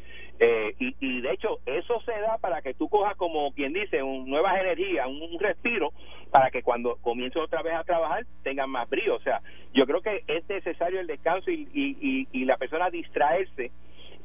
Eh, 0.45 0.75
y, 0.77 0.95
y, 0.99 1.21
de 1.21 1.31
hecho, 1.31 1.59
eso 1.65 2.01
se 2.01 2.11
da 2.19 2.37
para 2.37 2.61
que 2.61 2.73
tú 2.73 2.89
cojas, 2.89 3.15
como 3.15 3.53
quien 3.53 3.71
dice, 3.71 4.03
un, 4.03 4.29
nuevas 4.29 4.59
energías, 4.59 5.07
un, 5.07 5.39
respiro, 5.39 5.93
para 6.31 6.51
que 6.51 6.61
cuando 6.61 6.97
comiences 6.97 7.41
otra 7.41 7.61
vez 7.61 7.73
a 7.75 7.85
trabajar 7.85 8.25
tengan 8.43 8.69
más 8.69 8.89
brío. 8.89 9.15
O 9.15 9.21
sea, 9.21 9.41
yo 9.73 9.85
creo 9.85 10.01
que 10.01 10.25
es 10.27 10.49
necesario 10.49 10.99
el 10.99 11.07
descanso 11.07 11.49
y, 11.49 11.69
y, 11.73 12.27
y 12.29 12.43
la 12.43 12.57
persona 12.57 12.89
distraerse. 12.89 13.71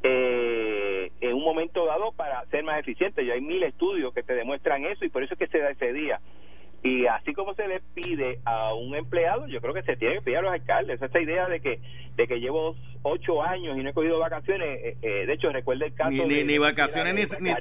Eh, 0.03 1.11
en 1.21 1.35
un 1.35 1.43
momento 1.43 1.85
dado 1.85 2.13
para 2.13 2.45
ser 2.47 2.65
más 2.65 2.81
eficiente. 2.81 3.23
Y 3.23 3.31
hay 3.31 3.41
mil 3.41 3.63
estudios 3.63 4.13
que 4.13 4.25
te 4.25 4.35
demuestran 4.35 4.85
eso 4.85 5.05
y 5.05 5.09
por 5.09 5.23
eso 5.23 5.35
es 5.35 5.39
que 5.39 5.47
se 5.47 5.59
da 5.59 5.71
ese 5.71 5.93
día. 5.93 6.21
Y 6.83 7.07
así 7.07 7.33
como 7.33 7.55
se 7.55 7.67
le 7.67 7.81
pide 7.95 8.41
a 8.45 8.73
un 8.75 8.95
empleado, 8.95 9.49
yo 9.49 9.61
creo 9.61 9.75
que 9.75 9.83
se 9.83 9.97
tiene 9.97 10.17
que 10.17 10.23
pedir 10.23 10.39
a 10.39 10.43
los 10.43 10.53
alcaldes. 10.53 11.03
Esa 11.03 11.21
idea 11.21 11.49
de 11.49 11.61
que 11.61 11.81
de 12.17 12.27
que 12.27 12.41
llevo 12.41 12.77
ocho 13.03 13.43
años 13.43 13.77
y 13.79 13.83
no 13.83 13.91
he 13.91 13.93
cogido 13.93 14.19
vacaciones, 14.19 14.81
eh, 14.83 14.97
eh, 15.03 15.27
de 15.27 15.33
hecho, 15.33 15.51
recuerda 15.51 15.87
el 15.87 15.95
caso. 15.95 16.11
Ni, 16.11 16.45
ni, 16.45 16.59
vacaciones 16.59 17.39
ni, 17.41 17.53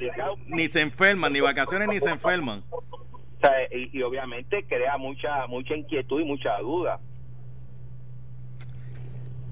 ni, 0.46 0.68
se 0.68 0.80
enferman, 0.80 1.32
ni 1.32 1.40
vacaciones 1.40 1.88
ni 1.88 2.00
se 2.00 2.10
enferman. 2.10 2.64
y, 3.72 4.02
obviamente 4.02 4.64
crea 4.64 4.96
mucha 4.98 5.46
mucha 5.46 5.76
inquietud 5.76 6.20
y 6.20 6.24
mucha 6.24 6.58
duda. 6.58 7.00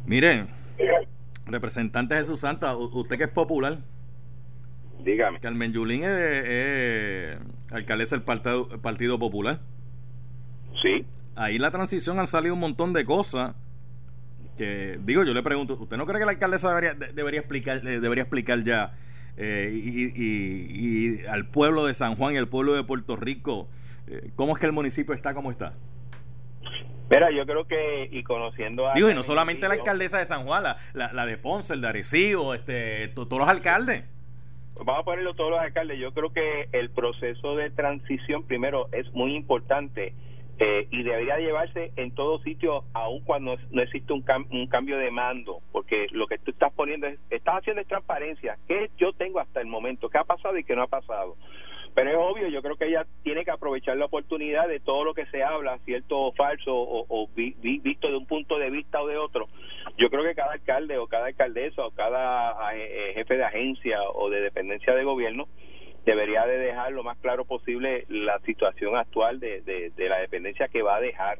Miren, 0.05 0.49
representante 1.47 2.15
Jesús 2.15 2.41
Santa, 2.41 2.77
usted 2.77 3.17
que 3.17 3.25
es 3.25 3.31
popular. 3.31 3.79
Dígame. 5.07 5.39
Carmen 5.39 5.73
Yulín 5.73 6.03
es, 6.03 6.11
es 6.11 7.39
alcaldesa 7.71 8.17
del 8.17 8.25
partido, 8.25 8.69
partido 8.83 9.19
Popular. 9.21 9.61
Sí. 10.83 11.07
Ahí 11.37 11.59
la 11.59 11.71
transición 11.71 12.19
han 12.19 12.27
salido 12.27 12.55
un 12.55 12.61
montón 12.61 12.93
de 12.93 13.05
cosas 13.05 13.55
que, 14.57 14.99
digo, 15.05 15.23
yo 15.23 15.33
le 15.33 15.45
pregunto, 15.45 15.79
¿usted 15.79 15.97
no 15.97 16.07
cree 16.07 16.19
que 16.19 16.25
la 16.25 16.33
alcaldesa 16.33 16.71
debería, 16.71 16.95
debería, 16.95 17.39
explicar, 17.39 17.83
debería 17.83 18.23
explicar 18.23 18.65
ya 18.65 18.95
eh, 19.37 19.71
y, 19.73 21.25
al 21.27 21.47
pueblo 21.47 21.87
de 21.87 21.95
San 21.95 22.17
Juan 22.17 22.35
y 22.35 22.39
al 22.39 22.49
pueblo 22.49 22.75
de 22.75 22.83
Puerto 22.83 23.15
Rico 23.15 23.69
eh, 24.09 24.31
cómo 24.35 24.55
es 24.55 24.59
que 24.59 24.67
el 24.67 24.73
municipio 24.73 25.15
está 25.15 25.35
como 25.35 25.53
está? 25.53 25.75
Mira, 27.11 27.31
yo 27.31 27.47
creo 27.47 27.69
que, 27.69 28.09
y 28.11 28.25
conociendo 28.25 28.89
a... 28.89 28.95
Digo, 28.95 29.09
y 29.09 29.15
no 29.15 29.23
solamente 29.23 29.69
la 29.69 29.75
alcaldesa 29.75 30.19
de 30.19 30.25
San 30.25 30.45
Juan, 30.45 30.65
la, 30.65 31.13
la, 31.13 31.27
de 31.27 31.39
Ponce, 31.39 31.75
el 31.75 31.81
de 31.81 31.89
Arecibo, 31.89 32.55
este, 32.55 33.07
todos 33.09 33.39
los 33.39 33.49
alcaldes 33.49 34.03
vamos 34.85 35.01
a 35.01 35.05
ponerlo 35.05 35.35
todos 35.35 35.51
los 35.51 35.61
alcaldes, 35.61 35.99
yo 35.99 36.13
creo 36.13 36.33
que 36.33 36.69
el 36.73 36.91
proceso 36.91 37.57
de 37.57 37.71
transición 37.71 38.45
primero 38.45 38.89
es 38.93 39.13
muy 39.13 39.35
importante 39.35 40.15
eh, 40.59 40.89
y 40.91 41.03
debería 41.03 41.37
llevarse 41.37 41.93
en 41.97 42.15
todo 42.15 42.39
sitio, 42.41 42.85
aun 42.95 43.21
cuando 43.25 43.57
no 43.71 43.83
existe 43.83 44.13
un, 44.13 44.25
un 44.51 44.67
cambio 44.69 44.97
de 44.97 45.11
mando, 45.11 45.61
porque 45.73 46.07
lo 46.13 46.27
que 46.27 46.39
tú 46.39 46.51
estás 46.51 46.73
poniendo 46.73 47.07
es, 47.07 47.19
estás 47.31 47.57
haciendo 47.57 47.83
es 47.83 47.89
transparencia, 47.89 48.57
¿qué 48.67 48.91
yo 48.97 49.13
tengo 49.13 49.41
hasta 49.41 49.61
el 49.61 49.67
momento? 49.67 50.09
¿Qué 50.09 50.19
ha 50.19 50.25
pasado 50.25 50.57
y 50.57 50.65
qué 50.65 50.75
no 50.75 50.83
ha 50.83 50.87
pasado? 50.87 51.37
Pero 51.97 52.11
es 52.11 52.17
obvio, 52.19 52.49
yo 52.49 52.61
creo 52.61 52.77
que 52.77 52.89
ella 52.89 53.07
tiene 53.23 53.43
que 53.43 53.51
aprovechar 53.51 53.97
la 53.97 54.05
oportunidad 54.05 54.69
de 54.69 54.81
todo 54.81 55.03
lo 55.03 55.15
que 55.15 55.25
se 55.27 55.43
habla, 55.43 55.79
cierto 55.87 56.19
o 56.19 56.33
falso, 56.33 56.75
o, 56.75 57.27
visto 57.35 58.11
de 58.11 58.17
un 58.19 58.27
punto 58.27 58.59
de 58.59 58.69
vista 58.69 59.01
o 59.01 59.07
de 59.07 59.17
otro. 59.17 59.49
Yo 59.97 60.11
creo 60.11 60.23
que 60.23 60.35
cada 60.35 60.53
alcalde 60.53 60.99
o 60.99 61.07
cada 61.07 61.29
alcaldesa 61.29 61.87
o 61.87 61.93
cada 61.93 62.77
eh, 62.77 62.83
eh, 62.85 63.15
jefe 63.15 63.39
de 63.39 63.45
agencia 63.45 63.99
o 64.15 64.29
de 64.29 64.43
dependencia 64.43 64.95
de 64.95 65.05
gobierno 65.05 65.49
debería 66.05 66.45
de 66.45 66.59
dejar 66.59 66.93
lo 66.93 67.03
más 67.03 67.17
claro 67.17 67.47
posible 67.47 68.05
la 68.11 68.41
situación 68.41 68.95
actual 68.95 69.41
de, 69.41 69.63
de 69.63 70.09
la 70.11 70.19
dependencia 70.19 70.69
que 70.69 70.83
va 70.83 70.97
a 70.97 71.01
dejar 71.01 71.39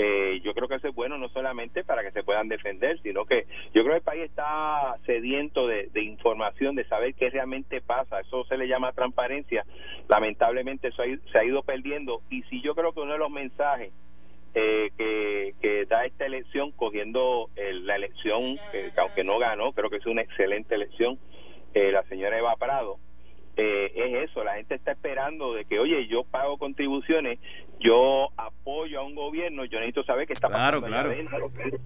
eh, 0.00 0.40
yo 0.44 0.54
creo 0.54 0.68
que 0.68 0.76
eso 0.76 0.86
es 0.86 0.94
bueno 0.94 1.18
no 1.18 1.28
solamente 1.30 1.82
para 1.82 2.04
que 2.04 2.12
se 2.12 2.22
puedan 2.22 2.46
defender, 2.46 3.00
sino 3.02 3.24
que 3.24 3.46
yo 3.74 3.82
creo 3.82 3.94
que 3.94 3.96
el 3.96 4.02
país 4.02 4.22
está 4.22 4.94
sediento 5.04 5.66
de, 5.66 5.90
información, 6.00 6.76
de 6.76 6.84
saber 6.84 7.14
qué 7.14 7.30
realmente 7.30 7.80
pasa. 7.80 8.20
Eso 8.20 8.44
se 8.44 8.56
le 8.56 8.68
llama 8.68 8.92
transparencia. 8.92 9.66
Lamentablemente 10.08 10.88
eso 10.88 11.02
se 11.32 11.38
ha 11.38 11.44
ido 11.44 11.64
perdiendo. 11.64 12.22
Y 12.30 12.42
si 12.44 12.62
yo 12.62 12.76
creo 12.76 12.92
que 12.92 13.00
uno 13.00 13.14
de 13.14 13.18
los 13.18 13.30
mensajes 13.30 13.92
eh, 14.54 14.92
que, 14.96 15.84
da 15.86 16.04
esta 16.04 16.26
elección, 16.26 16.70
cogiendo 16.70 17.50
la 17.56 17.96
elección, 17.96 18.56
que 18.70 18.92
aunque 18.98 19.24
no 19.24 19.38
ganó, 19.38 19.72
creo 19.72 19.90
que 19.90 19.96
es 19.96 20.06
una 20.06 20.22
excelente 20.22 20.76
elección, 20.76 21.18
eh, 21.74 21.90
la 21.90 22.04
señora 22.04 22.38
Eva 22.38 22.54
Prado, 22.56 22.98
eh, 23.60 23.90
es 23.92 24.30
eso, 24.30 24.44
la 24.44 24.54
gente 24.54 24.76
está 24.76 24.92
esperando 24.92 25.52
de 25.52 25.64
que, 25.64 25.80
oye, 25.80 26.06
yo 26.06 26.22
pago 26.22 26.58
contribuciones, 26.58 27.40
yo 27.80 28.28
apoyo 28.36 29.00
a 29.00 29.04
un 29.04 29.14
gobierno, 29.14 29.64
yo 29.64 29.78
necesito 29.78 30.04
saber 30.04 30.26
qué 30.26 30.32
está 30.32 30.48
pasando 30.48 30.86
claro, 30.86 31.12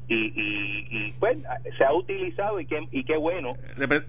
Y, 0.08 0.14
y, 0.14 0.86
y, 0.90 1.12
pues 1.18 1.38
se 1.76 1.84
ha 1.84 1.92
utilizado 1.92 2.60
y 2.60 2.66
qué, 2.66 2.86
y 2.90 3.04
qué 3.04 3.16
bueno 3.16 3.54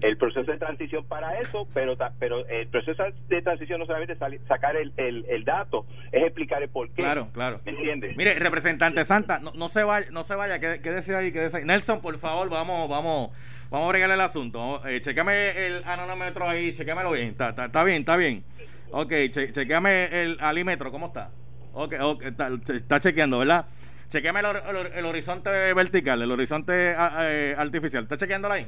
el 0.02 0.16
proceso 0.16 0.50
de 0.50 0.58
transición 0.58 1.04
para 1.04 1.38
eso, 1.40 1.68
pero 1.74 1.96
pero 2.18 2.46
el 2.46 2.66
proceso 2.68 3.02
de 3.28 3.42
transición 3.42 3.80
no 3.80 3.86
solamente 3.86 4.14
es 4.14 4.42
sacar 4.46 4.76
el, 4.76 4.92
el, 4.96 5.44
dato, 5.44 5.86
es 6.12 6.24
explicar 6.24 6.62
el 6.62 6.68
por 6.68 6.88
qué. 6.90 7.02
Claro, 7.02 7.28
claro. 7.32 7.60
¿Me 7.64 7.72
entiendes? 7.72 8.16
Mire, 8.16 8.38
representante 8.38 9.04
Santa, 9.04 9.38
no, 9.38 9.52
no 9.54 9.68
se 9.68 9.84
vaya, 9.84 10.06
no 10.10 10.22
se 10.22 10.34
vaya, 10.34 10.58
quédese 10.58 11.14
ahí, 11.14 11.32
quédese 11.32 11.58
ahí. 11.58 11.64
Nelson, 11.64 12.00
por 12.00 12.18
favor, 12.18 12.48
vamos, 12.48 12.88
vamos 12.88 13.30
Vamos 13.70 13.88
a 13.88 13.90
bregarle 13.90 14.14
el 14.14 14.20
asunto. 14.20 14.86
Eh, 14.86 15.00
chequeame 15.00 15.66
el 15.66 15.82
anómetro 15.84 16.48
ahí, 16.48 16.72
chequéamelo 16.72 17.10
bien. 17.10 17.30
Está, 17.30 17.48
está, 17.48 17.82
bien, 17.82 17.98
está 17.98 18.16
bien. 18.16 18.44
Ok, 18.92 19.12
che, 19.30 19.50
chequeame 19.50 20.22
el 20.22 20.36
alímetro, 20.38 20.92
¿cómo 20.92 21.06
está? 21.06 21.30
Ok, 21.74 21.94
okay 22.00 22.28
está, 22.28 23.00
chequeando, 23.00 23.38
¿verdad? 23.40 23.66
Chequeame 24.08 24.40
el, 24.40 25.04
horizonte 25.06 25.50
vertical, 25.74 26.22
el 26.22 26.30
horizonte 26.30 26.94
eh, 26.96 27.54
artificial. 27.58 28.04
¿Está 28.04 28.16
chequeándolo 28.16 28.54
ahí? 28.54 28.66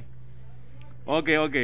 Ok, 1.04 1.30
ok. 1.38 1.56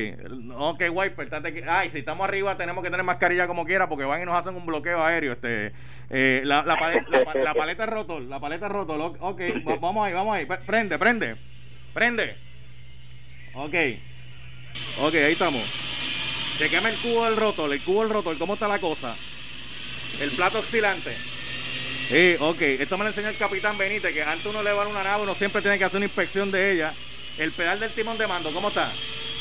Ok, 0.55 0.83
Wiper, 0.93 1.25
estate 1.25 1.65
Ay, 1.69 1.91
si 1.91 1.99
estamos 1.99 2.29
arriba 2.29 2.57
tenemos 2.57 2.85
que 2.85 2.91
tener 2.91 3.05
mascarilla 3.05 3.49
como 3.49 3.67
quiera 3.67 3.89
porque 3.89 4.05
van 4.05 4.23
y 4.23 4.25
nos 4.25 4.37
hacen 4.37 4.55
un 4.55 4.65
bloqueo 4.65 5.03
aéreo. 5.03 5.33
Este, 5.33 5.73
eh, 6.11 6.43
la, 6.45 6.63
la, 6.63 6.77
la, 7.35 7.55
paleta 7.55 7.87
rotor, 7.87 8.23
la 8.23 8.39
paleta 8.39 8.69
rotor. 8.69 9.17
Ok, 9.19 9.41
vamos 9.81 10.07
ahí, 10.07 10.13
vamos 10.13 10.37
ahí. 10.37 10.47
Prende, 10.65 10.97
prende, 10.97 11.35
prende. 11.93 12.37
Ok. 13.55 13.75
Ok, 15.01 15.15
ahí 15.15 15.33
estamos. 15.33 16.57
Chequeme 16.59 16.91
el 16.91 16.97
cubo 16.99 17.25
del 17.25 17.37
rotor, 17.37 17.73
el 17.73 17.81
cubo 17.81 18.03
del 18.03 18.13
rotor, 18.13 18.39
¿cómo 18.39 18.55
está 18.55 18.69
la 18.69 18.79
cosa? 18.79 19.13
El 20.21 20.31
plato 20.33 20.59
oscilante. 20.59 21.15
Sí, 22.09 22.37
ok. 22.39 22.61
Esto 22.61 22.99
me 22.99 23.05
lo 23.05 23.11
enseñó 23.11 23.29
el 23.29 23.37
capitán 23.37 23.79
Benítez, 23.79 24.13
que 24.13 24.23
antes 24.23 24.47
uno 24.47 24.63
le 24.63 24.73
va 24.73 24.85
a 24.85 24.89
una 24.89 25.03
nave, 25.03 25.23
uno 25.23 25.35
siempre 25.35 25.63
tiene 25.63 25.79
que 25.79 25.85
hacer 25.85 25.97
una 25.97 26.07
inspección 26.07 26.51
de 26.51 26.73
ella. 26.73 26.93
El 27.39 27.53
pedal 27.53 27.81
del 27.81 27.91
timón 27.91 28.19
de 28.19 28.27
mando, 28.27 28.53
¿cómo 28.53 28.69
está? 28.69 28.91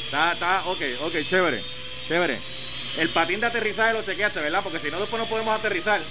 Está, 0.06 0.34
está, 0.34 0.64
ok, 0.66 0.82
ok, 1.02 1.14
chévere, 1.30 1.62
chévere. 2.08 2.40
El 2.98 3.10
patín 3.10 3.40
de 3.40 3.48
aterrizaje 3.48 3.94
lo 3.94 4.04
chequeaste, 4.04 4.40
¿verdad? 4.40 4.62
Porque 4.64 4.80
si 4.80 4.92
no, 4.92 5.00
después 5.00 5.22
no 5.22 5.28
podemos 5.28 5.58
aterrizar. 5.58 6.02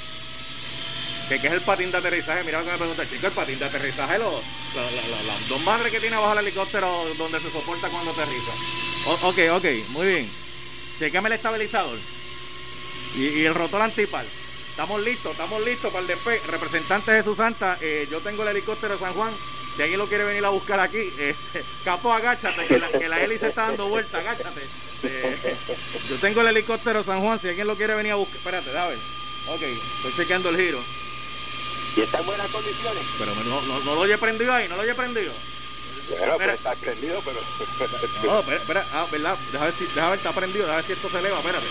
¿Qué, 1.28 1.36
es 1.36 1.44
el 1.44 1.60
patín 1.60 1.90
de 1.90 1.98
aterrizaje? 1.98 2.42
Mira 2.44 2.58
lo 2.58 2.64
que 2.64 2.72
me 2.72 2.78
pregunta, 2.78 3.08
chico, 3.08 3.26
el 3.26 3.32
patín 3.32 3.58
de 3.58 3.64
aterrizaje, 3.64 4.18
los, 4.18 4.42
las 4.74 5.48
dos 5.48 5.60
madres 5.60 5.92
que 5.92 6.00
tiene 6.00 6.16
abajo 6.16 6.32
el 6.32 6.46
helicóptero 6.46 7.06
donde 7.16 7.40
se 7.40 7.50
soporta 7.50 7.88
cuando 7.88 8.10
aterriza. 8.10 8.52
ok, 9.06 9.38
ok, 9.52 9.88
muy 9.90 10.06
bien. 10.06 10.30
Chequeme 10.98 11.28
el 11.28 11.34
estabilizador 11.34 11.98
y, 13.16 13.44
el 13.44 13.54
rotor 13.54 13.82
antipal. 13.82 14.26
Estamos 14.80 15.02
listos, 15.02 15.32
estamos 15.32 15.62
listos 15.62 15.92
para 15.92 16.00
el 16.00 16.06
despegue. 16.06 16.40
Representante 16.46 17.12
Jesús 17.12 17.36
Santa, 17.36 17.76
eh, 17.82 18.08
yo 18.10 18.20
tengo 18.20 18.44
el 18.44 18.48
helicóptero 18.48 18.94
de 18.94 18.98
San 18.98 19.12
Juan. 19.12 19.30
Si 19.76 19.82
alguien 19.82 19.98
lo 19.98 20.06
quiere 20.06 20.24
venir 20.24 20.42
a 20.42 20.48
buscar 20.48 20.80
aquí, 20.80 20.96
este, 21.18 21.62
capo, 21.84 22.10
agáchate, 22.10 22.64
que 22.64 22.78
la, 22.78 22.88
que 22.88 23.06
la 23.06 23.20
hélice 23.22 23.48
está 23.48 23.66
dando 23.66 23.88
vuelta, 23.88 24.16
agáchate. 24.16 24.62
Eh, 25.02 25.56
yo 26.08 26.16
tengo 26.16 26.40
el 26.40 26.46
helicóptero 26.46 27.04
San 27.04 27.20
Juan, 27.20 27.38
si 27.38 27.48
alguien 27.48 27.66
lo 27.66 27.76
quiere 27.76 27.94
venir 27.94 28.12
a 28.12 28.14
buscar. 28.14 28.38
Espérate, 28.38 28.72
dame. 28.72 28.94
Ok, 29.48 29.60
estoy 29.60 30.14
chequeando 30.16 30.48
el 30.48 30.56
giro. 30.56 30.82
Y 31.96 32.00
está 32.00 32.20
en 32.20 32.24
buenas 32.24 32.48
condiciones. 32.48 33.02
Pero 33.18 33.34
no, 33.34 33.60
no, 33.60 33.80
no 33.80 33.94
lo 33.96 34.02
haya 34.04 34.16
prendido 34.16 34.54
ahí, 34.54 34.66
no 34.66 34.76
lo 34.76 34.82
haya 34.82 34.94
prendido. 34.94 35.34
Bueno, 36.08 36.36
pero 36.38 36.52
está 36.54 36.74
prendido, 36.76 37.20
pero. 37.22 37.38
no, 38.24 38.40
espera, 38.40 38.56
espera, 38.56 38.86
ah, 38.94 39.06
¿verdad? 39.12 39.36
Deja 39.52 39.64
ver, 39.66 39.74
si, 39.74 39.84
deja 39.84 40.08
ver, 40.08 40.16
está 40.18 40.32
prendido, 40.32 40.64
deja 40.64 40.76
ver 40.76 40.86
si 40.86 40.92
esto 40.92 41.10
se 41.10 41.18
eleva, 41.18 41.36
espérate. 41.36 41.66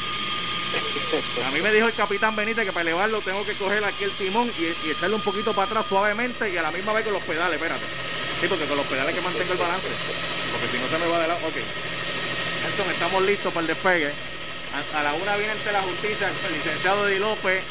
A 1.45 1.51
mí 1.51 1.61
me 1.61 1.71
dijo 1.71 1.87
el 1.87 1.93
capitán 1.93 2.35
Benítez 2.35 2.65
que 2.65 2.71
para 2.71 2.83
elevarlo 2.83 3.21
tengo 3.21 3.45
que 3.45 3.53
coger 3.53 3.83
aquí 3.83 4.03
el 4.03 4.11
timón 4.11 4.51
y, 4.57 4.89
echarle 4.89 5.15
un 5.15 5.21
poquito 5.21 5.53
para 5.53 5.67
atrás 5.67 5.85
suavemente 5.87 6.49
y 6.49 6.57
a 6.57 6.61
la 6.61 6.71
misma 6.71 6.93
vez 6.93 7.03
con 7.03 7.13
los 7.13 7.23
pedales, 7.23 7.55
espérate. 7.55 7.85
Sí, 8.41 8.47
porque 8.47 8.65
con 8.65 8.77
los 8.77 8.85
pedales 8.87 9.15
que 9.15 9.21
mantengo 9.21 9.53
el 9.53 9.59
balance. 9.59 9.87
Porque 10.51 10.67
si 10.67 10.77
no 10.81 10.87
se 10.87 10.97
me 10.97 11.11
va 11.11 11.19
de 11.19 11.27
lado. 11.27 11.39
Ok. 11.47 11.57
Entonces 12.69 12.93
estamos 12.93 13.23
listos 13.23 13.53
para 13.53 13.61
el 13.61 13.67
despegue. 13.67 14.11
A, 14.95 15.03
la 15.03 15.13
una 15.13 15.35
viene 15.35 15.53
entre 15.53 15.71
la 15.71 15.81
justicia 15.81 16.29
el 16.29 16.53
licenciado 16.53 17.07
Di 17.07 17.17
López 17.17 17.63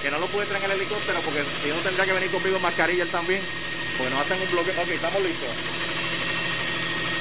que 0.00 0.10
no 0.10 0.18
lo 0.18 0.26
pude 0.26 0.44
traer 0.44 0.62
en 0.62 0.70
el 0.70 0.76
helicóptero 0.76 1.18
porque 1.20 1.42
si 1.62 1.70
no 1.70 1.76
tendría 1.76 2.04
que 2.04 2.12
venir 2.12 2.30
conmigo 2.30 2.60
mascarilla 2.60 3.04
él 3.04 3.08
también, 3.08 3.40
porque 3.96 4.12
nos 4.12 4.20
hacen 4.20 4.40
un 4.40 4.50
bloque. 4.50 4.70
Ok, 4.70 4.88
estamos 4.88 5.22
listos. 5.22 5.48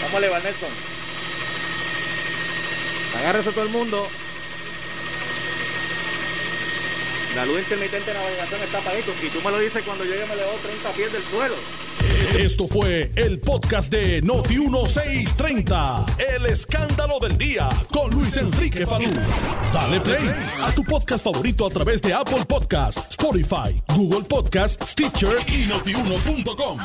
Vamos 0.02 0.14
a 0.14 0.18
elevar, 0.18 0.44
Nelson. 0.44 0.70
Agárrese 3.18 3.52
todo 3.52 3.64
el 3.64 3.70
mundo. 3.70 4.10
La 7.36 7.46
luz 7.46 7.60
intermitente 7.60 8.12
de 8.12 8.20
navegación 8.20 8.62
está 8.62 8.78
apagadito. 8.78 9.12
Y 9.24 9.30
tú 9.30 9.40
me 9.44 9.52
lo 9.52 9.60
dices 9.60 9.82
cuando 9.84 10.04
yo 10.06 10.12
ya 10.12 10.26
me 10.28 10.36
levanto 10.36 10.68
30 10.68 10.92
pies 10.92 11.14
del 11.14 11.24
suelo. 11.24 11.56
Esto 12.38 12.68
fue 12.68 13.12
el 13.16 13.40
podcast 13.40 13.92
de 13.92 14.22
Noti 14.22 14.58
1630. 14.58 16.06
El 16.36 16.46
escándalo 16.46 17.20
del 17.20 17.38
día 17.38 17.70
con 17.92 18.12
Luis 18.12 18.38
Enrique 18.38 18.86
Falú. 18.86 19.10
Dale 19.74 20.00
play 20.02 20.30
a 20.62 20.72
tu 20.76 20.84
podcast 20.84 21.24
favorito 21.24 21.66
a 21.66 21.70
través 21.70 22.02
de 22.02 22.14
Apple 22.14 22.46
Podcasts, 22.46 23.02
Spotify, 23.12 23.82
Google 23.96 24.24
Podcasts, 24.28 24.92
Stitcher 24.92 25.38
y 25.48 25.66
notiuno.com. 25.66 26.80